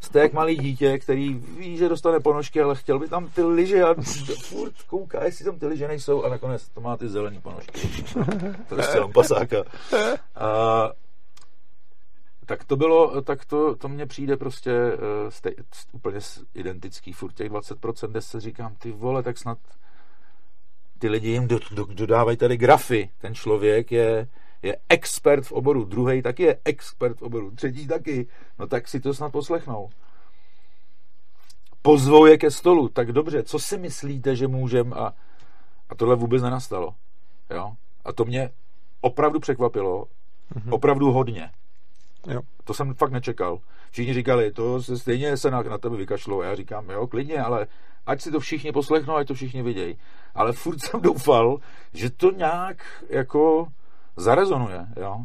jste 0.00 0.18
jak 0.18 0.32
malý 0.32 0.56
dítě, 0.56 0.98
který 0.98 1.34
ví, 1.34 1.76
že 1.76 1.88
dostane 1.88 2.20
ponožky, 2.20 2.60
ale 2.60 2.74
chtěl 2.74 2.98
by 2.98 3.08
tam 3.08 3.28
ty 3.28 3.42
lyže 3.42 3.84
a 3.84 3.94
furt 4.42 4.82
kouká, 4.86 5.24
jestli 5.24 5.44
tam 5.44 5.58
ty 5.58 5.66
lyže 5.66 5.88
nejsou 5.88 6.22
a 6.24 6.28
nakonec 6.28 6.68
to 6.68 6.80
má 6.80 6.96
ty 6.96 7.08
zelený 7.08 7.40
ponožky. 7.40 8.04
to 8.68 8.80
je 8.80 8.86
jenom 8.94 9.12
pasáka. 9.12 9.56
A 10.36 10.90
tak 12.48 12.64
to 12.64 12.76
bylo, 12.76 13.22
tak 13.22 13.44
to, 13.44 13.76
to 13.76 13.88
mně 13.88 14.06
přijde 14.06 14.36
prostě 14.36 14.72
uh, 14.72 15.00
stej, 15.28 15.54
úplně 15.92 16.18
identický, 16.54 17.12
furt 17.12 17.32
těch 17.32 17.50
20%, 17.50 18.10
kde 18.10 18.20
se 18.20 18.40
říkám, 18.40 18.74
ty 18.74 18.92
vole, 18.92 19.22
tak 19.22 19.38
snad 19.38 19.58
ty 20.98 21.08
lidi 21.08 21.28
jim 21.28 21.48
do, 21.48 21.58
do, 21.70 21.84
dodávají 21.84 22.36
tady 22.36 22.56
grafy. 22.56 23.10
Ten 23.18 23.34
člověk 23.34 23.92
je, 23.92 24.28
je 24.62 24.76
expert 24.88 25.46
v 25.46 25.52
oboru, 25.52 25.84
druhý 25.84 26.22
taky 26.22 26.42
je 26.42 26.58
expert 26.64 27.18
v 27.18 27.22
oboru, 27.22 27.50
třetí 27.50 27.86
taky, 27.86 28.26
no 28.58 28.66
tak 28.66 28.88
si 28.88 29.00
to 29.00 29.14
snad 29.14 29.32
poslechnou. 29.32 29.90
Pozvou 31.82 32.26
je 32.26 32.38
ke 32.38 32.50
stolu, 32.50 32.88
tak 32.88 33.12
dobře, 33.12 33.42
co 33.42 33.58
si 33.58 33.78
myslíte, 33.78 34.36
že 34.36 34.48
můžem 34.48 34.92
a, 34.92 35.14
a 35.88 35.94
tohle 35.94 36.16
vůbec 36.16 36.42
nenastalo. 36.42 36.94
Jo? 37.50 37.72
A 38.04 38.12
to 38.12 38.24
mě 38.24 38.50
opravdu 39.00 39.40
překvapilo, 39.40 40.04
mm-hmm. 40.54 40.74
opravdu 40.74 41.12
hodně. 41.12 41.50
Jo. 42.26 42.40
To 42.64 42.74
jsem 42.74 42.94
fakt 42.94 43.12
nečekal. 43.12 43.58
Všichni 43.90 44.14
říkali, 44.14 44.52
to 44.52 44.82
se 44.82 44.98
stejně 44.98 45.36
se 45.36 45.50
na, 45.50 45.62
na 45.62 45.78
tebe 45.78 45.96
vykašlo. 45.96 46.42
Já 46.42 46.54
říkám, 46.54 46.90
jo, 46.90 47.06
klidně, 47.06 47.42
ale 47.42 47.66
ať 48.06 48.20
si 48.20 48.30
to 48.30 48.40
všichni 48.40 48.72
poslechnou, 48.72 49.14
ať 49.14 49.28
to 49.28 49.34
všichni 49.34 49.62
vidějí. 49.62 49.98
Ale 50.34 50.52
furt 50.52 50.78
jsem 50.82 51.00
doufal, 51.00 51.58
že 51.94 52.10
to 52.10 52.30
nějak 52.30 53.04
jako 53.08 53.66
zarezonuje, 54.16 54.86
jo. 54.96 55.24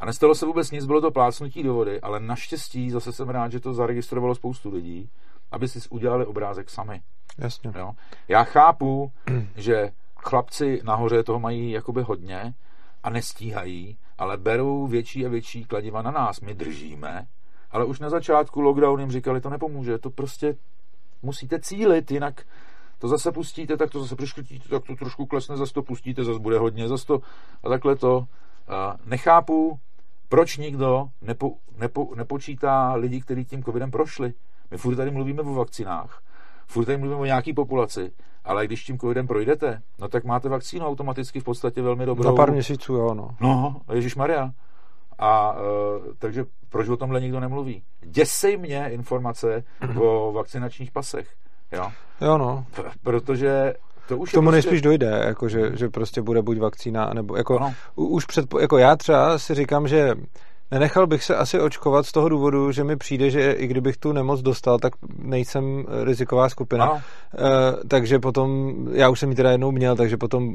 A 0.00 0.06
nestalo 0.06 0.34
se 0.34 0.46
vůbec 0.46 0.70
nic, 0.70 0.86
bylo 0.86 1.00
to 1.00 1.10
plácnutí 1.10 1.62
do 1.62 1.74
vody, 1.74 2.00
ale 2.00 2.20
naštěstí 2.20 2.90
zase 2.90 3.12
jsem 3.12 3.28
rád, 3.28 3.52
že 3.52 3.60
to 3.60 3.74
zaregistrovalo 3.74 4.34
spoustu 4.34 4.74
lidí, 4.74 5.10
aby 5.50 5.68
si 5.68 5.88
udělali 5.88 6.26
obrázek 6.26 6.70
sami. 6.70 7.02
Jasně. 7.38 7.72
Jo? 7.78 7.92
Já 8.28 8.44
chápu, 8.44 9.12
že 9.56 9.92
chlapci 10.16 10.80
nahoře 10.84 11.22
toho 11.22 11.40
mají 11.40 11.70
jakoby 11.70 12.02
hodně 12.02 12.54
a 13.02 13.10
nestíhají, 13.10 13.96
ale 14.22 14.36
berou 14.36 14.86
větší 14.86 15.26
a 15.26 15.28
větší 15.28 15.64
kladiva 15.64 16.02
na 16.02 16.10
nás. 16.10 16.40
My 16.40 16.54
držíme, 16.54 17.26
ale 17.70 17.84
už 17.84 18.00
na 18.00 18.10
začátku 18.10 18.60
lockdown 18.60 19.00
jim 19.00 19.10
říkali, 19.10 19.40
to 19.40 19.50
nepomůže, 19.50 19.98
to 19.98 20.10
prostě 20.10 20.56
musíte 21.22 21.60
cílit, 21.60 22.10
jinak 22.10 22.46
to 22.98 23.08
zase 23.08 23.32
pustíte, 23.32 23.76
tak 23.76 23.90
to 23.90 24.00
zase 24.00 24.16
přiškrtíte, 24.16 24.68
tak 24.68 24.84
to 24.84 24.96
trošku 24.96 25.26
klesne, 25.26 25.56
zase 25.56 25.72
to 25.72 25.82
pustíte, 25.82 26.24
zase 26.24 26.38
bude 26.38 26.58
hodně, 26.58 26.88
zase 26.88 27.06
to 27.06 27.20
a 27.62 27.68
takhle 27.68 27.96
to. 27.96 28.24
A 28.68 28.96
nechápu, 29.04 29.78
proč 30.28 30.56
nikdo 30.56 31.08
nepo, 31.22 31.54
nepo, 31.78 32.14
nepočítá 32.16 32.94
lidi, 32.94 33.20
kteří 33.20 33.44
tím 33.44 33.64
covidem 33.64 33.90
prošli. 33.90 34.34
My 34.70 34.78
furt 34.78 34.96
tady 34.96 35.10
mluvíme 35.10 35.42
o 35.42 35.54
vakcinách, 35.54 36.22
furt 36.66 36.84
tady 36.84 36.98
mluvíme 36.98 37.20
o 37.20 37.24
nějaký 37.24 37.52
populaci, 37.52 38.12
ale 38.44 38.66
když 38.66 38.84
tím 38.84 38.98
covidem 38.98 39.26
projdete, 39.26 39.82
no 39.98 40.08
tak 40.08 40.24
máte 40.24 40.48
vakcínu 40.48 40.86
automaticky 40.86 41.40
v 41.40 41.44
podstatě 41.44 41.82
velmi 41.82 42.06
dobrou. 42.06 42.24
Za 42.24 42.32
pár 42.32 42.52
měsíců, 42.52 42.94
jo, 42.94 43.14
no. 43.14 43.30
No, 43.40 43.76
Ježíš 43.92 44.16
Maria. 44.16 44.50
A 45.18 45.52
uh, 45.52 45.58
takže 46.18 46.44
proč 46.68 46.88
o 46.88 46.96
tomhle 46.96 47.20
nikdo 47.20 47.40
nemluví? 47.40 47.82
Děsej 48.00 48.56
mě 48.56 48.88
informace 48.88 49.64
o 50.00 50.32
vakcinačních 50.32 50.90
pasech. 50.90 51.28
Jo, 51.72 51.92
jo 52.20 52.38
no. 52.38 52.66
P- 52.76 52.82
protože 53.02 53.74
to 54.08 54.18
už 54.18 54.30
K 54.30 54.34
tomu 54.34 54.46
prostě... 54.46 54.54
nejspíš 54.54 54.82
dojde, 54.82 55.22
jako 55.26 55.48
že, 55.48 55.76
že 55.76 55.88
prostě 55.88 56.22
bude 56.22 56.42
buď 56.42 56.58
vakcína, 56.58 57.10
nebo 57.14 57.36
jako, 57.36 57.58
ano. 57.58 57.74
už 57.94 58.24
před, 58.26 58.54
jako 58.60 58.78
já 58.78 58.96
třeba 58.96 59.38
si 59.38 59.54
říkám, 59.54 59.88
že 59.88 60.14
Nenechal 60.72 61.06
bych 61.06 61.24
se 61.24 61.36
asi 61.36 61.60
očkovat 61.60 62.06
z 62.06 62.12
toho 62.12 62.28
důvodu, 62.28 62.72
že 62.72 62.84
mi 62.84 62.96
přijde, 62.96 63.30
že 63.30 63.52
i 63.52 63.66
kdybych 63.66 63.96
tu 63.96 64.12
nemoc 64.12 64.42
dostal, 64.42 64.78
tak 64.78 64.92
nejsem 65.18 65.84
riziková 66.04 66.48
skupina. 66.48 66.92
E, 66.94 67.00
takže 67.88 68.18
potom, 68.18 68.74
já 68.92 69.08
už 69.08 69.20
jsem 69.20 69.30
ji 69.30 69.36
teda 69.36 69.50
jednou 69.50 69.70
měl, 69.70 69.96
takže 69.96 70.16
potom 70.16 70.54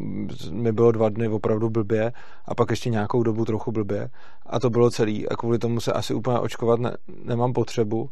mi 0.51 0.71
bylo 0.71 0.91
dva 0.91 1.09
dny 1.09 1.27
opravdu 1.27 1.69
blbě 1.69 2.11
a 2.45 2.55
pak 2.55 2.69
ještě 2.69 2.89
nějakou 2.89 3.23
dobu 3.23 3.45
trochu 3.45 3.71
blbě. 3.71 4.09
A 4.45 4.59
to 4.59 4.69
bylo 4.69 4.91
celý. 4.91 5.29
A 5.29 5.35
kvůli 5.35 5.59
tomu 5.59 5.79
se 5.79 5.93
asi 5.93 6.13
úplně 6.13 6.39
očkovat 6.39 6.79
ne, 6.79 6.97
nemám 7.23 7.53
potřebu 7.53 8.09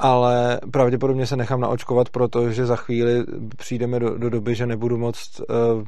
ale 0.00 0.60
pravděpodobně 0.70 1.26
se 1.26 1.36
nechám 1.36 1.60
naočkovat, 1.60 2.08
protože 2.08 2.66
za 2.66 2.76
chvíli 2.76 3.24
přijdeme 3.56 4.00
do, 4.00 4.18
do 4.18 4.30
doby, 4.30 4.54
že 4.54 4.66
nebudu 4.66 4.98
moct 4.98 5.40
uh, 5.40 5.82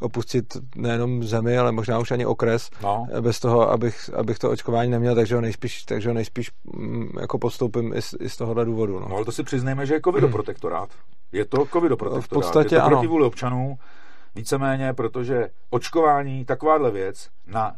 opustit 0.00 0.56
nejenom 0.76 1.22
zemi, 1.22 1.58
ale 1.58 1.72
možná 1.72 1.98
už 1.98 2.10
ani 2.10 2.26
okres, 2.26 2.70
no. 2.82 3.06
bez 3.20 3.40
toho, 3.40 3.70
abych, 3.70 4.10
abych 4.14 4.38
to 4.38 4.50
očkování 4.50 4.90
neměl, 4.90 5.14
takže 5.14 5.34
ho 5.34 5.40
nejspíš, 5.40 5.84
takže 5.84 6.08
ho 6.08 6.14
nejspíš 6.14 6.50
mm, 6.64 7.10
jako 7.20 7.38
postoupím 7.38 7.92
i 7.94 8.02
z, 8.02 8.14
i 8.20 8.28
z 8.28 8.36
tohohle 8.36 8.64
důvodu. 8.64 9.00
No. 9.00 9.08
no 9.08 9.16
ale 9.16 9.24
to 9.24 9.32
si 9.32 9.42
přiznejme, 9.42 9.86
že 9.86 9.94
je 9.94 10.00
covidoprotektorát. 10.00 10.90
Je 11.32 11.44
to 11.44 11.66
covidoprotektorát. 11.72 12.24
V 12.24 12.28
podstatě 12.28 12.74
je 12.74 12.78
to 12.78 12.84
ano. 12.84 12.96
proti 12.96 13.06
vůli 13.06 13.24
občanů, 13.24 13.78
víceméně, 14.34 14.92
protože 14.92 15.48
očkování, 15.70 16.44
takováhle 16.44 16.90
věc, 16.90 17.28
na 17.46 17.76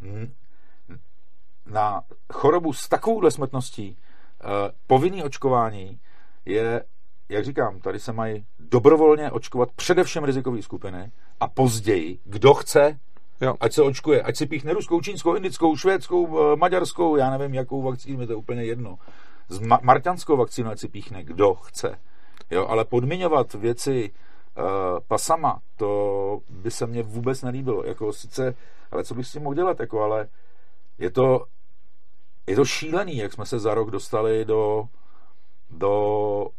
na 1.66 2.00
chorobu 2.32 2.72
s 2.72 2.88
takovouhle 2.88 3.30
smrtností 3.30 3.96
uh, 4.44 4.50
povinný 4.86 5.22
očkování 5.22 6.00
je, 6.44 6.84
jak 7.29 7.45
říkám, 7.45 7.81
tady 7.81 7.99
se 7.99 8.12
mají 8.12 8.47
dobrovolně 8.59 9.31
očkovat 9.31 9.72
především 9.77 10.24
rizikové 10.24 10.62
skupiny 10.62 11.11
a 11.41 11.49
později, 11.49 12.18
kdo 12.24 12.55
chce, 12.55 12.99
Jo. 13.41 13.55
Ať 13.61 13.72
se 13.72 13.83
očkuje, 13.83 14.22
ať 14.22 14.37
si 14.37 14.47
píchne 14.47 14.72
ruskou, 14.72 15.01
čínskou, 15.01 15.35
indickou, 15.35 15.77
švédskou, 15.77 16.39
eh, 16.39 16.57
maďarskou, 16.57 17.16
já 17.16 17.31
nevím, 17.31 17.55
jakou 17.55 17.83
vakcínu, 17.83 18.20
je 18.20 18.27
to 18.27 18.39
úplně 18.39 18.64
jedno. 18.64 18.99
S 19.49 19.61
ma- 19.61 19.79
marťanskou 19.83 20.37
vakcínou 20.37 20.70
ať 20.70 20.79
si 20.79 20.89
píchne, 20.89 21.24
kdo 21.24 21.55
chce. 21.55 21.99
Jo, 22.51 22.66
ale 22.66 22.85
podmiňovat 22.85 23.55
věci 23.55 24.11
uh, 24.11 24.64
pasama, 25.09 25.61
to 25.77 26.41
by 26.49 26.70
se 26.70 26.87
mně 26.87 27.03
vůbec 27.03 27.43
nelíbilo. 27.43 27.85
Jako 27.85 28.12
sice, 28.12 28.55
ale 28.91 29.05
co 29.05 29.14
bych 29.14 29.27
s 29.27 29.33
tím 29.33 29.43
mohl 29.43 29.55
dělat, 29.55 29.81
jako, 29.81 30.03
ale 30.03 30.29
je 30.99 31.11
to, 31.11 31.47
je 32.47 32.57
to 32.57 32.64
šílený, 32.64 33.16
jak 33.16 33.33
jsme 33.33 33.47
se 33.47 33.59
za 33.59 33.74
rok 33.74 33.91
dostali 33.91 34.45
do, 34.45 34.89
do 35.70 36.51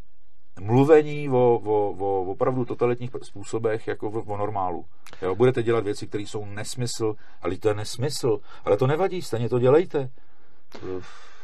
mluvení 0.60 1.30
o, 1.30 1.62
o, 1.66 1.96
o 2.00 2.22
opravdu 2.22 2.66
totalitních 2.66 3.12
způsobech 3.24 3.88
jako 3.88 4.10
o, 4.10 4.34
o 4.34 4.38
normálu. 4.38 4.86
Jo, 5.22 5.36
budete 5.36 5.64
dělat 5.64 5.84
věci, 5.84 6.08
které 6.08 6.24
jsou 6.24 6.46
nesmysl, 6.46 7.16
ale 7.42 7.58
to 7.58 7.68
je 7.68 7.74
nesmysl. 7.74 8.40
Ale 8.66 8.78
to 8.78 8.88
nevadí, 8.88 9.22
stejně 9.22 9.50
to 9.50 9.60
dělejte. 9.60 10.10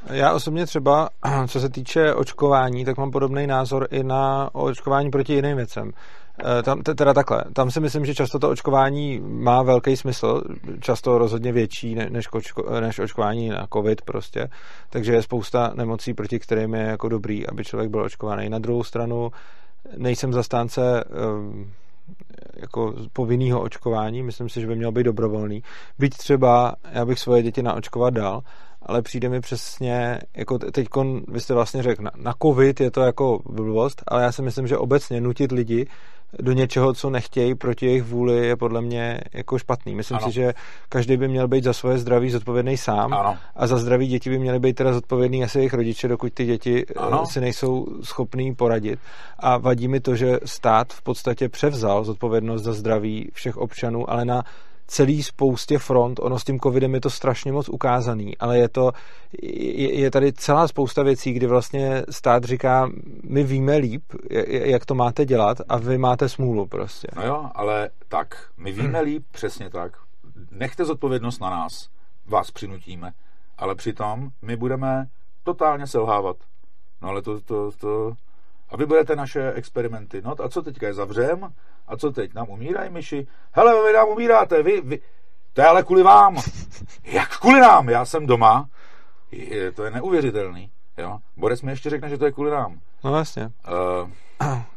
Já 0.09 0.33
osobně 0.33 0.65
třeba, 0.65 1.09
co 1.47 1.59
se 1.59 1.69
týče 1.69 2.13
očkování, 2.13 2.85
tak 2.85 2.97
mám 2.97 3.11
podobný 3.11 3.47
názor 3.47 3.87
i 3.91 4.03
na 4.03 4.49
očkování 4.53 5.11
proti 5.11 5.33
jiným 5.33 5.57
věcem. 5.57 5.91
Eh, 6.39 6.63
tam, 6.63 6.81
teda 6.81 7.13
takhle, 7.13 7.43
tam 7.53 7.71
si 7.71 7.79
myslím, 7.79 8.05
že 8.05 8.15
často 8.15 8.39
to 8.39 8.49
očkování 8.49 9.19
má 9.23 9.63
velký 9.63 9.97
smysl, 9.97 10.41
často 10.79 11.17
rozhodně 11.17 11.51
větší 11.51 11.95
než, 11.95 12.27
očko, 12.33 12.79
než 12.79 12.99
očkování 12.99 13.49
na 13.49 13.67
covid 13.73 14.01
prostě, 14.01 14.47
takže 14.89 15.13
je 15.13 15.21
spousta 15.21 15.71
nemocí, 15.75 16.13
proti 16.13 16.39
kterým 16.39 16.73
je 16.73 16.81
jako 16.81 17.09
dobrý, 17.09 17.47
aby 17.47 17.63
člověk 17.63 17.91
byl 17.91 18.01
očkovaný. 18.01 18.49
Na 18.49 18.59
druhou 18.59 18.83
stranu 18.83 19.31
nejsem 19.97 20.33
zastánce 20.33 21.03
um, 21.03 21.71
jako 22.55 22.93
povinného 23.13 23.61
očkování, 23.61 24.23
myslím 24.23 24.49
si, 24.49 24.61
že 24.61 24.67
by 24.67 24.75
mělo 24.75 24.91
být 24.91 25.03
dobrovolný. 25.03 25.63
Byť 25.99 26.17
třeba 26.17 26.75
já 26.91 27.05
bych 27.05 27.19
svoje 27.19 27.43
děti 27.43 27.63
naočkovat 27.63 28.13
dal, 28.13 28.41
ale 28.81 29.01
přijde 29.01 29.29
mi 29.29 29.41
přesně, 29.41 30.19
jako 30.37 30.59
teď 30.59 30.87
vy 31.27 31.39
jste 31.39 31.53
vlastně 31.53 31.83
řekl, 31.83 32.03
na, 32.03 32.11
na 32.15 32.33
covid 32.41 32.79
je 32.79 32.91
to 32.91 33.01
jako 33.01 33.39
blbost, 33.45 34.03
ale 34.07 34.23
já 34.23 34.31
si 34.31 34.41
myslím, 34.41 34.67
že 34.67 34.77
obecně 34.77 35.21
nutit 35.21 35.51
lidi 35.51 35.87
do 36.39 36.51
něčeho, 36.51 36.93
co 36.93 37.09
nechtějí 37.09 37.55
proti 37.55 37.85
jejich 37.85 38.03
vůli, 38.03 38.47
je 38.47 38.55
podle 38.55 38.81
mě 38.81 39.19
jako 39.33 39.57
špatný. 39.57 39.95
Myslím 39.95 40.17
ano. 40.17 40.27
si, 40.27 40.33
že 40.33 40.53
každý 40.89 41.17
by 41.17 41.27
měl 41.27 41.47
být 41.47 41.63
za 41.63 41.73
svoje 41.73 41.97
zdraví 41.97 42.29
zodpovědný 42.29 42.77
sám 42.77 43.13
ano. 43.13 43.37
a 43.55 43.67
za 43.67 43.77
zdraví 43.77 44.07
děti 44.07 44.29
by 44.29 44.39
měly 44.39 44.59
být 44.59 44.75
teda 44.75 44.93
zodpovědný 44.93 45.43
asi 45.43 45.57
jejich 45.59 45.73
rodiče, 45.73 46.07
dokud 46.07 46.33
ty 46.33 46.45
děti 46.45 46.85
eh, 46.89 46.93
ano. 46.99 47.25
si 47.25 47.41
nejsou 47.41 47.87
schopní 48.01 48.55
poradit. 48.55 48.99
A 49.39 49.57
vadí 49.57 49.87
mi 49.87 49.99
to, 49.99 50.15
že 50.15 50.39
stát 50.45 50.93
v 50.93 51.01
podstatě 51.01 51.49
převzal 51.49 52.03
zodpovědnost 52.03 52.63
za 52.63 52.73
zdraví 52.73 53.29
všech 53.33 53.57
občanů, 53.57 54.09
ale 54.09 54.25
na 54.25 54.43
celý 54.87 55.23
spoustě 55.23 55.77
front. 55.77 56.19
Ono 56.19 56.39
s 56.39 56.43
tím 56.43 56.59
covidem 56.59 56.93
je 56.93 57.01
to 57.01 57.09
strašně 57.09 57.51
moc 57.51 57.69
ukázaný, 57.69 58.37
ale 58.37 58.57
je 58.57 58.69
to, 58.69 58.91
je, 59.41 59.99
je 59.99 60.11
tady 60.11 60.33
celá 60.33 60.67
spousta 60.67 61.03
věcí, 61.03 61.33
kdy 61.33 61.47
vlastně 61.47 62.03
stát 62.09 62.43
říká, 62.43 62.89
my 63.23 63.43
víme 63.43 63.77
líp, 63.77 64.03
jak 64.47 64.85
to 64.85 64.95
máte 64.95 65.25
dělat 65.25 65.57
a 65.69 65.77
vy 65.77 65.97
máte 65.97 66.29
smůlu 66.29 66.67
prostě. 66.67 67.07
No 67.15 67.25
jo, 67.25 67.49
ale 67.55 67.89
tak, 68.07 68.49
my 68.57 68.71
víme 68.71 69.01
líp, 69.01 69.23
přesně 69.31 69.69
tak. 69.69 69.91
Nechte 70.51 70.85
zodpovědnost 70.85 71.41
na 71.41 71.49
nás, 71.49 71.89
vás 72.25 72.51
přinutíme, 72.51 73.11
ale 73.57 73.75
přitom 73.75 74.29
my 74.41 74.55
budeme 74.55 75.07
totálně 75.43 75.87
selhávat. 75.87 76.37
No 77.01 77.09
ale 77.09 77.21
to, 77.21 77.41
to, 77.41 77.71
to, 77.71 78.13
a 78.73 78.77
vy 78.77 78.85
budete 78.85 79.15
naše 79.15 79.51
experimenty. 79.51 80.21
No 80.21 80.35
a 80.43 80.49
co 80.49 80.61
teďka 80.61 80.87
je 80.87 80.93
zavřem? 80.93 81.53
A 81.87 81.97
co 81.97 82.11
teď? 82.11 82.33
Nám 82.33 82.49
umírají 82.49 82.89
myši? 82.89 83.27
Hele, 83.51 83.87
vy 83.87 83.93
nám 83.93 84.07
umíráte, 84.07 84.63
vy, 84.63 84.81
vy. 84.81 84.99
To 85.53 85.61
je 85.61 85.67
ale 85.67 85.83
kvůli 85.83 86.03
vám. 86.03 86.37
Jak 87.03 87.39
kvůli 87.39 87.61
nám? 87.61 87.89
Já 87.89 88.05
jsem 88.05 88.25
doma. 88.25 88.69
Je, 89.31 89.71
to 89.71 89.83
je 89.83 89.91
neuvěřitelný. 89.91 90.71
Jo? 90.97 91.17
Borec 91.37 91.61
mi 91.61 91.71
ještě 91.71 91.89
řekne, 91.89 92.09
že 92.09 92.17
to 92.17 92.25
je 92.25 92.31
kvůli 92.31 92.51
nám. 92.51 92.79
No 93.03 93.11
vlastně. 93.11 93.51
Uh, 94.01 94.09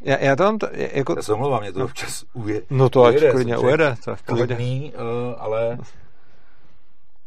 já, 0.00 0.18
já 0.18 0.36
tam 0.36 0.58
to, 0.58 0.68
jako... 0.72 1.14
Já 1.16 1.22
se 1.22 1.32
omlouvám, 1.32 1.60
mě 1.60 1.72
to 1.72 1.84
občas 1.84 2.24
uje, 2.32 2.62
No 2.70 2.88
to 2.88 3.04
ať 3.04 3.16
klidně 3.30 3.58
ujede, 3.58 3.96
to 4.04 4.10
je 4.10 4.16
v 4.16 4.22
pohodě. 4.22 4.54
Klidný, 4.54 4.92
uh, 4.92 5.34
ale 5.38 5.78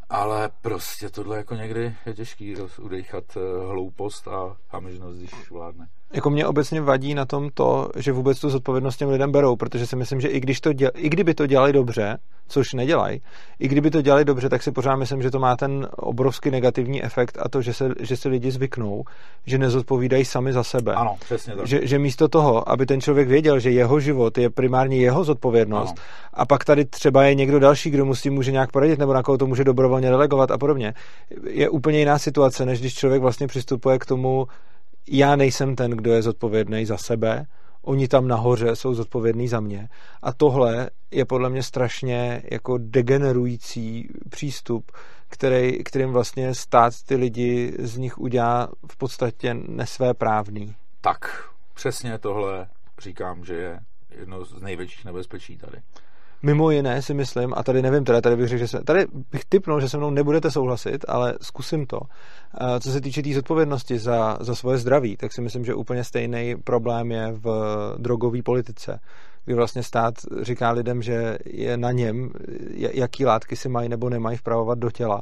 ale 0.10 0.50
prostě 0.62 1.10
tohle 1.10 1.38
jako 1.38 1.56
někdy 1.56 1.96
je 2.06 2.14
těžký 2.14 2.56
udechat 2.80 3.24
hloupost 3.68 4.28
a 4.28 4.58
hamižnost, 4.70 5.18
když 5.18 5.52
vládne. 5.52 5.88
Jako 6.14 6.30
mě 6.30 6.48
obecně 6.48 6.82
vadí 6.82 7.14
na 7.14 7.26
tom 7.26 7.50
to, 7.54 7.90
že 7.96 8.12
vůbec 8.12 8.40
tu 8.40 8.50
zodpovědnost 8.50 8.98
těm 8.98 9.10
lidem 9.10 9.32
berou, 9.32 9.56
protože 9.56 9.88
si 9.88 9.96
myslím, 9.96 10.22
že 10.22 10.28
i, 10.28 10.40
když 10.40 10.62
to 10.62 10.74
děl, 10.74 10.92
i 10.96 11.10
kdyby 11.10 11.34
to 11.34 11.48
dělali 11.48 11.74
dobře, 11.74 12.18
což 12.48 12.74
nedělají, 12.74 13.22
i 13.60 13.68
kdyby 13.68 13.92
to 13.92 14.02
dělali 14.02 14.26
dobře, 14.26 14.50
tak 14.50 14.64
si 14.64 14.72
pořád 14.72 14.96
myslím, 14.96 15.22
že 15.22 15.32
to 15.32 15.40
má 15.40 15.56
ten 15.56 15.88
obrovský 15.98 16.52
negativní 16.52 17.04
efekt 17.04 17.38
a 17.42 17.50
to, 17.50 17.62
že 17.62 17.74
se, 17.74 17.90
že 18.00 18.18
se 18.18 18.30
lidi 18.30 18.52
zvyknou, 18.52 19.04
že 19.46 19.58
nezodpovídají 19.58 20.26
sami 20.26 20.54
za 20.54 20.64
sebe. 20.64 20.94
Ano, 20.94 21.16
přesně 21.20 21.56
tak. 21.56 21.68
Že, 21.68 21.88
že 21.88 22.00
místo 22.00 22.28
toho, 22.28 22.70
aby 22.70 22.86
ten 22.86 23.02
člověk 23.02 23.28
věděl, 23.28 23.60
že 23.60 23.72
jeho 23.72 24.00
život 24.00 24.38
je 24.38 24.50
primárně 24.50 24.98
jeho 24.98 25.24
zodpovědnost 25.24 25.96
ano. 25.98 26.06
a 26.34 26.46
pak 26.46 26.66
tady 26.66 26.86
třeba 26.86 27.24
je 27.24 27.36
někdo 27.36 27.60
další, 27.60 27.90
kdo 27.90 28.06
mu 28.06 28.16
s 28.16 28.22
tím 28.22 28.34
může 28.34 28.52
nějak 28.52 28.72
poradit 28.72 29.00
nebo 29.00 29.14
na 29.14 29.24
koho 29.24 29.38
to 29.38 29.48
může 29.48 29.64
dobrovolně 29.64 30.10
delegovat 30.10 30.52
a 30.52 30.58
podobně, 30.58 30.94
je 31.50 31.70
úplně 31.70 32.00
jiná 32.00 32.20
situace, 32.20 32.66
než 32.66 32.80
když 32.80 32.94
člověk 32.94 33.22
vlastně 33.22 33.48
přistupuje 33.48 34.00
k 34.00 34.06
tomu, 34.06 34.48
já 35.18 35.36
nejsem 35.36 35.76
ten, 35.76 35.92
kdo 35.92 36.14
je 36.14 36.22
zodpovědný 36.22 36.86
za 36.86 36.98
sebe, 36.98 37.46
oni 37.82 38.08
tam 38.08 38.28
nahoře 38.28 38.76
jsou 38.76 38.94
zodpovědní 38.94 39.48
za 39.48 39.60
mě. 39.60 39.90
A 40.22 40.34
tohle 40.34 40.90
je 41.12 41.26
podle 41.26 41.50
mě 41.50 41.64
strašně 41.64 42.44
jako 42.52 42.78
degenerující 42.78 44.10
přístup, 44.30 44.92
který, 45.28 45.84
kterým 45.84 46.10
vlastně 46.10 46.56
stát 46.56 46.94
ty 47.06 47.16
lidi 47.16 47.74
z 47.80 47.98
nich 47.98 48.18
udělá 48.18 48.70
v 48.92 48.98
podstatě 48.98 49.54
nesvéprávný. 49.54 50.76
Tak, 51.02 51.50
přesně 51.74 52.18
tohle 52.18 52.68
říkám, 53.02 53.46
že 53.46 53.54
je 53.54 53.80
jedno 54.20 54.46
z 54.46 54.62
největších 54.62 55.06
nebezpečí 55.06 55.58
tady. 55.58 55.78
Mimo 56.44 56.72
jiné 56.72 57.02
si 57.02 57.14
myslím, 57.14 57.54
a 57.58 57.64
tady 57.64 57.82
nevím, 57.82 58.04
teda 58.04 58.22
tady 58.22 58.36
bych 58.36 58.48
řekl, 58.48 58.60
že 58.60 58.68
se, 58.68 58.84
tady 58.84 59.06
bych 59.32 59.46
typnul, 59.46 59.82
že 59.82 59.90
se 59.90 59.98
mnou 59.98 60.10
nebudete 60.10 60.52
souhlasit, 60.52 61.06
ale 61.08 61.34
zkusím 61.42 61.86
to. 61.86 62.00
Co 62.80 62.92
se 62.92 63.02
týče 63.02 63.22
té 63.22 63.24
tý 63.24 63.34
zodpovědnosti 63.34 64.00
za, 64.00 64.38
za 64.42 64.56
svoje 64.56 64.78
zdraví, 64.78 65.18
tak 65.18 65.34
si 65.34 65.42
myslím, 65.42 65.66
že 65.66 65.74
úplně 65.74 66.04
stejný 66.04 66.56
problém 66.64 67.12
je 67.12 67.32
v 67.32 67.48
drogové 67.98 68.42
politice, 68.42 69.00
kdy 69.46 69.56
vlastně 69.56 69.84
stát 69.84 70.14
říká 70.42 70.72
lidem, 70.72 71.02
že 71.02 71.38
je 71.46 71.78
na 71.78 71.92
něm, 71.92 72.30
jaký 72.76 73.26
látky 73.26 73.56
si 73.56 73.70
mají 73.70 73.90
nebo 73.90 74.10
nemají 74.10 74.38
vpravovat 74.38 74.80
do 74.80 74.92
těla. 74.92 75.22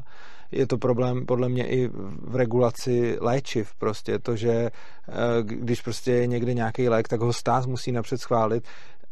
Je 0.52 0.68
to 0.68 0.78
problém 0.78 1.26
podle 1.26 1.50
mě 1.50 1.68
i 1.68 1.88
v 2.22 2.36
regulaci 2.36 3.18
léčiv 3.22 3.76
prostě, 3.76 4.20
to, 4.20 4.36
že 4.36 4.52
eh, 4.52 4.72
když 5.42 5.82
prostě 5.82 6.12
je 6.12 6.28
někde 6.28 6.54
nějaký 6.54 6.90
lék, 6.90 7.08
tak 7.08 7.22
ho 7.22 7.34
stát 7.34 7.66
musí 7.66 7.92
napřed 7.92 8.22
schválit, 8.22 8.64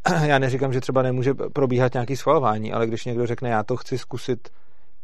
já 0.25 0.39
neříkám, 0.39 0.73
že 0.73 0.81
třeba 0.81 1.01
nemůže 1.01 1.33
probíhat 1.33 1.93
nějaký 1.93 2.15
schvalování, 2.15 2.73
ale 2.73 2.87
když 2.87 3.05
někdo 3.05 3.27
řekne, 3.27 3.49
já 3.49 3.63
to 3.63 3.77
chci 3.77 3.97
zkusit 3.97 4.49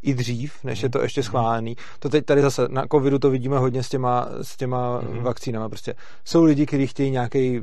i 0.01 0.13
dřív, 0.13 0.63
než 0.63 0.83
je 0.83 0.89
to 0.89 1.01
ještě 1.01 1.23
schválený. 1.23 1.75
To 1.99 2.09
teď 2.09 2.25
tady 2.25 2.41
zase 2.41 2.67
na 2.69 2.85
covidu 2.91 3.19
to 3.19 3.29
vidíme 3.29 3.57
hodně 3.57 3.83
s 3.83 3.89
těma, 3.89 4.27
s 4.41 4.57
těma 4.57 5.01
mm-hmm. 5.01 5.21
vakcínama. 5.21 5.69
Prostě 5.69 5.95
jsou 6.25 6.43
lidi, 6.43 6.65
kteří 6.65 6.87
chtějí 6.87 7.11
nějaký 7.11 7.61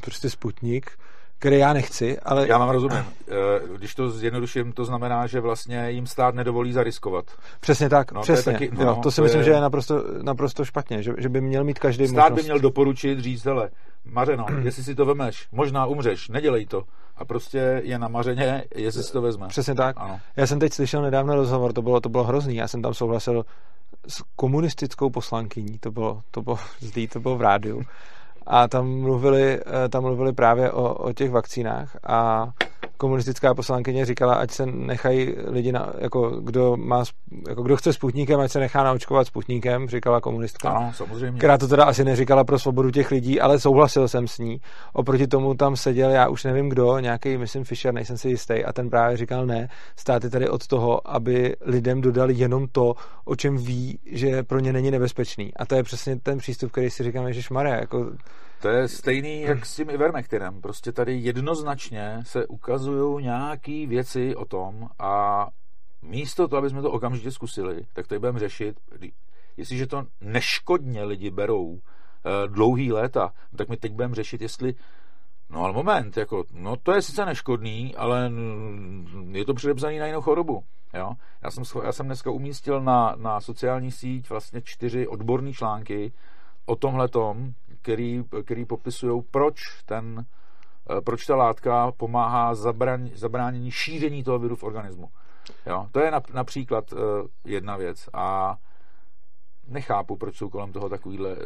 prostě 0.00 0.30
sputnik, 0.30 0.90
který 1.38 1.58
já 1.58 1.72
nechci, 1.72 2.18
ale... 2.20 2.48
Já 2.48 2.58
mám 2.58 2.68
rozumím. 2.68 2.98
Eh, 2.98 3.32
když 3.76 3.94
to 3.94 4.10
zjednoduším, 4.10 4.72
to 4.72 4.84
znamená, 4.84 5.26
že 5.26 5.40
vlastně 5.40 5.90
jim 5.90 6.06
stát 6.06 6.34
nedovolí 6.34 6.72
zariskovat. 6.72 7.24
Přesně 7.60 7.88
tak, 7.88 8.12
no, 8.12 8.20
přesně. 8.20 8.52
To, 8.52 8.58
taky, 8.58 8.70
no, 8.72 8.84
jo, 8.84 8.98
to 9.02 9.10
si 9.10 9.16
to 9.16 9.22
myslím, 9.22 9.40
je... 9.40 9.44
že 9.44 9.50
je 9.50 9.60
naprosto, 9.60 10.04
naprosto 10.22 10.64
špatně, 10.64 11.02
že, 11.02 11.12
že 11.18 11.28
by 11.28 11.40
měl 11.40 11.64
mít 11.64 11.78
každý 11.78 12.08
Stát 12.08 12.16
možnost. 12.16 12.36
by 12.36 12.42
měl 12.42 12.58
doporučit, 12.58 13.20
říct, 13.20 13.44
hele, 13.44 13.70
Mařeno, 14.04 14.46
jestli 14.62 14.84
si 14.84 14.94
to 14.94 15.04
vemeš, 15.04 15.48
možná 15.52 15.86
umřeš, 15.86 16.28
nedělej 16.28 16.66
to. 16.66 16.82
A 17.16 17.24
prostě 17.24 17.80
je 17.84 17.98
na 17.98 18.08
Mařeně, 18.08 18.64
jestli 18.74 19.02
si 19.02 19.12
to 19.12 19.22
vezme. 19.22 19.48
Přesně 19.48 19.74
tak. 19.74 19.96
Ano. 19.98 20.20
Já 20.36 20.46
jsem 20.46 20.58
teď 20.58 20.72
slyšel 20.72 21.02
nedávno 21.02 21.34
rozhovor, 21.34 21.72
to 21.72 21.82
bylo, 21.82 22.00
to 22.00 22.08
bylo 22.08 22.24
hrozný, 22.24 22.56
já 22.56 22.68
jsem 22.68 22.82
tam 22.82 22.94
souhlasil 22.94 23.44
s 24.08 24.22
komunistickou 24.36 25.10
poslankyní, 25.10 25.78
to 25.78 25.90
bylo, 25.90 26.22
to 26.30 26.42
bylo 26.42 26.58
zlý, 26.80 27.08
to 27.08 27.20
bylo 27.20 27.36
v 27.36 27.40
rádiu 27.40 27.82
a 28.46 28.68
tam 28.68 29.00
mluvili, 29.00 29.60
eh, 29.60 29.88
tam 29.88 30.02
mluvili 30.02 30.32
právě 30.32 30.72
o, 30.72 30.94
o 30.94 31.12
těch 31.12 31.30
vakcínách 31.30 31.96
a 32.06 32.48
komunistická 32.96 33.54
poslankyně 33.54 34.06
říkala, 34.06 34.34
ať 34.34 34.50
se 34.50 34.66
nechají 34.66 35.34
lidi, 35.46 35.72
na, 35.72 35.92
jako, 35.98 36.30
kdo, 36.40 36.76
má, 36.76 37.04
jako, 37.48 37.62
kdo 37.62 37.76
chce 37.76 37.92
sputníkem, 37.92 38.40
ať 38.40 38.50
se 38.50 38.60
nechá 38.60 38.84
naočkovat 38.84 39.26
sputníkem, 39.26 39.88
říkala 39.88 40.20
komunistka. 40.20 40.70
Ano, 40.70 40.92
samozřejmě. 40.94 41.38
Která 41.38 41.58
to 41.58 41.68
teda 41.68 41.84
asi 41.84 42.04
neříkala 42.04 42.44
pro 42.44 42.58
svobodu 42.58 42.90
těch 42.90 43.10
lidí, 43.10 43.40
ale 43.40 43.60
souhlasil 43.60 44.08
jsem 44.08 44.28
s 44.28 44.38
ní. 44.38 44.60
Oproti 44.92 45.26
tomu 45.26 45.54
tam 45.54 45.76
seděl, 45.76 46.10
já 46.10 46.28
už 46.28 46.44
nevím 46.44 46.68
kdo, 46.68 46.98
nějaký, 46.98 47.36
myslím 47.38 47.64
Fischer, 47.64 47.94
nejsem 47.94 48.18
si 48.18 48.28
jistý, 48.28 48.64
a 48.64 48.72
ten 48.72 48.90
právě 48.90 49.16
říkal 49.16 49.46
ne, 49.46 49.68
státy 49.96 50.30
tady 50.30 50.48
od 50.48 50.66
toho, 50.66 51.10
aby 51.10 51.56
lidem 51.60 52.00
dodali 52.00 52.34
jenom 52.34 52.66
to, 52.72 52.94
o 53.24 53.36
čem 53.36 53.56
ví, 53.56 53.98
že 54.06 54.42
pro 54.42 54.58
ně 54.58 54.72
není 54.72 54.90
nebezpečný. 54.90 55.54
A 55.56 55.66
to 55.66 55.74
je 55.74 55.82
přesně 55.82 56.16
ten 56.16 56.38
přístup, 56.38 56.72
který 56.72 56.90
si 56.90 57.02
říkám, 57.02 57.32
že 57.32 57.42
Maria, 57.50 57.76
jako 57.76 58.06
to 58.62 58.68
je 58.68 58.88
stejný 58.88 59.42
jak 59.42 59.66
s 59.66 59.76
tím 59.76 59.90
Ivermectinem. 59.90 60.60
Prostě 60.60 60.92
tady 60.92 61.16
jednoznačně 61.16 62.18
se 62.22 62.46
ukazují 62.46 63.24
nějaké 63.24 63.86
věci 63.86 64.36
o 64.36 64.44
tom 64.44 64.88
a 64.98 65.46
místo 66.02 66.48
toho, 66.48 66.58
aby 66.58 66.70
jsme 66.70 66.82
to 66.82 66.90
okamžitě 66.90 67.30
zkusili, 67.30 67.86
tak 67.92 68.06
to 68.06 68.18
budeme 68.20 68.38
řešit, 68.38 68.80
jestliže 69.56 69.86
to 69.86 70.04
neškodně 70.20 71.04
lidi 71.04 71.30
berou 71.30 71.64
uh, 71.64 71.80
dlouhý 72.46 72.92
léta, 72.92 73.32
tak 73.56 73.68
my 73.68 73.76
teď 73.76 73.92
budeme 73.92 74.14
řešit, 74.14 74.42
jestli 74.42 74.74
No 75.50 75.64
ale 75.64 75.72
moment, 75.72 76.16
jako, 76.16 76.44
no 76.52 76.76
to 76.76 76.92
je 76.92 77.02
sice 77.02 77.26
neškodný, 77.26 77.94
ale 77.96 78.32
je 79.30 79.44
to 79.44 79.54
předepsaný 79.54 79.98
na 79.98 80.06
jinou 80.06 80.20
chorobu. 80.20 80.64
Jo? 80.94 81.12
Já, 81.42 81.50
jsem, 81.50 81.64
já 81.84 81.92
jsem 81.92 82.06
dneska 82.06 82.30
umístil 82.30 82.80
na, 82.80 83.14
na 83.16 83.40
sociální 83.40 83.90
síť 83.90 84.30
vlastně 84.30 84.60
čtyři 84.64 85.08
odborné 85.08 85.52
články 85.52 86.12
o 86.66 86.76
tomhletom, 86.76 87.54
který, 87.86 88.24
který 88.44 88.64
popisují, 88.64 89.22
proč 89.30 89.54
ten 89.84 90.24
eh, 90.90 91.00
proč 91.00 91.26
ta 91.26 91.36
látka 91.36 91.92
pomáhá 91.92 92.54
zabran, 92.54 93.08
zabránění 93.14 93.70
šíření 93.70 94.24
toho 94.24 94.38
viru 94.38 94.56
v 94.56 94.62
organismu. 94.62 95.08
Jo? 95.66 95.86
To 95.92 96.00
je 96.00 96.10
například 96.32 96.92
uh, 96.92 96.98
jedna 97.44 97.76
věc. 97.76 98.08
A 98.12 98.56
nechápu, 99.68 100.16
proč 100.16 100.36
jsou 100.36 100.50
kolem 100.50 100.72
toho 100.72 100.88
takovýhle 100.88 101.36
uh, 101.36 101.40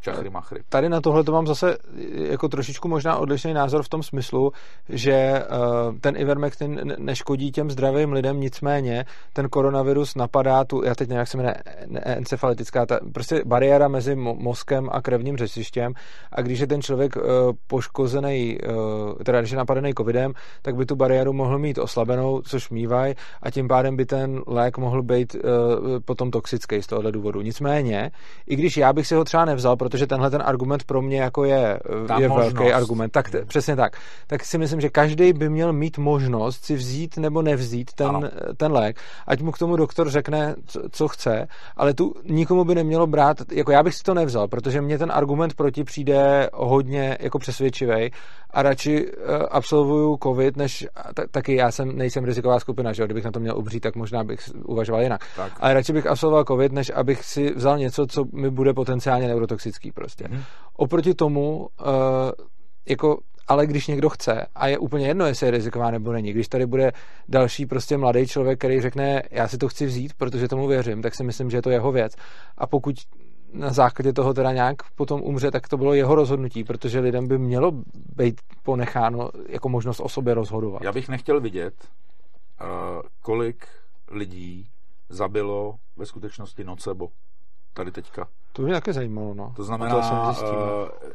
čachry 0.00 0.30
machry. 0.30 0.60
Tady 0.68 0.88
na 0.88 1.00
tohle 1.00 1.24
to 1.24 1.32
mám 1.32 1.46
zase 1.46 1.76
jako 2.14 2.48
trošičku 2.48 2.88
možná 2.88 3.16
odlišný 3.16 3.52
názor 3.54 3.82
v 3.82 3.88
tom 3.88 4.02
smyslu, 4.02 4.52
že 4.88 5.42
uh, 5.50 5.98
ten 6.00 6.16
Ivermectin 6.16 6.80
neškodí 6.98 7.52
těm 7.52 7.70
zdravým 7.70 8.12
lidem, 8.12 8.40
nicméně 8.40 9.04
ten 9.32 9.48
koronavirus 9.48 10.14
napadá 10.14 10.64
tu, 10.64 10.84
já 10.84 10.94
teď 10.94 11.08
nevím, 11.08 11.18
jak 11.18 11.28
se 11.28 11.36
jmenuje, 11.36 11.54
encefalitická, 12.04 12.86
ta, 12.86 12.98
prostě 13.14 13.42
bariéra 13.46 13.88
mezi 13.88 14.16
mozkem 14.16 14.88
a 14.92 15.02
krevním 15.02 15.36
řečištěm 15.36 15.92
a 16.32 16.42
když 16.42 16.60
je 16.60 16.66
ten 16.66 16.82
člověk 16.82 17.14
poškozený, 17.66 18.58
teda 19.24 19.40
když 19.40 19.50
je 19.50 19.56
napadený 19.56 19.94
covidem, 19.94 20.32
tak 20.62 20.76
by 20.76 20.86
tu 20.86 20.96
bariéru 20.96 21.32
mohl 21.32 21.58
mít 21.58 21.78
oslabenou, 21.78 22.42
což 22.42 22.70
mývají 22.70 23.14
a 23.42 23.50
tím 23.50 23.68
pádem 23.68 23.96
by 23.96 24.06
ten 24.06 24.40
lék 24.46 24.78
mohl 24.78 25.02
být 25.02 25.36
potom 26.04 26.30
toxický 26.30 26.82
z 26.82 26.86
tohohle 26.86 27.12
důvodu. 27.12 27.40
Nicméně, 27.40 28.10
i 28.46 28.56
když 28.56 28.76
já 28.76 28.92
bych 28.92 29.06
si 29.06 29.14
ho 29.14 29.24
třeba 29.24 29.44
nevzal, 29.44 29.76
protože 29.88 30.06
tenhle 30.06 30.30
ten 30.30 30.42
argument 30.44 30.84
pro 30.84 31.02
mě 31.02 31.20
jako 31.20 31.44
je, 31.44 31.80
je 32.18 32.28
velký 32.28 32.72
argument. 32.72 33.12
Tak 33.12 33.30
t- 33.30 33.44
přesně 33.44 33.76
tak. 33.76 33.96
Tak 34.26 34.44
si 34.44 34.58
myslím, 34.58 34.80
že 34.80 34.88
každý 34.88 35.32
by 35.32 35.48
měl 35.48 35.72
mít 35.72 35.98
možnost 35.98 36.64
si 36.64 36.74
vzít 36.74 37.16
nebo 37.16 37.42
nevzít 37.42 37.92
ten, 37.92 38.30
ten 38.56 38.72
lék, 38.72 39.00
ať 39.26 39.40
mu 39.40 39.52
k 39.52 39.58
tomu 39.58 39.76
doktor 39.76 40.10
řekne, 40.10 40.54
co, 40.66 40.80
co 40.92 41.08
chce, 41.08 41.48
ale 41.76 41.94
tu 41.94 42.14
nikomu 42.24 42.64
by 42.64 42.74
nemělo 42.74 43.06
brát, 43.06 43.36
jako 43.52 43.72
já 43.72 43.82
bych 43.82 43.94
si 43.94 44.02
to 44.02 44.14
nevzal, 44.14 44.48
protože 44.48 44.80
mně 44.80 44.98
ten 44.98 45.12
argument 45.12 45.54
proti 45.54 45.84
přijde 45.84 46.50
hodně 46.54 47.16
jako 47.20 47.38
přesvědčivý 47.38 48.10
a 48.50 48.62
radši 48.62 49.06
uh, 49.06 49.12
absolvuju 49.50 50.18
covid, 50.22 50.56
než 50.56 50.86
t- 51.14 51.26
taky 51.30 51.54
já 51.54 51.70
jsem, 51.70 51.96
nejsem 51.96 52.24
riziková 52.24 52.60
skupina, 52.60 52.92
že 52.92 53.02
jo, 53.02 53.06
kdybych 53.06 53.24
na 53.24 53.30
to 53.30 53.40
měl 53.40 53.58
ubřít, 53.58 53.82
tak 53.82 53.96
možná 53.96 54.24
bych 54.24 54.40
uvažoval 54.64 55.02
jinak. 55.02 55.20
Tak. 55.36 55.52
Ale 55.60 55.74
radši 55.74 55.92
bych 55.92 56.06
absolvoval 56.06 56.44
covid, 56.44 56.72
než 56.72 56.92
abych 56.94 57.24
si 57.24 57.54
vzal 57.54 57.78
něco, 57.78 58.06
co 58.06 58.24
mi 58.32 58.50
bude 58.50 58.74
potenciálně 58.74 59.28
neurotoxické 59.28 59.77
toxický 59.78 59.92
prostě. 59.92 60.24
Hmm. 60.30 60.42
Oproti 60.76 61.14
tomu, 61.14 61.68
uh, 61.80 61.86
jako 62.88 63.18
ale 63.48 63.66
když 63.66 63.86
někdo 63.86 64.08
chce 64.08 64.46
a 64.54 64.66
je 64.68 64.78
úplně 64.78 65.06
jedno, 65.06 65.26
jestli 65.26 65.46
je 65.46 65.50
riziková 65.50 65.90
nebo 65.90 66.12
není, 66.12 66.32
když 66.32 66.48
tady 66.48 66.66
bude 66.66 66.92
další 67.28 67.66
prostě 67.66 67.96
mladý 67.96 68.26
člověk, 68.26 68.58
který 68.58 68.80
řekne, 68.80 69.22
já 69.30 69.48
si 69.48 69.58
to 69.58 69.68
chci 69.68 69.86
vzít, 69.86 70.14
protože 70.14 70.48
tomu 70.48 70.66
věřím, 70.66 71.02
tak 71.02 71.14
si 71.14 71.24
myslím, 71.24 71.50
že 71.50 71.56
je 71.56 71.62
to 71.62 71.70
jeho 71.70 71.92
věc. 71.92 72.12
A 72.58 72.66
pokud 72.66 72.94
na 73.52 73.72
základě 73.72 74.12
toho 74.12 74.34
teda 74.34 74.52
nějak 74.52 74.76
potom 74.96 75.22
umře, 75.22 75.50
tak 75.50 75.68
to 75.68 75.76
bylo 75.76 75.94
jeho 75.94 76.14
rozhodnutí, 76.14 76.64
protože 76.64 77.00
lidem 77.00 77.28
by 77.28 77.38
mělo 77.38 77.72
být 78.16 78.40
ponecháno 78.62 79.30
jako 79.48 79.68
možnost 79.68 80.00
o 80.00 80.08
sobě 80.08 80.34
rozhodovat. 80.34 80.82
Já 80.82 80.92
bych 80.92 81.08
nechtěl 81.08 81.40
vidět, 81.40 81.74
uh, 82.60 82.68
kolik 83.22 83.66
lidí 84.10 84.68
zabilo 85.08 85.74
ve 85.96 86.06
skutečnosti 86.06 86.64
nocebo 86.64 87.08
tady 87.72 87.92
teďka. 87.92 88.28
To 88.52 88.62
mě 88.62 88.74
také 88.74 88.92
zajímalo, 88.92 89.34
no. 89.34 89.52
To 89.56 89.64
znamená, 89.64 90.00
to 90.34 90.90
uh, 91.04 91.10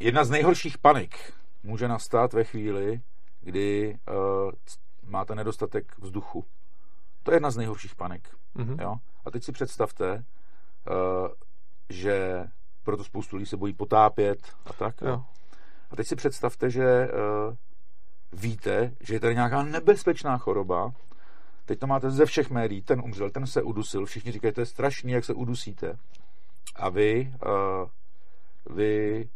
jedna 0.00 0.24
z 0.24 0.30
nejhorších 0.30 0.78
panik 0.78 1.32
může 1.62 1.88
nastat 1.88 2.32
ve 2.32 2.44
chvíli, 2.44 3.00
kdy 3.40 3.98
uh, 4.08 4.50
máte 5.06 5.34
nedostatek 5.34 5.98
vzduchu. 5.98 6.44
To 7.22 7.30
je 7.30 7.36
jedna 7.36 7.50
z 7.50 7.56
nejhorších 7.56 7.94
panik. 7.94 8.28
Mm-hmm. 8.56 8.82
Jo? 8.82 8.94
A 9.24 9.30
teď 9.30 9.44
si 9.44 9.52
představte, 9.52 10.14
uh, 10.14 11.28
že 11.88 12.44
proto 12.82 13.04
spoustu 13.04 13.36
lidí 13.36 13.46
se 13.46 13.56
bojí 13.56 13.74
potápět 13.74 14.38
a 14.66 14.72
tak. 14.72 15.00
Jo. 15.00 15.08
Jo. 15.08 15.24
A 15.90 15.96
teď 15.96 16.06
si 16.06 16.16
představte, 16.16 16.70
že 16.70 17.08
uh, 17.08 17.54
víte, 18.32 18.94
že 19.00 19.14
je 19.14 19.20
tady 19.20 19.34
nějaká 19.34 19.62
nebezpečná 19.62 20.38
choroba, 20.38 20.92
Teď 21.64 21.78
to 21.78 21.86
máte 21.86 22.10
ze 22.10 22.26
všech 22.26 22.50
médií, 22.50 22.82
ten 22.82 23.00
umřel, 23.00 23.30
ten 23.30 23.46
se 23.46 23.62
udusil, 23.62 24.06
všichni 24.06 24.32
říkají, 24.32 24.52
to 24.54 24.60
je 24.60 24.66
strašný, 24.66 25.12
jak 25.12 25.24
se 25.24 25.34
udusíte. 25.34 25.98
A 26.76 26.88
vy, 26.88 27.34
uh, 27.46 28.76
vy 28.76 29.28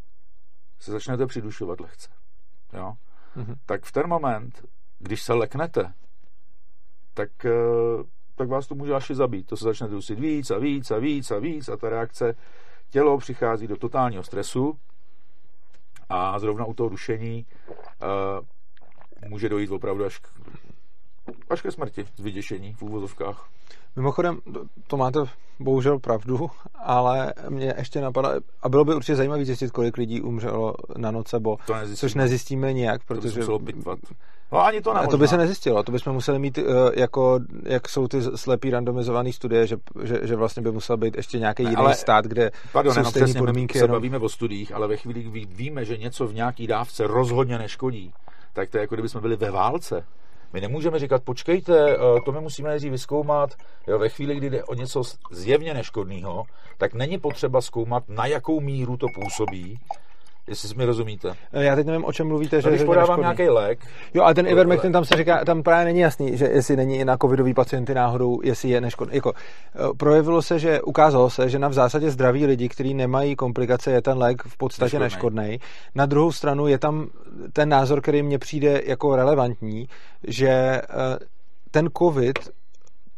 se 0.79 0.93
začnete 0.93 1.27
přidušovat 1.27 1.81
lehce. 1.81 2.11
Jo? 2.73 2.93
Mm-hmm. 3.37 3.57
Tak 3.67 3.85
v 3.85 3.93
ten 3.93 4.09
moment, 4.09 4.65
když 4.99 5.23
se 5.23 5.33
leknete, 5.33 5.93
tak, 7.15 7.31
uh, 7.45 8.03
tak 8.35 8.49
vás 8.49 8.67
to 8.67 8.75
může 8.75 8.95
až 8.95 9.11
zabít. 9.11 9.47
To 9.47 9.57
se 9.57 9.65
začne 9.65 9.89
dusit 9.89 10.19
víc 10.19 10.51
a 10.51 10.59
víc 10.59 10.91
a 10.91 10.99
víc 10.99 11.31
a 11.31 11.39
víc 11.39 11.69
a 11.69 11.77
ta 11.77 11.89
reakce, 11.89 12.35
tělo 12.91 13.19
přichází 13.19 13.67
do 13.67 13.77
totálního 13.77 14.23
stresu 14.23 14.79
a 16.09 16.39
zrovna 16.39 16.65
u 16.65 16.75
toho 16.75 16.89
dušení 16.89 17.47
uh, 18.03 19.29
může 19.29 19.49
dojít 19.49 19.71
opravdu 19.71 20.05
až 20.05 20.19
k 20.19 20.29
až 21.51 21.63
ke 21.63 21.71
smrti 21.71 22.05
z 22.17 22.21
vyděšení 22.21 22.73
v 22.73 22.83
úvozovkách. 22.83 23.49
Mimochodem, 23.97 24.39
to 24.87 24.97
máte 24.97 25.19
bohužel 25.61 25.99
pravdu, 25.99 26.51
ale 26.75 27.35
mě 27.49 27.75
ještě 27.79 28.01
napadá, 28.01 28.33
a 28.63 28.69
bylo 28.69 28.85
by 28.85 28.95
určitě 28.95 29.17
zajímavé 29.17 29.45
zjistit, 29.45 29.71
kolik 29.71 29.97
lidí 29.97 30.21
umřelo 30.21 30.75
na 30.97 31.11
nocebo, 31.11 31.57
to 31.67 31.75
což 31.95 32.15
nezjistíme 32.15 32.73
nijak, 32.73 33.05
protože... 33.05 33.41
To 33.41 33.59
by 33.59 33.73
No 34.53 34.65
ani 34.65 34.81
to 34.81 34.95
nemožná. 34.95 35.11
To 35.11 35.19
by 35.19 35.29
se 35.29 35.37
nezjistilo, 35.37 35.83
to 35.83 35.93
bychom 35.93 36.13
museli 36.13 36.39
mít, 36.39 36.59
eh, 36.59 36.63
jako, 36.95 37.41
jak 37.63 37.89
jsou 37.89 38.09
ty 38.09 38.23
slepý 38.23 38.71
randomizované 38.71 39.33
studie, 39.33 39.67
že, 39.67 39.77
že, 40.03 40.21
že, 40.23 40.37
vlastně 40.37 40.63
by 40.63 40.73
musel 40.73 40.97
být 40.97 41.17
ještě 41.17 41.39
nějaký 41.39 41.63
jiný 41.63 41.77
ale, 41.77 41.95
stát, 41.95 42.25
kde 42.25 42.51
pardon, 42.73 42.95
jsou 42.95 43.05
stejné 43.05 43.35
podmínky. 43.35 43.75
My 43.75 43.79
se 43.79 43.85
jenom... 43.85 43.95
bavíme 43.95 44.19
o 44.19 44.29
studiích, 44.29 44.75
ale 44.75 44.89
ve 44.89 44.97
chvíli, 44.97 45.23
kdy 45.23 45.45
víme, 45.45 45.85
že 45.85 45.97
něco 45.97 46.27
v 46.27 46.35
nějaký 46.35 46.67
dávce 46.67 47.07
rozhodně 47.07 47.59
neškodí, 47.59 48.13
tak 48.53 48.71
to 48.71 48.77
je 48.77 48.81
jako 48.81 48.95
kdyby 48.95 49.09
jsme 49.09 49.21
byli 49.21 49.37
ve 49.37 49.51
válce. 49.51 50.05
My 50.53 50.61
nemůžeme 50.61 50.99
říkat, 50.99 51.23
počkejte, 51.25 51.91
eh, 51.95 51.99
to 52.25 52.33
my 52.33 52.41
musíme 52.41 52.69
nejdřív 52.69 52.91
vyzkoumat. 52.91 53.55
Jo, 53.87 53.99
ve 53.99 54.09
chvíli, 54.09 54.35
kdy 54.35 54.51
jde 54.51 54.65
o 54.65 54.75
něco 54.75 55.03
zjevně 55.31 55.75
neškodného, 55.75 56.45
tak 56.79 56.95
není 56.95 57.19
potřeba 57.19 57.61
zkoumat, 57.61 58.09
na 58.09 58.27
jakou 58.27 58.61
míru 58.61 58.97
to 58.97 59.07
působí, 59.15 59.79
jestli 60.49 60.77
mi 60.77 60.85
rozumíte. 60.85 61.37
Eh, 61.53 61.65
já 61.65 61.77
teď 61.77 61.87
nevím, 61.87 62.05
o 62.05 62.13
čem 62.13 62.29
mluvíte. 62.29 62.63
Že, 62.63 62.71
když 62.71 62.83
podávám 62.83 63.21
nějaký 63.21 63.49
lék. 63.49 63.87
Jo, 64.15 64.23
ale 64.23 64.35
ten 64.35 64.47
Ivermectin 64.47 64.93
tam 64.93 65.05
se 65.05 65.17
říká, 65.17 65.45
tam 65.45 65.63
právě 65.63 65.85
není 65.85 66.01
jasný, 66.01 66.37
že 66.37 66.45
jestli 66.45 66.77
není 66.77 66.99
i 66.99 67.05
na 67.05 67.17
covidový 67.17 67.55
pacienty 67.55 67.95
náhodou, 67.95 68.41
jestli 68.43 68.69
je 68.69 68.81
neškodný. 68.81 69.15
Jako, 69.15 69.33
eh, 69.37 69.79
projevilo 69.97 70.43
se, 70.43 70.59
že 70.59 70.83
ukázalo 70.83 71.31
se, 71.31 71.49
že 71.49 71.59
na 71.59 71.69
v 71.69 71.73
zásadě 71.73 72.11
zdraví 72.11 72.47
lidi, 72.47 72.69
kteří 72.69 72.95
nemají 72.95 73.37
komplikace, 73.37 73.91
je 73.91 74.03
ten 74.03 74.19
lék 74.19 74.43
v 74.43 74.57
podstatě 74.57 74.99
neškodný. 74.99 75.61
Na 75.95 76.07
druhou 76.07 76.33
stranu 76.33 76.67
je 76.67 76.79
tam 76.79 77.07
ten 77.53 77.69
názor, 77.69 78.01
který 78.01 78.23
mně 78.23 78.39
přijde 78.39 78.83
jako 78.87 79.17
relevantní, 79.17 79.89
že 80.27 80.49
eh, 80.49 80.83
ten 81.71 81.89
covid 81.99 82.39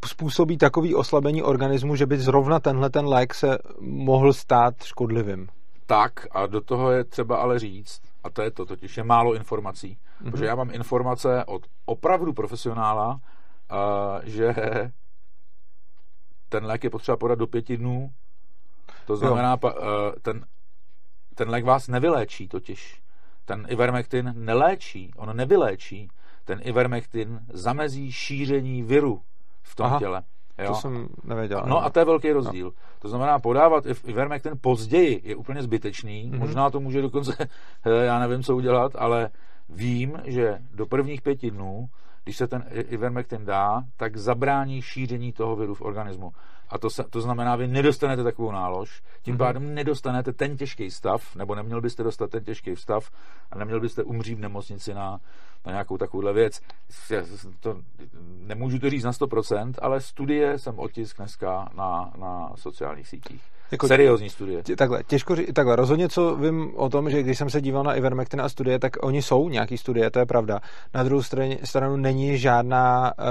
způsobí 0.07 0.59
takový 0.59 0.95
oslabení 0.95 1.43
organismu, 1.43 1.97
že 1.97 2.07
by 2.07 2.19
zrovna 2.19 2.61
tenhle 2.61 2.91
ten 2.91 3.07
lék 3.07 3.35
se 3.35 3.59
mohl 3.81 4.33
stát 4.33 4.75
škodlivým. 4.85 5.49
Tak 5.89 6.27
a 6.31 6.47
do 6.47 6.61
toho 6.61 6.91
je 6.91 7.05
třeba 7.05 7.37
ale 7.37 7.59
říct, 7.59 8.03
a 8.25 8.31
to 8.31 8.43
je 8.43 8.51
to, 8.51 8.67
totiž 8.67 8.97
je 8.97 9.05
málo 9.05 9.35
informací, 9.35 9.99
mm-hmm. 9.99 10.31
protože 10.31 10.45
já 10.45 10.55
mám 10.55 10.71
informace 10.71 11.45
od 11.45 11.67
opravdu 11.85 12.33
profesionála, 12.33 13.11
uh, 13.11 13.19
že 14.23 14.55
ten 16.49 16.65
lék 16.65 16.85
je 16.85 16.91
potřeba 16.91 17.17
podat 17.17 17.39
do 17.39 17.47
pěti 17.47 17.77
dnů. 17.77 18.13
To 19.07 19.17
znamená, 19.17 19.59
uh, 19.65 19.71
ten, 20.23 20.47
ten 21.35 21.49
lék 21.51 21.65
vás 21.65 21.89
nevyléčí 21.89 22.49
totiž. 22.49 23.03
ten 23.45 23.67
ivermectin 23.69 24.33
neléčí, 24.37 25.13
on 25.17 25.37
nevyléčí. 25.37 26.09
Ten 26.45 26.61
ivermectin 26.63 27.41
zamezí 27.49 28.13
šíření 28.13 28.83
viru 28.83 29.23
v 29.63 29.75
tom 29.75 29.87
Aha. 29.87 29.99
těle. 29.99 30.23
Jo? 30.59 30.69
To 30.69 30.75
jsem 30.75 31.09
nevěděl. 31.25 31.63
No 31.67 31.85
a 31.85 31.91
to 31.91 31.99
je 31.99 32.05
velký 32.05 32.33
rozdíl. 32.33 32.67
No. 32.67 32.73
To 32.99 33.09
znamená, 33.09 33.39
podávat 33.39 33.85
Ivermectin 34.07 34.53
později 34.61 35.21
je 35.25 35.37
úplně 35.37 35.63
zbytečný. 35.63 36.31
Mm-hmm. 36.31 36.39
Možná 36.39 36.71
to 36.71 36.81
může 36.81 37.03
dokonce, 37.03 37.49
já 38.05 38.19
nevím, 38.19 38.43
co 38.43 38.57
udělat, 38.57 38.93
ale 38.99 39.31
vím, 39.69 40.21
že 40.25 40.59
do 40.75 40.87
prvních 40.87 41.23
pěti 41.23 41.51
dnů, 41.51 41.89
když 42.25 42.37
se 42.37 42.47
ten 42.47 42.65
Ivermectin 42.71 43.45
dá, 43.45 43.83
tak 43.97 44.17
zabrání 44.17 44.83
šíření 44.83 45.33
toho 45.33 45.57
viru 45.57 45.75
v 45.75 45.83
organismu. 45.83 46.33
A 46.69 46.79
to, 46.79 46.91
se, 46.91 47.05
to 47.11 47.21
znamená, 47.21 47.57
vy 47.57 47.67
nedostanete 47.67 48.23
takovou 48.23 48.53
nálož, 48.53 49.03
tím 49.23 49.35
mm-hmm. 49.35 49.39
pádem 49.39 49.75
nedostanete 49.75 50.33
ten 50.33 50.57
těžký 50.57 50.91
stav, 50.91 51.37
nebo 51.37 51.55
neměl 51.55 51.81
byste 51.81 52.03
dostat 52.03 52.31
ten 52.31 52.45
těžký 52.45 52.77
stav 52.77 53.11
a 53.51 53.59
neměl 53.59 53.81
byste 53.81 54.03
umřít 54.03 54.39
v 54.39 54.41
nemocnici 54.41 54.95
na, 54.95 55.21
na 55.69 55.73
nějakou 55.73 55.99
takovouhle 55.99 56.33
věc. 56.33 56.61
To, 57.61 57.81
nemůžu 58.47 58.79
to 58.79 58.91
říct 58.91 59.05
na 59.05 59.13
100%, 59.13 59.73
ale 59.83 60.01
studie 60.01 60.59
jsem 60.59 60.79
otisk 60.79 61.17
dneska 61.17 61.69
na, 61.75 62.13
na 62.17 62.53
sociálních 62.57 63.09
sítích. 63.09 63.43
Jako, 63.71 63.89
Seriózní 63.89 64.31
studie. 64.31 64.63
Takhle, 64.77 65.03
těžko 65.05 65.37
říct, 65.37 65.53
takhle, 65.55 65.77
rozhodně 65.77 66.09
co 66.09 66.37
vím 66.37 66.73
o 66.77 66.89
tom, 66.89 67.11
že 67.11 67.23
když 67.23 67.39
jsem 67.39 67.51
se 67.51 67.61
díval 67.61 67.85
na 67.85 67.95
Ivermectin 67.95 68.41
a 68.41 68.49
studie, 68.49 68.79
tak 68.79 68.93
oni 69.03 69.23
jsou 69.23 69.49
nějaký 69.49 69.79
studie, 69.79 70.11
to 70.11 70.19
je 70.19 70.27
pravda. 70.27 70.61
Na 70.95 71.03
druhou 71.03 71.23
straně, 71.23 71.59
stranu 71.65 71.97
není 71.97 72.39
žádná 72.39 73.13
uh, 73.19 73.25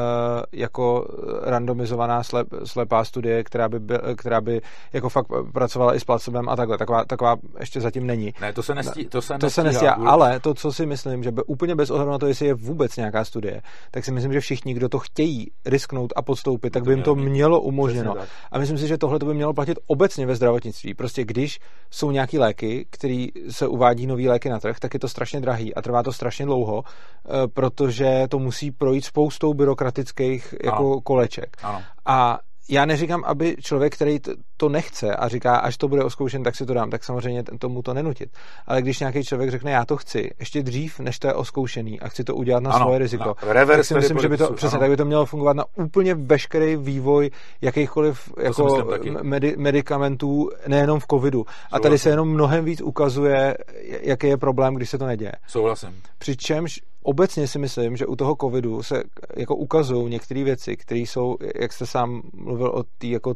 jako 0.51 1.07
randomizovaná 1.41 2.23
slep, 2.23 2.47
slepá 2.63 3.03
studie, 3.03 3.43
která 3.43 3.69
by, 3.69 3.79
byl, 3.79 3.99
která 4.17 4.41
by 4.41 4.61
jako 4.93 5.09
fakt 5.09 5.27
pracovala 5.53 5.95
i 5.95 5.99
s 5.99 6.03
placebem 6.03 6.49
a 6.49 6.55
takhle. 6.55 6.77
Taková, 6.77 7.05
taková 7.05 7.35
ještě 7.59 7.81
zatím 7.81 8.07
není. 8.07 8.33
Ne, 8.41 8.53
to 8.53 8.63
se 8.63 8.75
nestí, 8.75 9.05
to 9.05 9.21
se, 9.21 9.37
to 9.37 9.49
se 9.49 9.63
nestí, 9.63 9.85
ale 9.85 10.39
to, 10.39 10.53
co 10.53 10.71
si 10.71 10.85
myslím, 10.85 11.23
že 11.23 11.31
by 11.31 11.43
úplně 11.43 11.75
bez 11.75 11.89
ohledu 11.89 12.11
na 12.11 12.17
to, 12.17 12.27
jestli 12.27 12.45
je 12.45 12.53
vůbec 12.53 12.97
nějaká 12.97 13.25
studie, 13.25 13.61
tak 13.91 14.05
si 14.05 14.11
myslím, 14.11 14.33
že 14.33 14.39
všichni, 14.39 14.73
kdo 14.73 14.89
to 14.89 14.99
chtějí 14.99 15.51
risknout 15.65 16.13
a 16.15 16.21
podstoupit, 16.21 16.73
tak 16.73 16.83
by 16.83 16.91
jim 16.93 17.03
to 17.03 17.15
mělo 17.15 17.61
umožněno. 17.61 18.15
A 18.51 18.59
myslím 18.59 18.77
si, 18.77 18.87
že 18.87 18.97
tohle 18.97 19.19
to 19.19 19.25
by 19.25 19.33
mělo 19.33 19.53
platit 19.53 19.79
obecně 19.87 20.26
ve 20.27 20.35
zdravotnictví. 20.35 20.93
Prostě 20.93 21.25
když 21.25 21.59
jsou 21.91 22.11
nějaký 22.11 22.39
léky, 22.39 22.87
který 22.89 23.27
se 23.49 23.67
uvádí 23.67 24.07
nový 24.07 24.29
léky 24.29 24.49
na 24.49 24.59
trh, 24.59 24.79
tak 24.79 24.93
je 24.93 24.99
to 24.99 25.09
strašně 25.09 25.41
drahý 25.41 25.75
a 25.75 25.81
trvá 25.81 26.03
to 26.03 26.13
strašně 26.13 26.45
dlouho, 26.45 26.83
eh, 26.83 27.47
protože 27.47 28.27
to 28.29 28.39
musí 28.39 28.71
projít 28.71 29.05
spoustou 29.05 29.53
byrokratických 29.53 30.55
jako 30.63 30.91
ano. 30.91 31.01
koleček. 31.01 31.57
Ano. 31.63 31.81
A 32.05 32.39
já 32.69 32.85
neříkám, 32.85 33.23
aby 33.25 33.55
člověk, 33.61 33.95
který 33.95 34.19
to 34.57 34.69
nechce 34.69 35.15
a 35.15 35.27
říká, 35.27 35.55
až 35.55 35.77
to 35.77 35.87
bude 35.87 36.03
oskoušen, 36.03 36.43
tak 36.43 36.55
si 36.55 36.65
to 36.65 36.73
dám, 36.73 36.89
tak 36.89 37.03
samozřejmě 37.03 37.43
tomu 37.43 37.81
to 37.81 37.93
nenutit. 37.93 38.29
Ale 38.65 38.81
když 38.81 38.99
nějaký 38.99 39.23
člověk 39.23 39.51
řekne, 39.51 39.71
já 39.71 39.85
to 39.85 39.97
chci, 39.97 40.31
ještě 40.39 40.63
dřív, 40.63 40.99
než 40.99 41.19
to 41.19 41.27
je 41.27 41.33
oskoušený 41.33 41.99
a 41.99 42.07
chci 42.07 42.23
to 42.23 42.35
udělat 42.35 42.63
na 42.63 42.71
ano, 42.71 42.85
svoje 42.85 42.99
riziko, 42.99 43.35
na 43.53 43.65
tak 43.65 43.85
si 43.85 43.93
myslím, 43.93 44.19
že 44.19 44.29
by 44.29 44.37
to, 44.37 44.53
přesně, 44.53 44.79
tak 44.79 44.89
by 44.89 44.97
to 44.97 45.05
mělo 45.05 45.25
fungovat 45.25 45.55
na 45.55 45.65
úplně 45.75 46.15
veškerý 46.15 46.75
vývoj 46.75 47.29
jakýchkoliv 47.61 48.29
jako 48.41 48.87
medi, 49.21 49.55
medicamentů, 49.57 50.49
nejenom 50.67 50.99
v 50.99 51.07
covidu. 51.11 51.39
Souhlasím. 51.39 51.67
A 51.71 51.79
tady 51.79 51.97
se 51.97 52.09
jenom 52.09 52.29
mnohem 52.29 52.65
víc 52.65 52.81
ukazuje, 52.81 53.57
jaký 54.01 54.27
je 54.27 54.37
problém, 54.37 54.75
když 54.75 54.89
se 54.89 54.97
to 54.97 55.05
neděje. 55.05 55.31
Souhlasím. 55.47 56.01
Přičemž 56.17 56.81
obecně 57.07 57.47
si 57.47 57.59
myslím, 57.59 57.97
že 57.97 58.05
u 58.05 58.15
toho 58.15 58.35
covidu 58.41 58.83
se 58.83 59.03
jako 59.35 59.55
ukazují 59.55 60.09
některé 60.09 60.43
věci, 60.43 60.77
které 60.77 60.99
jsou, 60.99 61.37
jak 61.61 61.73
jste 61.73 61.85
sám 61.85 62.21
mluvil 62.33 62.67
o 62.67 62.83
té 62.83 63.07
jako 63.07 63.33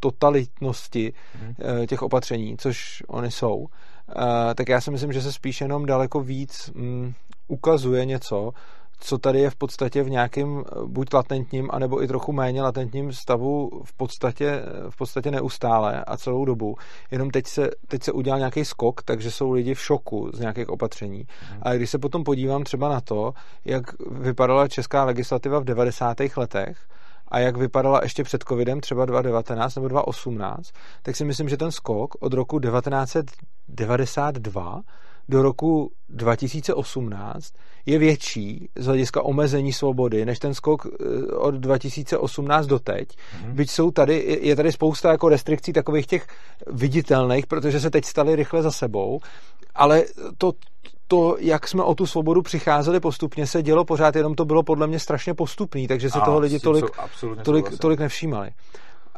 totalitnosti 0.00 1.12
mm. 1.42 1.86
těch 1.86 2.02
opatření, 2.02 2.56
což 2.56 3.02
oni 3.08 3.30
jsou, 3.30 3.66
eh, 4.08 4.54
tak 4.54 4.68
já 4.68 4.80
si 4.80 4.90
myslím, 4.90 5.12
že 5.12 5.22
se 5.22 5.32
spíš 5.32 5.60
jenom 5.60 5.86
daleko 5.86 6.20
víc 6.20 6.70
mm, 6.74 7.12
ukazuje 7.48 8.04
něco, 8.04 8.52
co 9.00 9.18
tady 9.18 9.40
je 9.40 9.50
v 9.50 9.56
podstatě 9.56 10.02
v 10.02 10.10
nějakém 10.10 10.64
eh, 10.66 10.70
buď 10.86 11.14
latentním, 11.14 11.68
anebo 11.72 12.02
i 12.02 12.08
trochu 12.08 12.32
méně 12.32 12.62
latentním 12.62 13.12
stavu 13.12 13.82
v 13.84 13.92
podstatě, 13.92 14.62
v 14.90 14.96
podstatě 14.96 15.30
neustále 15.30 16.04
a 16.04 16.16
celou 16.16 16.44
dobu. 16.44 16.76
Jenom 17.10 17.30
teď 17.30 17.46
se, 17.46 17.70
teď 17.88 18.02
se 18.02 18.12
udělal 18.12 18.38
nějaký 18.38 18.64
skok, 18.64 19.02
takže 19.02 19.30
jsou 19.30 19.50
lidi 19.50 19.74
v 19.74 19.80
šoku 19.80 20.30
z 20.34 20.40
nějakých 20.40 20.68
opatření. 20.68 21.18
Mm. 21.18 21.60
A 21.62 21.74
když 21.74 21.90
se 21.90 21.98
potom 21.98 22.24
podívám 22.24 22.64
třeba 22.64 22.88
na 22.88 23.00
to, 23.00 23.32
jak 23.64 23.84
vypadala 24.10 24.68
česká 24.68 25.04
legislativa 25.04 25.58
v 25.58 25.64
90. 25.64 26.16
letech, 26.36 26.78
a 27.30 27.38
jak 27.38 27.56
vypadala 27.56 28.00
ještě 28.02 28.24
před 28.24 28.44
covidem, 28.48 28.80
třeba 28.80 29.04
2019 29.04 29.74
nebo 29.74 29.88
2018, 29.88 30.70
tak 31.02 31.16
si 31.16 31.24
myslím, 31.24 31.48
že 31.48 31.56
ten 31.56 31.72
skok 31.72 32.14
od 32.20 32.32
roku 32.32 32.60
1992 32.60 34.80
do 35.28 35.42
roku 35.42 35.92
2018 36.08 37.52
je 37.86 37.98
větší 37.98 38.68
z 38.76 38.86
hlediska 38.86 39.22
omezení 39.22 39.72
svobody, 39.72 40.24
než 40.26 40.38
ten 40.38 40.54
skok 40.54 40.86
eh, 40.86 41.32
od 41.34 41.54
2018 41.54 42.66
do 42.66 42.78
teď. 42.78 43.08
Mm-hmm. 43.08 43.52
Byť 43.52 43.70
jsou 43.70 43.90
tady, 43.90 44.38
je 44.42 44.56
tady 44.56 44.72
spousta 44.72 45.10
jako 45.10 45.28
restrikcí 45.28 45.72
takových 45.72 46.06
těch 46.06 46.26
viditelných, 46.66 47.46
protože 47.46 47.80
se 47.80 47.90
teď 47.90 48.04
staly 48.04 48.36
rychle 48.36 48.62
za 48.62 48.70
sebou, 48.70 49.20
ale 49.74 50.04
to, 50.38 50.52
to, 51.08 51.36
jak 51.38 51.68
jsme 51.68 51.82
o 51.82 51.94
tu 51.94 52.06
svobodu 52.06 52.42
přicházeli 52.42 53.00
postupně, 53.00 53.46
se 53.46 53.62
dělo 53.62 53.84
pořád, 53.84 54.16
jenom 54.16 54.34
to 54.34 54.44
bylo 54.44 54.62
podle 54.62 54.86
mě 54.86 54.98
strašně 54.98 55.34
postupný, 55.34 55.88
takže 55.88 56.10
se 56.10 56.20
toho 56.24 56.38
lidi 56.38 56.58
tolik, 56.58 56.84
tolik, 57.42 57.78
tolik 57.78 58.00
nevšímali. 58.00 58.50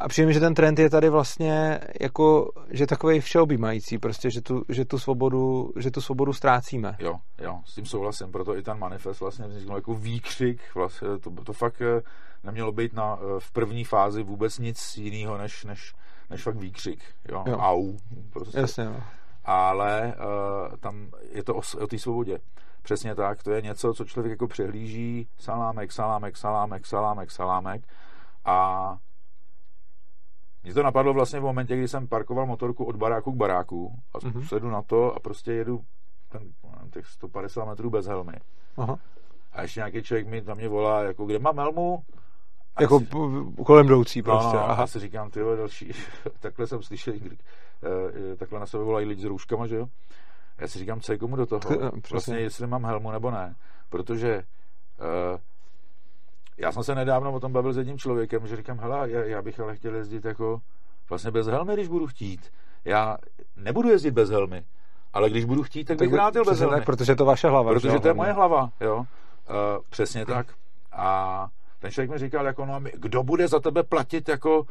A 0.02 0.08
přijím, 0.08 0.32
že 0.32 0.40
ten 0.40 0.54
trend 0.54 0.78
je 0.78 0.90
tady 0.90 1.08
vlastně 1.08 1.80
jako, 2.00 2.50
že 2.70 2.86
takový 2.86 3.20
všeobjímající, 3.20 3.98
prostě, 3.98 4.30
že 4.30 4.40
tu, 4.40 4.64
že 4.68 4.84
tu, 4.84 4.98
svobodu, 4.98 5.72
že 5.76 5.90
tu 5.90 6.00
svobodu 6.00 6.32
ztrácíme. 6.32 6.96
Jo, 6.98 7.14
jo, 7.38 7.60
s 7.64 7.74
tím 7.74 7.86
souhlasím, 7.86 8.32
proto 8.32 8.56
i 8.56 8.62
ten 8.62 8.78
manifest 8.78 9.20
vlastně 9.20 9.46
vznikl 9.46 9.74
jako 9.74 9.94
výkřik, 9.94 10.60
vlastně, 10.74 11.08
to, 11.18 11.30
to 11.30 11.52
fakt 11.52 11.82
eh, 11.82 12.02
nemělo 12.44 12.72
být 12.72 12.92
na, 12.92 13.18
eh, 13.20 13.40
v 13.40 13.52
první 13.52 13.84
fázi 13.84 14.22
vůbec 14.22 14.58
nic 14.58 14.96
jiného, 14.96 15.38
než, 15.38 15.64
než, 15.64 15.94
než 16.30 16.42
fakt 16.42 16.56
výkřik, 16.56 17.00
jo, 17.28 17.44
jo. 17.46 17.58
au. 17.58 17.96
Prostě. 18.32 18.58
Jasně, 18.58 18.84
jo. 18.84 18.96
Ale 19.44 20.14
uh, 20.16 20.76
tam 20.76 21.08
je 21.32 21.44
to 21.44 21.54
o, 21.54 21.60
o 21.80 21.86
té 21.86 21.98
svobodě. 21.98 22.38
Přesně 22.82 23.14
tak, 23.14 23.42
to 23.42 23.50
je 23.50 23.62
něco, 23.62 23.94
co 23.94 24.04
člověk 24.04 24.30
jako 24.30 24.46
přehlíží, 24.46 25.28
salámek, 25.38 25.92
salámek, 25.92 26.36
salámek, 26.36 26.86
salámek, 26.86 27.30
salámek 27.30 27.82
a 28.44 28.98
mě 30.62 30.74
to 30.74 30.82
napadlo 30.82 31.12
vlastně 31.12 31.40
v 31.40 31.42
momentě, 31.42 31.76
kdy 31.76 31.88
jsem 31.88 32.08
parkoval 32.08 32.46
motorku 32.46 32.84
od 32.84 32.96
baráku 32.96 33.32
k 33.32 33.36
baráku 33.36 33.98
a 34.14 34.18
mm-hmm. 34.18 34.48
sedu 34.48 34.70
na 34.70 34.82
to 34.82 35.14
a 35.14 35.20
prostě 35.20 35.52
jedu 35.52 35.84
ten, 36.28 36.42
těch 36.90 37.06
150 37.06 37.64
metrů 37.64 37.90
bez 37.90 38.06
helmy. 38.06 38.32
Aha. 38.76 38.98
A 39.52 39.62
ještě 39.62 39.80
nějaký 39.80 40.02
člověk 40.02 40.26
mi 40.26 40.40
na 40.40 40.54
mě 40.54 40.68
volá, 40.68 41.02
jako 41.02 41.26
kde 41.26 41.38
mám 41.38 41.58
helmu? 41.58 42.02
A 42.76 42.82
jako 42.82 43.00
si... 43.00 43.06
kolem 43.66 43.86
jdoucí 43.86 44.22
prostě. 44.22 44.56
No, 44.56 44.62
no, 44.62 44.70
Aha. 44.70 44.82
Já 44.82 44.86
si 44.86 44.98
říkám, 45.00 45.30
ty 45.30 45.40
další, 45.56 45.92
takhle 46.40 46.66
jsem 46.66 46.82
slyšel, 46.82 47.14
kdy, 47.14 47.30
uh, 47.30 48.36
takhle 48.36 48.60
na 48.60 48.66
sebe 48.66 48.84
volají 48.84 49.06
lidi 49.06 49.22
s 49.22 49.24
rouškama, 49.24 49.66
že 49.66 49.76
jo? 49.76 49.86
Já 50.58 50.68
si 50.68 50.78
říkám, 50.78 51.00
co 51.00 51.12
je 51.12 51.18
komu 51.18 51.36
do 51.36 51.46
toho? 51.46 51.62
Vlastně, 52.10 52.38
jestli 52.38 52.66
mám 52.66 52.84
helmu 52.84 53.10
nebo 53.10 53.30
ne. 53.30 53.54
Protože 53.88 54.36
uh, 54.36 55.38
já 56.58 56.72
jsem 56.72 56.82
se 56.82 56.94
nedávno 56.94 57.32
o 57.32 57.40
tom 57.40 57.52
bavil 57.52 57.72
s 57.72 57.76
jedním 57.76 57.98
člověkem, 57.98 58.46
že 58.46 58.56
říkám, 58.56 58.78
hele, 58.78 59.10
já, 59.10 59.20
já 59.24 59.42
bych 59.42 59.60
ale 59.60 59.76
chtěl 59.76 59.94
jezdit 59.94 60.24
jako 60.24 60.60
vlastně 61.08 61.30
bez 61.30 61.46
helmy, 61.46 61.74
když 61.74 61.88
budu 61.88 62.06
chtít. 62.06 62.52
Já 62.84 63.16
nebudu 63.56 63.90
jezdit 63.90 64.10
bez 64.10 64.30
helmy, 64.30 64.64
ale 65.12 65.30
když 65.30 65.44
budu 65.44 65.62
chtít, 65.62 65.84
tak, 65.84 65.98
tak 65.98 66.08
bych 66.08 66.14
vrátil 66.14 66.44
bez 66.44 66.60
helmy. 66.60 66.76
Tak, 66.76 66.84
protože 66.84 67.14
to 67.14 67.24
vaše 67.24 67.48
hlava. 67.48 67.72
Protože 67.72 67.98
to 67.98 68.08
je 68.08 68.14
moje 68.14 68.32
hlava, 68.32 68.70
jo. 68.80 68.96
Uh, 68.96 69.04
přesně 69.90 70.26
tak. 70.26 70.46
A 70.92 71.48
ten 71.78 71.90
člověk 71.90 72.10
mi 72.10 72.18
říkal, 72.18 72.46
jako, 72.46 72.66
no, 72.66 72.80
kdo 72.92 73.22
bude 73.22 73.48
za 73.48 73.60
tebe 73.60 73.82
platit 73.82 74.28
jako 74.28 74.66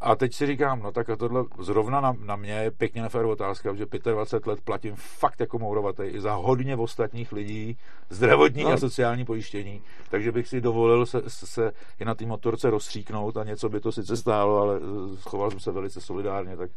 a 0.00 0.16
teď 0.16 0.34
si 0.34 0.46
říkám, 0.46 0.82
no 0.82 0.92
tak 0.92 1.10
a 1.10 1.16
tohle 1.16 1.44
zrovna 1.58 2.00
na, 2.00 2.16
na 2.24 2.36
mě 2.36 2.52
je 2.52 2.70
pěkně 2.70 3.02
nefér 3.02 3.24
otázka, 3.24 3.74
že 3.74 3.86
25 4.12 4.46
let 4.46 4.60
platím 4.64 4.94
fakt 4.96 5.40
jako 5.40 5.58
mourovatý 5.58 6.02
i 6.02 6.20
za 6.20 6.34
hodně 6.34 6.76
ostatních 6.76 7.32
lidí 7.32 7.76
zdravotní 8.10 8.64
no. 8.64 8.70
a 8.70 8.76
sociální 8.76 9.24
pojištění, 9.24 9.82
takže 10.10 10.32
bych 10.32 10.48
si 10.48 10.60
dovolil 10.60 11.06
se, 11.06 11.22
se 11.28 11.72
i 11.98 12.04
na 12.04 12.14
té 12.14 12.26
motorce 12.26 12.70
rozstříknout 12.70 13.36
a 13.36 13.44
něco 13.44 13.68
by 13.68 13.80
to 13.80 13.92
sice 13.92 14.16
stálo, 14.16 14.60
ale 14.60 14.76
eh, 14.76 15.16
schoval 15.16 15.50
jsem 15.50 15.60
se 15.60 15.72
velice 15.72 16.00
solidárně, 16.00 16.56
tak 16.56 16.70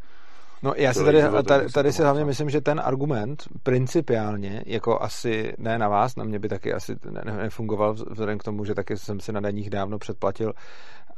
No 0.63 0.73
já 0.77 0.93
si 0.93 1.03
tady, 1.03 1.21
tady, 1.47 1.69
tady 1.69 1.93
si 1.93 2.01
hlavně 2.01 2.25
myslím, 2.25 2.49
že 2.49 2.61
ten 2.61 2.81
argument 2.83 3.43
principiálně, 3.63 4.63
jako 4.65 5.01
asi 5.01 5.53
ne 5.57 5.79
na 5.79 5.87
vás, 5.87 6.15
na 6.15 6.23
mě 6.23 6.39
by 6.39 6.49
taky 6.49 6.73
asi 6.73 6.95
nefungoval 7.23 7.93
vzhledem 7.93 8.37
k 8.37 8.43
tomu, 8.43 8.65
že 8.65 8.75
taky 8.75 8.97
jsem 8.97 9.19
si 9.19 9.31
na 9.31 9.39
daních 9.39 9.69
dávno 9.69 9.99
předplatil, 9.99 10.53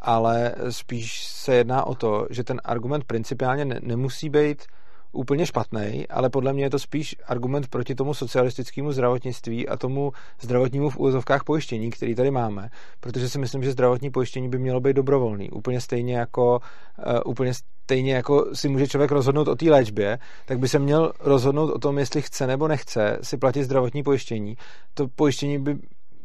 ale 0.05 0.55
spíš 0.69 1.23
se 1.23 1.55
jedná 1.55 1.87
o 1.87 1.95
to, 1.95 2.27
že 2.29 2.43
ten 2.43 2.61
argument 2.63 3.03
principiálně 3.03 3.65
ne, 3.65 3.79
nemusí 3.83 4.29
být 4.29 4.63
úplně 5.11 5.45
špatný, 5.45 6.07
ale 6.09 6.29
podle 6.29 6.53
mě 6.53 6.63
je 6.63 6.69
to 6.69 6.79
spíš 6.79 7.15
argument 7.27 7.67
proti 7.67 7.95
tomu 7.95 8.13
socialistickému 8.13 8.91
zdravotnictví 8.91 9.67
a 9.67 9.77
tomu 9.77 10.11
zdravotnímu 10.41 10.89
v 10.89 10.97
úvozovkách 10.97 11.43
pojištění, 11.43 11.91
který 11.91 12.15
tady 12.15 12.31
máme, 12.31 12.69
protože 12.99 13.29
si 13.29 13.39
myslím, 13.39 13.63
že 13.63 13.71
zdravotní 13.71 14.11
pojištění 14.11 14.49
by 14.49 14.59
mělo 14.59 14.79
být 14.79 14.95
dobrovolný, 14.95 15.49
úplně 15.49 15.81
stejně 15.81 16.17
jako 16.17 16.59
uh, 17.07 17.19
úplně 17.25 17.53
stejně 17.53 18.13
jako 18.13 18.45
si 18.53 18.69
může 18.69 18.87
člověk 18.87 19.11
rozhodnout 19.11 19.47
o 19.47 19.55
té 19.55 19.69
léčbě, 19.69 20.19
tak 20.45 20.59
by 20.59 20.67
se 20.67 20.79
měl 20.79 21.13
rozhodnout 21.19 21.69
o 21.69 21.79
tom, 21.79 21.97
jestli 21.97 22.21
chce 22.21 22.47
nebo 22.47 22.67
nechce 22.67 23.17
si 23.21 23.37
platit 23.37 23.63
zdravotní 23.63 24.03
pojištění. 24.03 24.57
To 24.93 25.07
pojištění 25.07 25.59
by 25.59 25.77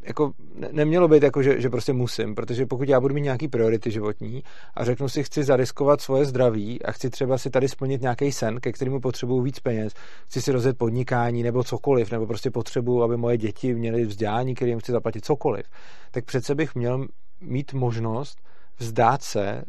jako 0.03 0.33
nemělo 0.73 1.09
být 1.09 1.23
jako, 1.23 1.43
že, 1.43 1.61
že 1.61 1.71
prostě 1.71 1.93
musím, 1.93 2.35
protože 2.35 2.67
pokud 2.67 2.89
já 2.89 3.01
budu 3.01 3.15
mít 3.15 3.21
nějaký 3.21 3.49
priority 3.49 3.91
životní 3.91 4.43
a 4.75 4.85
řeknu 4.85 5.09
si, 5.09 5.23
chci 5.23 5.45
zariskovat 5.45 6.01
svoje 6.01 6.25
zdraví 6.25 6.83
a 6.83 6.93
chci 6.93 7.11
třeba 7.11 7.39
si 7.39 7.51
tady 7.51 7.69
splnit 7.69 8.03
nějaký 8.03 8.33
sen, 8.33 8.61
ke 8.61 8.73
kterému 8.73 9.01
potřebuju 9.01 9.43
víc 9.43 9.61
peněz, 9.61 9.93
chci 10.27 10.43
si 10.43 10.53
rozjet 10.53 10.79
podnikání 10.79 11.43
nebo 11.43 11.65
cokoliv, 11.65 12.13
nebo 12.13 12.27
prostě 12.27 12.51
potřebuju, 12.51 13.03
aby 13.03 13.17
moje 13.17 13.37
děti 13.37 13.75
měly 13.75 14.05
vzdělání, 14.05 14.55
kterým 14.55 14.79
chci 14.79 14.93
zaplatit 14.93 15.25
cokoliv, 15.25 15.67
tak 16.11 16.25
přece 16.25 16.55
bych 16.55 16.75
měl 16.75 17.07
mít 17.41 17.73
možnost 17.73 18.39
vzdát 18.79 19.23
se, 19.23 19.65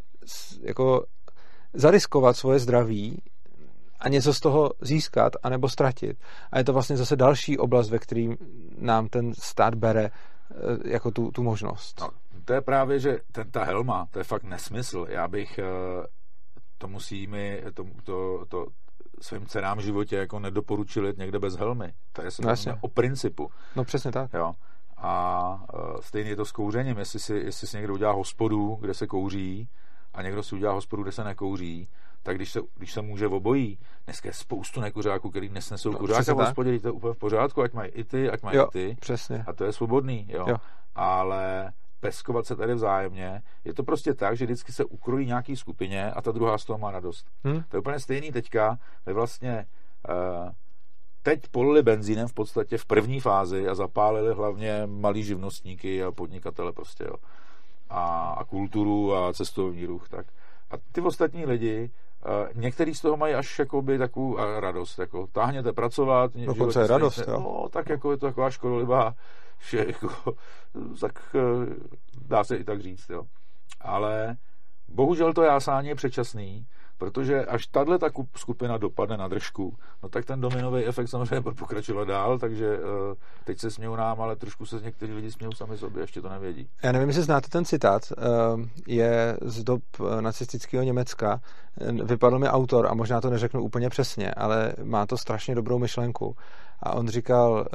jako 0.61 1.05
zariskovat 1.73 2.37
svoje 2.37 2.59
zdraví 2.59 3.21
a 4.01 4.09
něco 4.09 4.33
z 4.33 4.39
toho 4.39 4.71
získat 4.81 5.33
anebo 5.43 5.69
ztratit. 5.69 6.17
A 6.51 6.57
je 6.57 6.63
to 6.63 6.73
vlastně 6.73 6.97
zase 6.97 7.15
další 7.15 7.57
oblast, 7.57 7.89
ve 7.89 7.99
kterým 7.99 8.37
nám 8.77 9.07
ten 9.07 9.33
stát 9.33 9.75
bere 9.75 10.05
eh, 10.05 10.89
jako 10.89 11.11
tu, 11.11 11.31
tu 11.31 11.43
možnost. 11.43 12.01
No, 12.01 12.09
to 12.45 12.53
je 12.53 12.61
právě, 12.61 12.99
že 12.99 13.19
ten, 13.31 13.51
ta 13.51 13.63
helma, 13.63 14.07
to 14.11 14.19
je 14.19 14.23
fakt 14.23 14.43
nesmysl. 14.43 15.05
Já 15.09 15.27
bych 15.27 15.59
eh, 15.59 15.63
to 16.77 16.87
musíme, 16.87 17.57
to, 17.73 17.85
to, 18.03 18.45
to 18.47 18.65
svým 19.21 19.45
dcerám 19.45 19.77
v 19.77 19.81
životě 19.81 20.15
jako 20.15 20.39
nedoporučil 20.39 21.07
jít 21.07 21.17
někde 21.17 21.39
bez 21.39 21.55
helmy. 21.55 21.93
To 22.13 22.21
je 22.21 22.29
no, 22.41 22.77
o 22.81 22.87
principu. 22.87 23.49
No 23.75 23.83
přesně 23.83 24.11
tak. 24.11 24.33
Jo. 24.33 24.53
A 24.97 25.65
uh, 25.73 26.01
stejně 26.01 26.29
je 26.29 26.35
to 26.35 26.45
s 26.45 26.51
kouřením. 26.51 26.97
Jestli 26.97 27.19
si, 27.19 27.33
jestli 27.33 27.67
si 27.67 27.77
někdo 27.77 27.93
udělá 27.93 28.11
hospodu, 28.11 28.77
kde 28.81 28.93
se 28.93 29.07
kouří, 29.07 29.69
a 30.13 30.21
někdo 30.21 30.43
si 30.43 30.55
udělá 30.55 30.73
hospodu, 30.73 31.03
kde 31.03 31.11
se 31.11 31.23
nekouří, 31.23 31.87
tak 32.23 32.35
když 32.35 32.51
se, 32.51 32.59
když 32.75 32.93
se 32.93 33.01
může 33.01 33.27
obojí, 33.27 33.79
dneska 34.05 34.29
je 34.29 34.33
spoustu 34.33 34.81
nekuřáků, 34.81 35.29
který 35.29 35.49
nesnesou 35.49 35.91
no, 35.91 35.97
kuřáka 35.97 36.33
v 36.33 36.37
hospodě, 36.37 36.79
to 36.79 36.87
je 36.87 36.91
úplně 36.91 37.13
v 37.13 37.17
pořádku, 37.17 37.61
ať 37.61 37.73
mají 37.73 37.91
i 37.91 38.03
ty, 38.03 38.29
ať 38.29 38.41
mají 38.41 38.57
jo, 38.57 38.67
i 38.67 38.71
ty. 38.71 38.97
Přesně. 38.99 39.43
A 39.47 39.53
to 39.53 39.63
je 39.63 39.73
svobodný, 39.73 40.27
jo. 40.29 40.45
jo. 40.47 40.55
Ale 40.95 41.73
peskovat 41.99 42.45
se 42.45 42.55
tady 42.55 42.73
vzájemně. 42.73 43.41
Je 43.63 43.73
to 43.73 43.83
prostě 43.83 44.13
tak, 44.13 44.37
že 44.37 44.45
vždycky 44.45 44.71
se 44.71 44.85
ukrojí 44.85 45.27
nějaký 45.27 45.55
skupině 45.55 46.11
a 46.11 46.21
ta 46.21 46.31
druhá 46.31 46.57
z 46.57 46.65
toho 46.65 46.79
má 46.79 46.91
radost. 46.91 47.27
Hmm. 47.43 47.63
To 47.69 47.77
je 47.77 47.79
úplně 47.79 47.99
stejný 47.99 48.31
teďka. 48.31 48.79
My 49.05 49.13
vlastně 49.13 49.65
uh, 50.09 50.49
teď 51.21 51.47
polili 51.51 51.83
benzínem 51.83 52.27
v 52.27 52.33
podstatě 52.33 52.77
v 52.77 52.85
první 52.85 53.19
fázi 53.19 53.67
a 53.67 53.75
zapálili 53.75 54.33
hlavně 54.33 54.81
malí 54.85 55.23
živnostníky 55.23 56.03
a 56.03 56.11
podnikatele 56.11 56.73
prostě, 56.73 57.03
jo. 57.03 57.15
A, 57.89 58.29
a 58.37 58.43
kulturu 58.43 59.15
a 59.15 59.33
cestovní 59.33 59.85
ruch, 59.85 60.09
tak. 60.09 60.25
A 60.71 60.75
ty 60.91 61.01
ostatní 61.01 61.45
lidi 61.45 61.91
Některý 62.53 62.95
z 62.95 63.01
toho 63.01 63.17
mají 63.17 63.33
až 63.33 63.59
jakoby 63.59 63.97
takovou 63.97 64.37
radost, 64.59 64.99
jako 64.99 65.27
táhněte 65.27 65.73
pracovat. 65.73 66.31
Dokonce 66.35 66.81
je 66.81 66.87
radost, 66.87 67.17
jo. 67.27 67.39
No, 67.39 67.69
tak 67.69 67.89
jako 67.89 68.11
je 68.11 68.17
to 68.17 68.25
taková 68.25 68.49
škodolivá, 68.49 69.15
že 69.69 69.85
jako, 69.87 70.33
tak 71.01 71.35
eh, 71.35 71.73
dá 72.27 72.43
se 72.43 72.55
i 72.55 72.63
tak 72.63 72.81
říct, 72.81 73.09
jo. 73.09 73.23
Ale 73.81 74.35
bohužel 74.87 75.33
to 75.33 75.43
jásání 75.43 75.87
je 75.87 75.95
předčasný, 75.95 76.67
Protože 77.01 77.45
až 77.45 77.67
tahle 77.67 77.99
ta 77.99 78.09
skupina 78.35 78.77
dopadne 78.77 79.17
na 79.17 79.27
držku, 79.27 79.75
no 80.03 80.09
tak 80.09 80.25
ten 80.25 80.41
dominový 80.41 80.85
efekt 80.85 81.07
samozřejmě 81.07 81.41
bude 81.41 81.55
pokračovat 81.55 82.07
dál, 82.07 82.39
takže 82.39 82.79
uh, 82.79 82.85
teď 83.43 83.59
se 83.59 83.71
smějou 83.71 83.95
nám, 83.95 84.21
ale 84.21 84.35
trošku 84.35 84.65
se 84.65 84.81
někteří 84.81 85.13
lidi 85.13 85.31
smějou 85.31 85.51
sami 85.51 85.77
sobě, 85.77 86.03
ještě 86.03 86.21
to 86.21 86.29
nevědí. 86.29 86.69
Já 86.83 86.91
nevím, 86.91 87.07
jestli 87.07 87.23
znáte 87.23 87.49
ten 87.49 87.65
citát, 87.65 88.01
uh, 88.11 88.61
je 88.87 89.37
z 89.41 89.63
dob 89.63 89.81
eh, 89.99 90.21
nacistického 90.21 90.83
Německa, 90.83 91.41
vypadl 92.03 92.39
mi 92.39 92.47
autor 92.47 92.87
a 92.87 92.93
možná 92.93 93.21
to 93.21 93.29
neřeknu 93.29 93.63
úplně 93.63 93.89
přesně, 93.89 94.31
ale 94.31 94.73
má 94.83 95.05
to 95.05 95.17
strašně 95.17 95.55
dobrou 95.55 95.79
myšlenku. 95.79 96.35
A 96.83 96.93
on 96.93 97.07
říkal, 97.07 97.65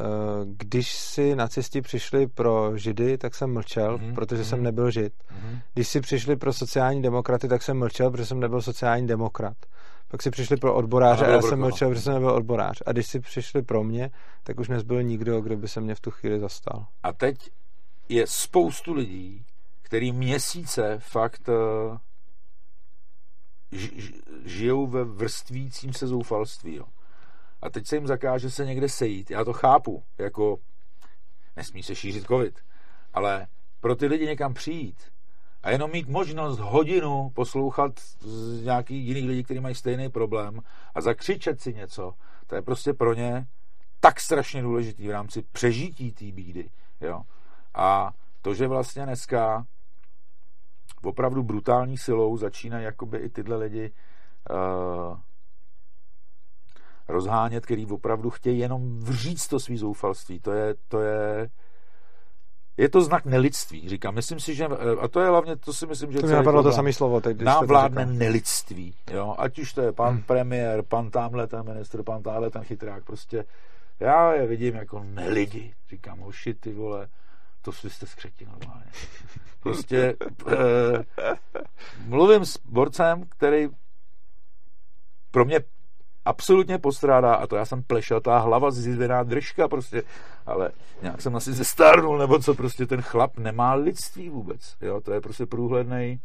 když 0.44 0.94
si 0.94 1.36
nacisti 1.36 1.82
přišli 1.82 2.26
pro 2.26 2.78
židy, 2.78 3.18
tak 3.18 3.34
jsem 3.34 3.52
mlčel, 3.52 3.98
mm-hmm. 3.98 4.14
protože 4.14 4.42
mm-hmm. 4.42 4.48
jsem 4.48 4.58
mhm. 4.58 4.64
nebyl 4.64 4.90
žid. 4.90 5.12
Mm-hmm. 5.12 5.60
Když 5.74 5.88
si 5.88 6.00
přišli 6.00 6.36
pro 6.36 6.52
sociální 6.52 7.02
demokraty, 7.02 7.48
tak 7.48 7.62
jsem 7.62 7.78
mlčel, 7.78 8.10
protože 8.10 8.26
jsem 8.26 8.40
nebyl 8.40 8.62
sociální 8.62 9.06
demokrat. 9.06 9.56
Pak 10.08 10.22
si 10.22 10.30
přišli 10.30 10.56
pro 10.56 10.74
odboráře 10.74 11.26
a 11.26 11.30
já 11.30 11.42
jsem 11.42 11.60
mlčel, 11.60 11.88
protože 11.88 12.02
jsem 12.02 12.14
nebyl 12.14 12.30
odborář. 12.30 12.82
A 12.86 12.92
když 12.92 13.06
si 13.06 13.20
přišli 13.20 13.62
pro 13.62 13.84
mě, 13.84 14.10
tak 14.42 14.60
už 14.60 14.68
nezbyl 14.68 15.02
nikdo, 15.02 15.40
kdo 15.40 15.56
by 15.56 15.68
se 15.68 15.80
mě 15.80 15.94
v 15.94 16.00
tu 16.00 16.10
chvíli 16.10 16.40
zastal. 16.40 16.86
A 17.02 17.12
teď 17.12 17.50
je 18.08 18.26
spoustu 18.26 18.92
lidí, 18.92 19.44
který 19.82 20.12
měsíce 20.12 20.98
fakt 20.98 21.48
uh, 21.48 21.98
žijou 24.44 24.86
ve 24.86 25.04
vrstvícím 25.04 25.92
se 25.92 26.06
zoufalství. 26.06 26.74
Jo. 26.74 26.84
A 27.66 27.70
teď 27.70 27.86
se 27.86 27.96
jim 27.96 28.06
zakáže 28.06 28.50
se 28.50 28.66
někde 28.66 28.88
sejít. 28.88 29.30
Já 29.30 29.44
to 29.44 29.52
chápu, 29.52 30.02
jako 30.18 30.56
nesmí 31.56 31.82
se 31.82 31.94
šířit 31.94 32.26
covid, 32.26 32.60
ale 33.14 33.46
pro 33.80 33.96
ty 33.96 34.06
lidi 34.06 34.26
někam 34.26 34.54
přijít 34.54 35.02
a 35.62 35.70
jenom 35.70 35.90
mít 35.90 36.08
možnost 36.08 36.58
hodinu 36.58 37.30
poslouchat 37.34 37.92
z 38.20 38.62
nějakých 38.62 39.06
jiných 39.06 39.28
lidí, 39.28 39.44
kteří 39.44 39.60
mají 39.60 39.74
stejný 39.74 40.08
problém 40.08 40.60
a 40.94 41.00
zakřičet 41.00 41.60
si 41.60 41.74
něco, 41.74 42.14
to 42.46 42.54
je 42.54 42.62
prostě 42.62 42.92
pro 42.92 43.14
ně 43.14 43.46
tak 44.00 44.20
strašně 44.20 44.62
důležitý 44.62 45.08
v 45.08 45.10
rámci 45.10 45.42
přežití 45.42 46.12
té 46.12 46.24
bídy. 46.24 46.70
Jo? 47.00 47.22
A 47.74 48.12
to, 48.42 48.54
že 48.54 48.68
vlastně 48.68 49.04
dneska 49.04 49.66
opravdu 51.02 51.42
brutální 51.42 51.98
silou 51.98 52.36
začínají 52.36 52.84
jakoby 52.84 53.18
i 53.18 53.28
tyhle 53.28 53.56
lidi 53.56 53.92
uh, 54.50 55.18
rozhánět, 57.08 57.66
který 57.66 57.86
opravdu 57.86 58.30
chtějí 58.30 58.58
jenom 58.58 59.00
vříct 59.00 59.48
to 59.48 59.60
svý 59.60 59.76
zoufalství. 59.76 60.40
To 60.40 60.52
je, 60.52 60.74
to 60.88 61.00
je, 61.00 61.48
je 62.76 62.88
to 62.88 63.00
znak 63.00 63.24
nelidství, 63.24 63.88
říkám. 63.88 64.14
Myslím 64.14 64.40
si, 64.40 64.54
že, 64.54 64.64
eh, 64.64 65.00
a 65.00 65.08
to 65.08 65.20
je 65.20 65.28
hlavně, 65.28 65.56
to 65.56 65.72
si 65.72 65.86
myslím, 65.86 66.12
že... 66.12 66.18
To 66.18 66.26
mi 66.26 66.32
napadlo 66.32 66.62
to 66.62 66.72
samé 66.72 66.92
slovo. 66.92 67.20
Teď, 67.20 67.40
nám 67.40 67.66
vládne 67.66 68.06
nelidství, 68.06 68.94
jo. 69.10 69.34
Ať 69.38 69.58
už 69.58 69.72
to 69.72 69.80
je 69.80 69.92
pan 69.92 70.14
hmm. 70.14 70.22
premiér, 70.22 70.82
pan 70.82 71.10
tamhle 71.10 71.46
ten 71.46 71.64
ministr, 71.64 72.02
pan 72.02 72.22
tamhle 72.22 72.50
ten 72.50 72.62
chytrák, 72.62 73.04
prostě 73.04 73.44
já 74.00 74.32
je 74.32 74.46
vidím 74.46 74.74
jako 74.74 75.04
nelidi. 75.04 75.74
Říkám, 75.90 76.22
oši 76.22 76.54
ty 76.54 76.72
vole, 76.72 77.08
to 77.62 77.72
si 77.72 77.90
jste 77.90 78.06
skřeti 78.06 78.46
normálně. 78.46 78.90
Prostě 79.60 80.16
eh, 80.52 81.24
mluvím 82.06 82.44
s 82.44 82.58
borcem, 82.64 83.24
který 83.28 83.68
pro 85.30 85.44
mě 85.44 85.60
absolutně 86.26 86.78
postrádá 86.78 87.34
a 87.34 87.46
to 87.46 87.56
já 87.56 87.64
jsem 87.64 87.82
plešatá 87.82 88.38
hlava, 88.38 88.70
zizvená 88.70 89.22
držka 89.22 89.68
prostě, 89.68 90.02
ale 90.46 90.70
nějak 91.02 91.22
jsem 91.22 91.36
asi 91.36 91.52
zestárnul, 91.52 92.18
nebo 92.18 92.38
co, 92.38 92.54
prostě 92.54 92.86
ten 92.86 93.02
chlap 93.02 93.38
nemá 93.38 93.74
lidství 93.74 94.28
vůbec, 94.28 94.76
jo, 94.80 95.00
to 95.00 95.12
je 95.12 95.20
prostě 95.20 95.46
průhledný 95.46 96.20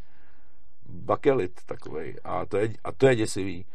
bakelit 0.89 1.51
takovej 1.65 2.15
a 2.23 2.45
to 2.45 2.57
je, 2.57 2.73
a 2.83 2.91
to 2.91 3.07
je 3.07 3.15
děsivý. 3.15 3.65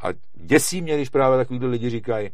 A 0.00 0.06
děsí 0.34 0.82
mě, 0.82 0.96
když 0.96 1.08
právě 1.08 1.38
takovýhle 1.38 1.68
lidi 1.68 1.90
říkají, 1.90 2.30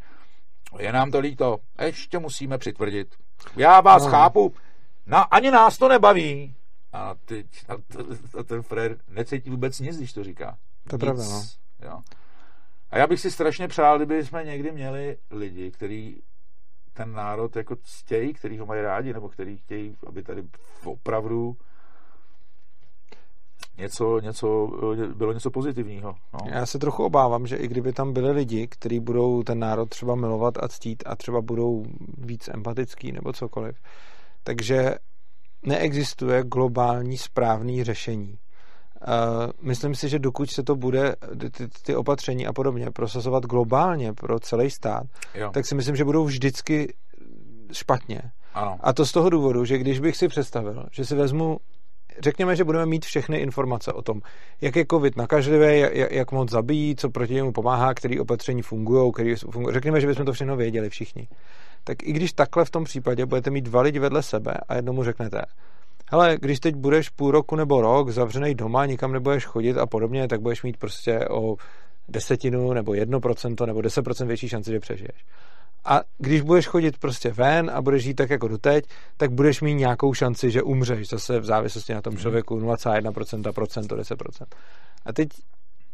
je 0.78 0.92
nám 0.92 1.10
to 1.10 1.18
líto, 1.18 1.58
ještě 1.80 2.18
musíme 2.18 2.58
přitvrdit. 2.58 3.14
Já 3.56 3.80
vás 3.80 4.04
no. 4.04 4.10
chápu, 4.10 4.54
na, 5.06 5.22
ani 5.22 5.50
nás 5.50 5.78
to 5.78 5.88
nebaví. 5.88 6.54
A, 6.92 7.14
teď, 7.24 7.46
a, 7.68 7.72
a 8.38 8.42
ten 8.42 8.62
frér 8.62 8.96
necítí 9.08 9.50
vůbec 9.50 9.80
nic, 9.80 9.96
když 9.96 10.12
to 10.12 10.24
říká. 10.24 10.56
To 10.88 10.94
je 10.94 10.98
pravda, 10.98 11.24
no. 11.24 11.42
Jo. 11.82 12.00
A 12.92 12.98
já 12.98 13.06
bych 13.06 13.20
si 13.20 13.30
strašně 13.30 13.68
přál, 13.68 13.96
kdyby 13.96 14.24
jsme 14.24 14.44
někdy 14.44 14.72
měli 14.72 15.16
lidi, 15.30 15.70
kteří 15.70 16.22
ten 16.92 17.12
národ 17.12 17.56
jako 17.56 17.76
ctějí, 17.82 18.32
který 18.32 18.58
ho 18.58 18.66
mají 18.66 18.82
rádi, 18.82 19.12
nebo 19.12 19.28
který 19.28 19.56
chtějí, 19.56 19.96
aby 20.06 20.22
tady 20.22 20.42
opravdu 20.84 21.56
něco, 23.78 24.20
něco, 24.20 24.66
bylo 25.14 25.32
něco 25.32 25.50
pozitivního. 25.50 26.14
No. 26.32 26.50
Já 26.50 26.66
se 26.66 26.78
trochu 26.78 27.04
obávám, 27.04 27.46
že 27.46 27.56
i 27.56 27.68
kdyby 27.68 27.92
tam 27.92 28.12
byli 28.12 28.30
lidi, 28.30 28.68
kteří 28.68 29.00
budou 29.00 29.42
ten 29.42 29.58
národ 29.58 29.88
třeba 29.88 30.14
milovat 30.14 30.54
a 30.62 30.68
ctít 30.68 31.02
a 31.06 31.16
třeba 31.16 31.40
budou 31.40 31.84
víc 32.18 32.48
empatický 32.48 33.12
nebo 33.12 33.32
cokoliv, 33.32 33.76
takže 34.42 34.94
neexistuje 35.62 36.42
globální 36.42 37.18
správný 37.18 37.84
řešení. 37.84 38.38
Myslím 39.62 39.94
si, 39.94 40.08
že 40.08 40.18
dokud 40.18 40.50
se 40.50 40.62
to 40.62 40.76
bude, 40.76 41.16
ty, 41.56 41.68
ty 41.82 41.96
opatření 41.96 42.46
a 42.46 42.52
podobně, 42.52 42.90
prosazovat 42.90 43.46
globálně 43.46 44.12
pro 44.12 44.40
celý 44.40 44.70
stát, 44.70 45.02
jo. 45.34 45.50
tak 45.54 45.66
si 45.66 45.74
myslím, 45.74 45.96
že 45.96 46.04
budou 46.04 46.24
vždycky 46.24 46.94
špatně. 47.72 48.22
Ano. 48.54 48.78
A 48.80 48.92
to 48.92 49.06
z 49.06 49.12
toho 49.12 49.30
důvodu, 49.30 49.64
že 49.64 49.78
když 49.78 50.00
bych 50.00 50.16
si 50.16 50.28
představil, 50.28 50.86
že 50.92 51.04
si 51.04 51.14
vezmu 51.14 51.58
řekněme, 52.20 52.56
že 52.56 52.64
budeme 52.64 52.86
mít 52.86 53.04
všechny 53.04 53.38
informace 53.38 53.92
o 53.92 54.02
tom, 54.02 54.20
jak 54.60 54.76
je 54.76 54.86
COVID 54.90 55.16
nakažlivý, 55.16 55.80
jak, 55.80 56.12
jak 56.12 56.32
moc 56.32 56.50
zabíjí, 56.50 56.96
co 56.96 57.10
proti 57.10 57.34
němu 57.34 57.52
pomáhá, 57.52 57.94
které 57.94 58.20
opatření 58.20 58.62
fungují, 58.62 59.12
který 59.12 59.34
fungují. 59.34 59.74
Řekněme, 59.74 60.00
že 60.00 60.06
bychom 60.06 60.26
to 60.26 60.32
všechno 60.32 60.56
věděli 60.56 60.90
všichni. 60.90 61.28
Tak 61.84 62.02
i 62.02 62.12
když 62.12 62.32
takhle 62.32 62.64
v 62.64 62.70
tom 62.70 62.84
případě 62.84 63.26
budete 63.26 63.50
mít 63.50 63.64
dva 63.64 63.82
lidi 63.82 63.98
vedle 63.98 64.22
sebe 64.22 64.54
a 64.68 64.74
jednomu 64.74 65.04
řeknete, 65.04 65.42
hele, 66.12 66.36
když 66.40 66.60
teď 66.60 66.74
budeš 66.74 67.08
půl 67.08 67.30
roku 67.30 67.56
nebo 67.56 67.80
rok 67.80 68.10
zavřený 68.10 68.54
doma, 68.54 68.86
nikam 68.86 69.12
nebudeš 69.12 69.46
chodit 69.46 69.78
a 69.78 69.86
podobně, 69.86 70.28
tak 70.28 70.40
budeš 70.40 70.62
mít 70.62 70.76
prostě 70.76 71.28
o 71.28 71.56
desetinu 72.08 72.72
nebo 72.72 72.94
jedno 72.94 73.20
procento 73.20 73.66
nebo 73.66 73.82
deset 73.82 74.02
procent 74.02 74.28
větší 74.28 74.48
šanci, 74.48 74.70
že 74.70 74.80
přežiješ. 74.80 75.24
A 75.84 76.00
když 76.18 76.40
budeš 76.40 76.66
chodit 76.66 76.98
prostě 76.98 77.30
ven 77.30 77.70
a 77.74 77.82
budeš 77.82 78.02
žít 78.02 78.14
tak 78.14 78.30
jako 78.30 78.48
doteď, 78.48 78.84
tak 79.16 79.30
budeš 79.30 79.60
mít 79.60 79.74
nějakou 79.74 80.14
šanci, 80.14 80.50
že 80.50 80.62
umřeš 80.62 81.08
zase 81.08 81.40
v 81.40 81.44
závislosti 81.44 81.94
na 81.94 82.02
tom 82.02 82.12
mhm. 82.12 82.22
člověku 82.22 82.60
0,1%, 82.60 83.52
procento, 83.52 83.96
10%. 83.96 84.46
A 85.06 85.12
teď 85.12 85.28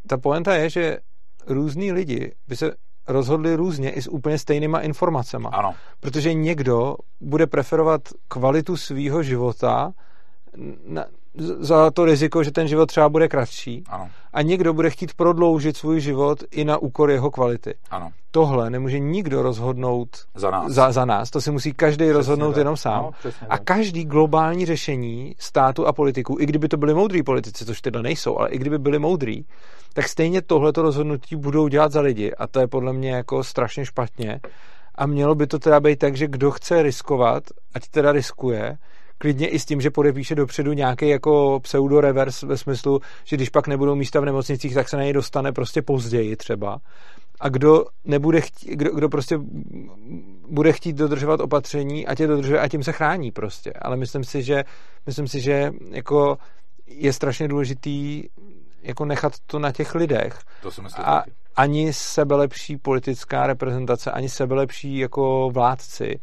ta 0.07 0.17
poenta 0.19 0.55
je, 0.55 0.71
že 0.71 0.99
různí 1.47 1.93
lidi 1.93 2.33
by 2.49 2.57
se 2.57 2.73
rozhodli 3.09 3.57
různě 3.57 3.91
i 3.91 4.03
s 4.03 4.09
úplně 4.09 4.39
stejnýma 4.39 4.81
informacemi. 4.81 5.49
Ano. 5.53 5.75
Protože 6.01 6.35
někdo 6.35 6.97
bude 7.21 7.47
preferovat 7.47 8.01
kvalitu 8.29 8.77
svýho 8.77 9.23
života 9.23 9.93
na, 10.87 11.05
za 11.59 11.91
to 11.91 12.05
riziko, 12.05 12.45
že 12.45 12.51
ten 12.51 12.69
život 12.69 12.87
třeba 12.87 13.09
bude 13.09 13.29
kratší. 13.29 13.85
Ano. 13.89 14.11
A 14.33 14.43
někdo 14.43 14.73
bude 14.73 14.91
chtít 14.91 15.15
prodloužit 15.15 15.77
svůj 15.77 16.01
život 16.01 16.45
i 16.51 16.65
na 16.65 16.79
úkor 16.79 17.11
jeho 17.11 17.31
kvality. 17.31 17.75
Ano. 17.91 18.11
Tohle 18.31 18.71
nemůže 18.71 18.99
nikdo 18.99 19.43
rozhodnout 19.43 20.09
za 20.35 20.51
nás. 20.51 20.73
Za, 20.73 20.93
za 20.93 21.05
nás. 21.05 21.31
To 21.31 21.41
si 21.41 21.51
musí 21.51 21.73
každý 21.73 21.97
přesně 21.97 22.13
rozhodnout 22.13 22.53
tak. 22.53 22.59
jenom 22.59 22.77
sám. 22.77 23.03
No, 23.03 23.31
a 23.49 23.59
každý 23.59 24.05
globální 24.05 24.67
řešení 24.67 25.35
státu 25.39 25.87
a 25.87 25.93
politiků, 25.93 26.37
i 26.41 26.47
kdyby 26.47 26.69
to 26.69 26.77
byli 26.77 26.95
moudrý 26.95 27.23
politici, 27.23 27.65
což 27.65 27.81
teda 27.81 28.03
nejsou, 28.03 28.39
ale 28.39 28.49
i 28.49 28.59
kdyby 28.59 28.79
byli 28.79 28.99
moudrý, 28.99 29.45
tak 29.93 30.09
stejně 30.09 30.43
tohleto 30.43 30.83
rozhodnutí 30.83 31.37
budou 31.37 31.69
dělat 31.69 31.93
za 31.93 32.01
lidi. 32.01 32.35
A 32.35 32.47
to 32.47 32.61
je 32.61 32.67
podle 32.67 32.93
mě 32.93 33.11
jako 33.11 33.45
strašně 33.45 33.85
špatně. 33.87 34.41
A 34.95 35.07
mělo 35.07 35.35
by 35.35 35.47
to 35.47 35.59
teda 35.59 35.81
být 35.81 35.99
tak, 35.99 36.17
že 36.17 36.27
kdo 36.27 36.51
chce 36.51 36.83
riskovat, 36.83 37.43
ať 37.75 37.89
teda 37.89 38.13
riskuje, 38.13 38.79
klidně 39.19 39.49
i 39.49 39.59
s 39.59 39.65
tím, 39.65 39.81
že 39.81 39.91
podepíše 39.91 40.35
dopředu 40.35 40.73
nějaký 40.73 41.09
jako 41.09 41.61
pseudo 41.61 42.01
reverse 42.01 42.47
ve 42.47 42.57
smyslu, 42.57 43.01
že 43.25 43.37
když 43.37 43.49
pak 43.49 43.69
nebudou 43.69 43.95
místa 43.95 44.21
v 44.21 44.25
nemocnicích, 44.25 44.75
tak 44.75 44.89
se 44.89 44.97
na 44.97 45.03
něj 45.03 45.13
dostane 45.13 45.53
prostě 45.53 45.83
později 45.83 46.37
třeba. 46.37 46.79
A 47.41 47.49
kdo 47.49 47.85
nebude 48.05 48.41
chtít, 48.41 48.71
kdo, 48.71 48.91
kdo 48.95 49.09
prostě 49.09 49.39
bude 50.49 50.73
chtít 50.73 50.97
dodržovat 50.97 51.41
opatření, 51.41 52.07
ať 52.07 52.21
je 52.21 52.27
dodržuje 52.27 52.61
a 52.61 52.69
tím 52.69 52.83
se 52.83 52.93
chrání 52.93 53.31
prostě. 53.31 53.73
Ale 53.73 53.97
myslím 53.97 54.25
si, 54.25 54.43
že 54.43 54.65
myslím 55.07 55.29
si, 55.29 55.41
že 55.41 55.71
jako 55.91 56.39
je 56.87 57.13
strašně 57.13 57.49
důležitý 57.49 58.25
jako 58.83 59.05
nechat 59.05 59.33
to 59.47 59.59
na 59.59 59.73
těch 59.73 59.95
lidech. 59.95 60.39
To 60.63 60.71
si 60.71 60.83
myslím 60.83 61.05
a 61.05 61.25
ani 61.57 61.93
sebelepší 61.93 62.77
politická 62.77 63.47
reprezentace, 63.47 64.11
ani 64.11 64.29
sebelepší 64.29 64.99
jako 64.99 65.51
vládci 65.53 66.21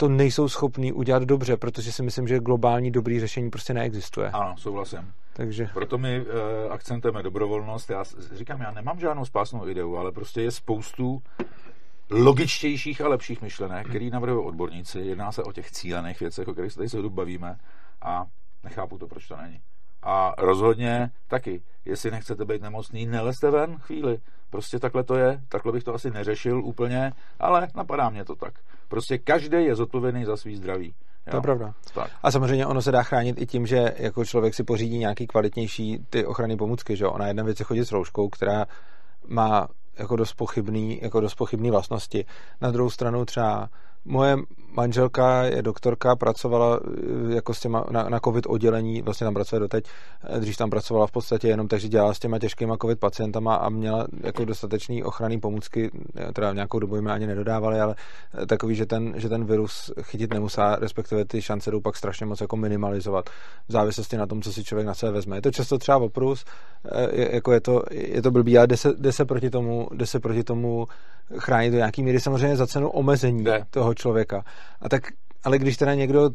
to 0.00 0.08
nejsou 0.08 0.48
schopní 0.48 0.92
udělat 0.92 1.22
dobře, 1.22 1.56
protože 1.56 1.92
si 1.92 2.02
myslím, 2.02 2.28
že 2.28 2.38
globální 2.38 2.90
dobrý 2.90 3.20
řešení 3.20 3.50
prostě 3.50 3.74
neexistuje. 3.74 4.30
Ano, 4.30 4.54
souhlasím. 4.58 5.12
Takže... 5.32 5.70
Proto 5.74 5.98
my 5.98 6.20
uh, 6.20 6.26
akcentujeme 6.72 7.22
dobrovolnost. 7.22 7.90
Já 7.90 8.04
říkám, 8.32 8.60
já 8.60 8.70
nemám 8.70 9.00
žádnou 9.00 9.24
spásnou 9.24 9.68
ideu, 9.68 9.96
ale 9.96 10.12
prostě 10.12 10.42
je 10.42 10.50
spoustu 10.50 11.22
logičtějších 12.10 13.00
a 13.00 13.08
lepších 13.08 13.42
myšlenek, 13.42 13.88
který 13.88 14.10
navrhují 14.10 14.46
odborníci. 14.46 14.98
Jedná 14.98 15.32
se 15.32 15.42
o 15.42 15.52
těch 15.52 15.70
cílených 15.70 16.20
věcech, 16.20 16.48
o 16.48 16.52
kterých 16.52 16.72
se 16.72 16.76
tady 16.76 16.88
se 16.88 17.02
bavíme 17.08 17.56
a 18.02 18.24
nechápu 18.64 18.98
to, 18.98 19.06
proč 19.06 19.28
to 19.28 19.36
není. 19.36 19.60
A 20.02 20.34
rozhodně 20.38 21.10
taky, 21.28 21.62
jestli 21.84 22.10
nechcete 22.10 22.44
být 22.44 22.62
nemocný, 22.62 23.06
nelezte 23.06 23.50
ven 23.50 23.78
chvíli. 23.78 24.18
Prostě 24.50 24.78
takhle 24.78 25.04
to 25.04 25.14
je, 25.14 25.40
takhle 25.48 25.72
bych 25.72 25.84
to 25.84 25.94
asi 25.94 26.10
neřešil 26.10 26.64
úplně, 26.64 27.12
ale 27.40 27.68
napadá 27.74 28.10
mě 28.10 28.24
to 28.24 28.36
tak. 28.36 28.54
Prostě 28.90 29.18
každý 29.18 29.64
je 29.64 29.74
zodpovědný 29.74 30.24
za 30.24 30.36
svý 30.36 30.56
zdraví. 30.56 30.94
Jo? 31.26 31.30
To 31.30 31.36
je 31.36 31.40
pravda. 31.40 31.74
Tak. 31.94 32.10
A 32.22 32.30
samozřejmě 32.30 32.66
ono 32.66 32.82
se 32.82 32.92
dá 32.92 33.02
chránit 33.02 33.42
i 33.42 33.46
tím, 33.46 33.66
že 33.66 33.94
jako 33.96 34.24
člověk 34.24 34.54
si 34.54 34.64
pořídí 34.64 34.98
nějaký 34.98 35.26
kvalitnější 35.26 35.98
ty 36.10 36.26
ochranné 36.26 36.56
pomůcky, 36.56 36.96
že 36.96 37.06
Ona 37.06 37.26
jedna 37.26 37.44
věc 37.44 37.60
je 37.60 37.64
chodit 37.64 37.84
s 37.84 37.92
rouškou, 37.92 38.28
která 38.28 38.66
má 39.28 39.68
jako 39.98 40.16
dost 40.16 40.34
pochybný, 40.34 40.98
jako 41.02 41.20
dost 41.20 41.34
pochybný 41.34 41.70
vlastnosti. 41.70 42.24
Na 42.60 42.70
druhou 42.70 42.90
stranu 42.90 43.24
třeba 43.24 43.68
Moje 44.04 44.36
manželka 44.72 45.42
je 45.42 45.62
doktorka, 45.62 46.16
pracovala 46.16 46.80
eh, 46.80 47.34
jako 47.34 47.54
s 47.54 47.60
těma, 47.60 47.84
na, 47.90 48.08
na 48.08 48.20
covid 48.20 48.46
oddělení, 48.46 49.02
vlastně 49.02 49.24
tam 49.24 49.34
pracuje 49.34 49.60
doteď, 49.60 49.84
eh, 50.24 50.40
když 50.40 50.56
tam 50.56 50.70
pracovala 50.70 51.06
v 51.06 51.10
podstatě 51.10 51.48
jenom, 51.48 51.68
takže 51.68 51.88
dělala 51.88 52.14
s 52.14 52.18
těma 52.18 52.38
těžkýma 52.38 52.76
covid 52.76 53.00
pacientama 53.00 53.54
a 53.54 53.68
měla 53.68 54.06
jako 54.20 54.44
dostatečný 54.44 55.04
ochranný 55.04 55.40
pomůcky, 55.40 55.90
eh, 56.16 56.32
teda 56.32 56.52
nějakou 56.52 56.78
dobu 56.78 56.96
jim 56.96 57.08
ani 57.08 57.26
nedodávali, 57.26 57.80
ale 57.80 57.94
takový, 58.46 58.74
že 58.74 58.86
ten, 58.86 59.14
že 59.16 59.28
ten 59.28 59.44
virus 59.44 59.92
chytit 60.02 60.34
nemusá, 60.34 60.76
respektive 60.76 61.24
ty 61.24 61.42
šance 61.42 61.70
jdou 61.70 61.80
pak 61.80 61.96
strašně 61.96 62.26
moc 62.26 62.40
jako 62.40 62.56
minimalizovat 62.56 63.30
v 63.68 63.72
závislosti 63.72 64.16
na 64.16 64.26
tom, 64.26 64.42
co 64.42 64.52
si 64.52 64.64
člověk 64.64 64.86
na 64.86 64.94
sebe 64.94 65.12
vezme. 65.12 65.36
Je 65.36 65.42
to 65.42 65.50
často 65.50 65.78
třeba 65.78 65.98
oprus, 65.98 66.44
jako 67.12 67.52
je 67.52 67.60
to, 67.60 67.82
je 67.90 68.22
to 68.22 68.30
blbý, 68.30 68.58
ale 68.58 68.66
jde 68.66 68.76
se, 68.76 68.92
jde 68.98 69.12
se 69.12 69.24
proti 69.24 69.50
tomu, 69.50 69.88
jde 69.94 70.06
se 70.06 70.20
proti 70.20 70.44
tomu 70.44 70.88
chránit 71.38 71.70
do 71.70 71.76
nějaký 71.76 72.02
míry 72.02 72.20
samozřejmě 72.20 72.56
za 72.56 72.66
cenu 72.66 72.88
omezení 72.88 73.42
ne. 73.42 73.66
toho 73.70 73.94
člověka. 73.94 74.44
A 74.80 74.88
tak, 74.88 75.02
ale 75.44 75.58
když 75.58 75.76
teda 75.76 75.94
někdo 75.94 76.30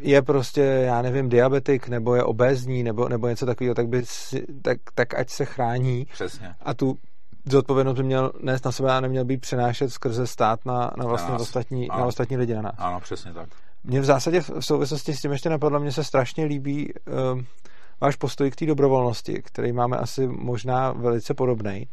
je 0.00 0.22
prostě, 0.22 0.60
já 0.60 1.02
nevím, 1.02 1.28
diabetik, 1.28 1.88
nebo 1.88 2.14
je 2.14 2.24
obézní, 2.24 2.82
nebo, 2.82 3.08
nebo 3.08 3.28
něco 3.28 3.46
takového, 3.46 3.74
tak, 3.74 3.88
by 3.88 4.02
si, 4.04 4.46
tak, 4.62 4.78
tak 4.94 5.14
ať 5.14 5.30
se 5.30 5.44
chrání. 5.44 6.06
Přesně. 6.12 6.54
A 6.60 6.74
tu 6.74 6.96
zodpovědnost 7.44 7.96
by 7.96 8.02
měl 8.02 8.32
nést 8.40 8.64
na 8.64 8.72
sebe 8.72 8.92
a 8.92 9.00
neměl 9.00 9.24
by 9.24 9.36
přenášet 9.36 9.90
skrze 9.90 10.26
stát 10.26 10.64
na, 10.64 10.90
na 10.96 11.06
vlastně 11.06 11.32
na 11.32 11.38
ostatní, 11.38 11.88
na 11.88 12.04
ostatní 12.04 12.36
lidi 12.36 12.54
na 12.54 12.62
nás. 12.62 12.74
Ano, 12.78 13.00
přesně 13.00 13.32
tak. 13.32 13.48
Mně 13.84 14.00
v 14.00 14.04
zásadě 14.04 14.40
v 14.40 14.50
souvislosti 14.60 15.14
s 15.14 15.20
tím 15.20 15.32
ještě 15.32 15.48
napadlo, 15.48 15.80
mně 15.80 15.92
se 15.92 16.04
strašně 16.04 16.44
líbí 16.44 16.92
um, 17.32 17.46
váš 18.00 18.16
postoj 18.16 18.50
k 18.50 18.56
té 18.56 18.66
dobrovolnosti, 18.66 19.42
který 19.42 19.72
máme 19.72 19.96
asi 19.96 20.26
možná 20.26 20.92
velice 20.92 21.34
podobný. 21.34 21.88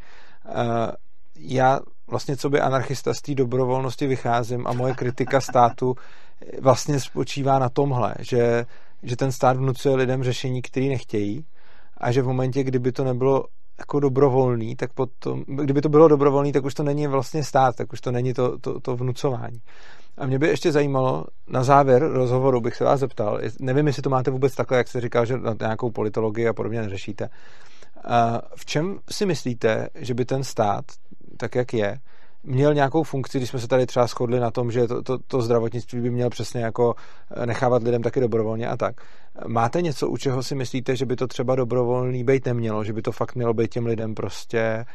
Uh, 0.46 0.54
já 1.40 1.80
vlastně 2.10 2.38
co 2.38 2.50
by 2.50 2.62
anarchista 2.62 3.14
z 3.14 3.22
té 3.22 3.36
dobrovolnosti 3.36 4.08
vycházím 4.08 4.68
a 4.68 4.74
moje 4.74 4.94
kritika 4.94 5.42
státu 5.42 5.96
vlastně 6.62 7.00
spočívá 7.00 7.60
na 7.60 7.70
tomhle, 7.70 8.16
že, 8.20 8.66
že 9.04 9.16
ten 9.16 9.32
stát 9.32 9.58
vnucuje 9.58 9.96
lidem 9.96 10.24
řešení, 10.24 10.62
které 10.62 10.86
nechtějí 10.86 11.46
a 11.98 12.12
že 12.12 12.22
v 12.22 12.28
momentě, 12.28 12.64
kdyby 12.64 12.92
to 12.92 13.04
nebylo 13.04 13.46
jako 13.80 14.00
dobrovolný, 14.00 14.76
tak 14.76 14.94
potom, 14.94 15.44
kdyby 15.48 15.82
to 15.82 15.90
bylo 15.90 16.08
dobrovolný, 16.08 16.52
tak 16.52 16.66
už 16.66 16.74
to 16.74 16.84
není 16.84 17.08
vlastně 17.08 17.44
stát, 17.44 17.76
tak 17.76 17.94
už 17.94 18.02
to 18.02 18.12
není 18.12 18.34
to, 18.34 18.58
to, 18.58 18.80
to 18.80 18.96
vnucování. 18.96 19.62
A 20.18 20.26
mě 20.26 20.40
by 20.40 20.48
ještě 20.48 20.72
zajímalo, 20.72 21.26
na 21.48 21.64
závěr 21.64 22.08
rozhovoru 22.08 22.62
bych 22.62 22.76
se 22.76 22.84
vás 22.84 23.00
zeptal, 23.00 23.40
nevím, 23.60 23.88
jestli 23.88 24.02
to 24.02 24.10
máte 24.10 24.32
vůbec 24.32 24.56
takhle, 24.56 24.78
jak 24.78 24.88
se 24.88 25.02
říká, 25.02 25.26
že 25.26 25.38
na 25.38 25.56
nějakou 25.60 25.92
politologii 25.92 26.48
a 26.48 26.54
podobně 26.54 26.82
neřešíte. 26.82 27.30
V 28.56 28.66
čem 28.66 29.00
si 29.12 29.26
myslíte, 29.26 29.88
že 29.96 30.14
by 30.14 30.26
ten 30.26 30.44
stát 30.44 30.86
tak, 31.40 31.56
jak 31.56 31.74
je, 31.74 32.00
měl 32.44 32.74
nějakou 32.74 33.04
funkci, 33.04 33.38
když 33.38 33.50
jsme 33.50 33.60
se 33.60 33.68
tady 33.68 33.86
třeba 33.86 34.08
shodli 34.08 34.40
na 34.40 34.52
tom, 34.52 34.72
že 34.72 34.88
to, 34.88 35.02
to, 35.02 35.18
to 35.28 35.42
zdravotnictví 35.42 36.02
by 36.02 36.10
měl 36.10 36.30
přesně 36.30 36.62
jako 36.62 36.96
eh, 37.32 37.46
nechávat 37.46 37.84
lidem 37.84 38.04
taky 38.04 38.20
dobrovolně 38.20 38.68
a 38.68 38.78
tak. 38.78 39.02
Máte 39.48 39.82
něco, 39.82 40.10
u 40.10 40.18
čeho 40.18 40.44
si 40.44 40.56
myslíte, 40.56 40.96
že 40.96 41.06
by 41.06 41.16
to 41.16 41.28
třeba 41.28 41.56
dobrovolný 41.56 42.24
být 42.24 42.46
nemělo, 42.46 42.84
že 42.84 42.94
by 42.94 43.02
to 43.02 43.12
fakt 43.12 43.36
mělo 43.36 43.54
být 43.54 43.72
těm 43.72 43.86
lidem 43.86 44.16
prostě 44.16 44.86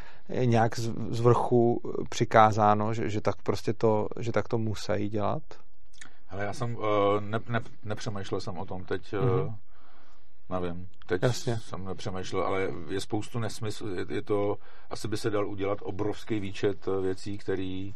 nějak 0.45 0.79
z, 0.79 0.93
z 1.11 1.21
vrchu 1.21 1.81
přikázáno, 2.09 2.95
že, 2.95 3.11
že 3.11 3.21
tak 3.21 3.35
prostě 3.43 3.73
to, 3.73 4.09
že 4.21 4.33
tak 4.33 4.49
to 4.49 4.59
musí 4.59 5.09
dělat? 5.09 5.43
Ale 6.31 6.45
já 6.45 6.53
jsem 6.53 6.77
uh, 6.77 6.83
ne, 7.21 7.39
ne, 7.49 7.61
nepřemýšlel 7.85 8.41
jsem 8.41 8.59
o 8.59 8.65
tom 8.65 8.85
teď. 8.85 9.15
Uh, 9.15 9.53
Nevím, 10.51 10.89
teď 11.07 11.23
Jasně. 11.23 11.57
jsem 11.57 11.85
nepřemýšlel, 11.85 12.43
ale 12.43 12.69
je 12.89 13.01
spoustu 13.01 13.39
nesmysl, 13.39 13.89
je, 13.89 14.07
je 14.09 14.23
to, 14.23 14.57
asi 14.91 15.09
by 15.09 15.17
se 15.17 15.31
dal 15.31 15.49
udělat 15.49 15.79
obrovský 15.83 16.41
výčet 16.41 16.89
eh, 16.89 17.01
věcí, 17.01 17.39
který, 17.39 17.95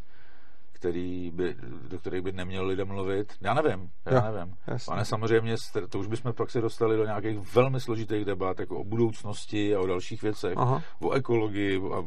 který 0.73 1.31
by, 1.31 1.57
do 1.89 1.99
kterých 1.99 2.23
by 2.23 2.33
neměl 2.33 2.67
lidem 2.67 2.89
mluvit. 2.89 3.33
Já 3.41 3.55
nevím, 3.55 3.91
já 4.07 4.27
jo, 4.27 4.33
nevím. 4.33 4.55
Jasně. 4.67 4.95
Ale 4.95 5.05
samozřejmě, 5.05 5.57
to 5.89 5.99
už 5.99 6.07
bychom 6.07 6.33
pak 6.33 6.51
se 6.51 6.61
dostali 6.61 6.97
do 6.97 7.05
nějakých 7.05 7.55
velmi 7.55 7.81
složitých 7.81 8.25
debat, 8.25 8.61
jako 8.61 8.79
o 8.79 8.85
budoucnosti 8.85 9.75
a 9.75 9.81
o 9.81 9.87
dalších 9.87 10.23
věcech, 10.23 10.55
Aha. 10.57 10.83
o 11.01 11.13
ekologii, 11.13 11.81
a 11.93 12.03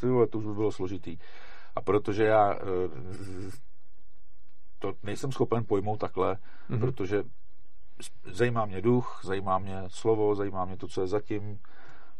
tyhle, 0.00 0.26
to 0.26 0.38
už 0.38 0.44
by 0.46 0.54
bylo 0.54 0.72
složitý. 0.72 1.18
A 1.76 1.80
protože 1.80 2.24
já 2.24 2.54
eh, 2.54 2.60
to 4.78 4.92
nejsem 5.02 5.32
schopen 5.32 5.64
pojmout 5.64 6.00
takhle, 6.00 6.34
mm-hmm. 6.34 6.80
protože 6.80 7.22
zajímá 8.24 8.64
mě 8.64 8.82
duch, 8.82 9.20
zajímá 9.24 9.58
mě 9.58 9.82
slovo, 9.88 10.34
zajímá 10.34 10.64
mě 10.64 10.76
to, 10.76 10.88
co 10.88 11.00
je 11.00 11.06
zatím. 11.06 11.58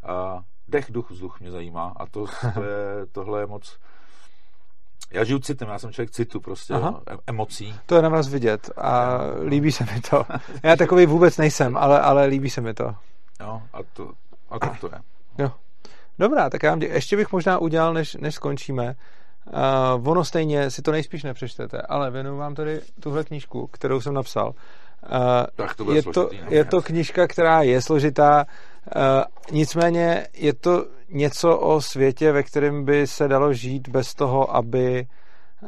A 0.02 0.40
dech, 0.68 0.86
duch, 0.90 1.10
vzduch 1.10 1.40
mě 1.40 1.50
zajímá 1.50 1.94
a 1.96 2.06
to, 2.06 2.26
to 2.54 2.62
je, 2.62 3.06
tohle 3.12 3.40
je 3.40 3.46
moc 3.46 3.78
Já 5.10 5.24
žiju 5.24 5.38
citem, 5.38 5.68
já 5.68 5.78
jsem 5.78 5.92
člověk 5.92 6.10
citu, 6.10 6.40
prostě, 6.40 6.72
jo, 6.72 7.00
emocí. 7.26 7.74
To 7.86 7.96
je 7.96 8.02
na 8.02 8.08
vás 8.08 8.28
vidět 8.28 8.70
a 8.76 9.18
líbí 9.44 9.72
se 9.72 9.84
mi 9.84 10.00
to. 10.10 10.24
Já 10.62 10.76
takový 10.76 11.06
vůbec 11.06 11.38
nejsem, 11.38 11.76
ale, 11.76 12.00
ale 12.00 12.26
líbí 12.26 12.50
se 12.50 12.60
mi 12.60 12.74
to. 12.74 12.94
Jo, 13.40 13.62
a 13.72 13.78
to, 13.92 14.12
a 14.50 14.58
to, 14.58 14.68
to 14.80 14.86
je. 14.86 15.02
Jo. 15.38 15.52
Dobrá, 16.18 16.50
tak 16.50 16.62
já 16.62 16.70
vám 16.70 16.78
dě... 16.78 16.86
ještě 16.86 17.16
bych 17.16 17.32
možná 17.32 17.58
udělal, 17.58 17.94
než, 17.94 18.14
než 18.14 18.34
skončíme. 18.34 18.96
Uh, 19.96 20.08
ono 20.08 20.24
stejně 20.24 20.70
si 20.70 20.82
to 20.82 20.92
nejspíš 20.92 21.22
nepřečtete, 21.22 21.82
ale 21.82 22.10
věnuju 22.10 22.36
vám 22.36 22.54
tady 22.54 22.80
tuhle 23.00 23.24
knížku, 23.24 23.66
kterou 23.66 24.00
jsem 24.00 24.14
napsal. 24.14 24.54
Uh, 25.02 25.46
tak 25.56 25.74
to 25.74 25.92
je, 25.92 26.02
to, 26.02 26.30
no, 26.32 26.46
je 26.48 26.64
to 26.64 26.82
knížka, 26.82 27.26
která 27.26 27.62
je 27.62 27.82
složitá, 27.82 28.44
uh, 28.96 29.02
nicméně 29.52 30.26
je 30.34 30.54
to 30.54 30.86
něco 31.08 31.58
o 31.58 31.80
světě, 31.80 32.32
ve 32.32 32.42
kterém 32.42 32.84
by 32.84 33.06
se 33.06 33.28
dalo 33.28 33.52
žít 33.52 33.88
bez 33.88 34.14
toho, 34.14 34.56
aby 34.56 35.06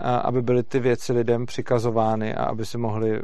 aby 0.00 0.42
byly 0.42 0.62
ty 0.62 0.80
věci 0.80 1.12
lidem 1.12 1.46
přikazovány 1.46 2.34
a 2.34 2.44
aby 2.44 2.66
si 2.66 2.78
mohli 2.78 3.20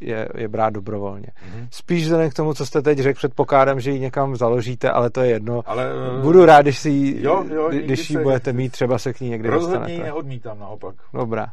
je, 0.00 0.28
je 0.34 0.48
brát 0.48 0.70
dobrovolně. 0.70 1.26
Mm-hmm. 1.26 1.68
Spíš 1.70 2.04
vzhledem 2.04 2.30
k 2.30 2.34
tomu, 2.34 2.54
co 2.54 2.66
jste 2.66 2.82
teď 2.82 2.98
řekl, 2.98 3.16
předpokládám, 3.16 3.80
že 3.80 3.90
ji 3.90 4.00
někam 4.00 4.36
založíte, 4.36 4.90
ale 4.90 5.10
to 5.10 5.20
je 5.20 5.30
jedno. 5.30 5.62
Ale, 5.66 5.88
Budu 6.22 6.44
rád, 6.44 6.62
když, 6.62 6.78
si 6.78 6.90
ji, 6.90 7.22
jo, 7.22 7.44
jo, 7.54 7.70
když 7.70 8.10
ji 8.10 8.18
budete 8.18 8.52
mít, 8.52 8.72
třeba 8.72 8.98
se 8.98 9.12
k 9.12 9.20
ní 9.20 9.30
někdy 9.30 9.48
rozhodně 9.48 9.74
dostanete. 9.74 9.92
Rozhodně 9.92 10.12
neodmítám, 10.12 10.58
naopak. 10.58 10.94
Dobrá. 11.12 11.46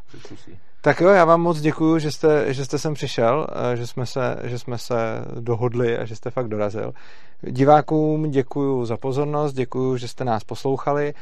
Tak 0.84 1.02
jo, 1.02 1.10
já 1.10 1.26
vám 1.26 1.42
moc 1.42 1.62
děkuji, 1.62 2.00
že 2.00 2.12
jste, 2.12 2.54
že 2.54 2.66
jste 2.66 2.80
sem 2.80 2.94
přišel, 2.94 3.48
eh, 3.74 3.78
že 3.78 3.88
jsme, 3.88 4.06
se, 4.06 4.38
že 4.44 4.60
jsme 4.60 4.78
se 4.78 4.96
dohodli 5.40 5.98
a 5.98 6.06
že 6.06 6.16
jste 6.16 6.32
fakt 6.32 6.48
dorazil. 6.48 6.94
Divákům 7.42 8.32
děkuji 8.32 8.86
za 8.86 8.98
pozornost, 8.98 9.54
děkuji, 9.54 9.98
že 9.98 10.08
jste 10.08 10.26
nás 10.26 10.44
poslouchali. 10.44 11.14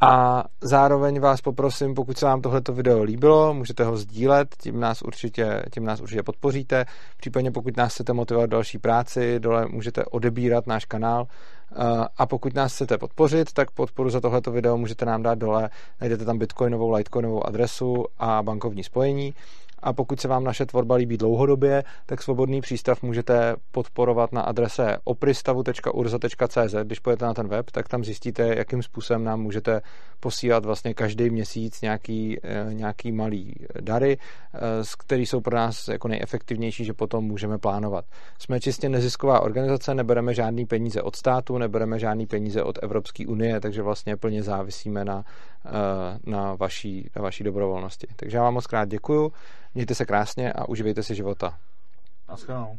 A 0.00 0.44
zároveň 0.60 1.20
vás 1.20 1.40
poprosím, 1.40 1.94
pokud 1.94 2.18
se 2.18 2.26
vám 2.26 2.42
tohleto 2.42 2.72
video 2.72 3.02
líbilo, 3.02 3.54
můžete 3.54 3.84
ho 3.84 3.96
sdílet, 3.96 4.56
tím 4.62 4.80
nás 4.80 5.02
určitě, 5.02 5.62
tím 5.74 5.84
nás 5.84 6.00
určitě 6.00 6.22
podpoříte. 6.22 6.84
Případně 7.16 7.50
pokud 7.50 7.76
nás 7.76 7.94
chcete 7.94 8.12
motivovat 8.12 8.50
další 8.50 8.78
práci, 8.78 9.40
dole 9.40 9.66
můžete 9.70 10.04
odebírat 10.04 10.66
náš 10.66 10.84
kanál. 10.84 11.26
A 12.16 12.26
pokud 12.26 12.54
nás 12.54 12.74
chcete 12.74 12.98
podpořit, 12.98 13.52
tak 13.52 13.70
podporu 13.70 14.10
za 14.10 14.20
tohleto 14.20 14.50
video 14.50 14.76
můžete 14.76 15.04
nám 15.04 15.22
dát 15.22 15.38
dole. 15.38 15.70
Najdete 16.00 16.24
tam 16.24 16.38
bitcoinovou, 16.38 16.90
litecoinovou 16.90 17.46
adresu 17.46 18.04
a 18.18 18.42
bankovní 18.42 18.84
spojení. 18.84 19.34
A 19.82 19.92
pokud 19.92 20.20
se 20.20 20.28
vám 20.28 20.44
naše 20.44 20.66
tvorba 20.66 20.94
líbí 20.94 21.16
dlouhodobě, 21.16 21.84
tak 22.06 22.22
svobodný 22.22 22.60
přístav 22.60 23.02
můžete 23.02 23.56
podporovat 23.70 24.32
na 24.32 24.42
adrese 24.42 24.96
opristavu.urza.cz. 25.04 26.74
Když 26.84 26.98
pojete 26.98 27.24
na 27.24 27.34
ten 27.34 27.48
web, 27.48 27.70
tak 27.70 27.88
tam 27.88 28.04
zjistíte, 28.04 28.54
jakým 28.56 28.82
způsobem 28.82 29.24
nám 29.24 29.40
můžete 29.40 29.80
posílat 30.20 30.64
vlastně 30.64 30.94
každý 30.94 31.30
měsíc 31.30 31.80
nějaký, 31.80 32.38
eh, 32.42 32.74
nějaký 32.74 33.12
malý 33.12 33.54
dary, 33.80 34.18
eh, 34.54 34.58
který 34.98 35.26
jsou 35.26 35.40
pro 35.40 35.56
nás 35.56 35.88
jako 35.88 36.08
nejefektivnější, 36.08 36.84
že 36.84 36.92
potom 36.92 37.24
můžeme 37.24 37.58
plánovat. 37.58 38.04
Jsme 38.38 38.60
čistě 38.60 38.88
nezisková 38.88 39.40
organizace, 39.40 39.94
nebereme 39.94 40.34
žádný 40.34 40.66
peníze 40.66 41.02
od 41.02 41.16
státu, 41.16 41.58
nebereme 41.58 41.98
žádný 41.98 42.26
peníze 42.26 42.62
od 42.62 42.78
Evropské 42.82 43.26
unie, 43.26 43.60
takže 43.60 43.82
vlastně 43.82 44.16
plně 44.16 44.42
závisíme 44.42 45.04
na, 45.04 45.24
eh, 45.66 45.70
na, 46.26 46.54
vaší, 46.54 47.10
na 47.16 47.22
vaší 47.22 47.44
dobrovolnosti. 47.44 48.06
Takže 48.16 48.36
já 48.36 48.42
vám 48.42 48.54
moc 48.54 48.66
krát 48.66 48.88
děkuju. 48.88 49.32
Mějte 49.74 49.94
se 49.94 50.06
krásně 50.06 50.52
a 50.52 50.68
uživejte 50.68 51.02
si 51.02 51.14
života. 51.14 51.58
Naschledanou. 52.28 52.78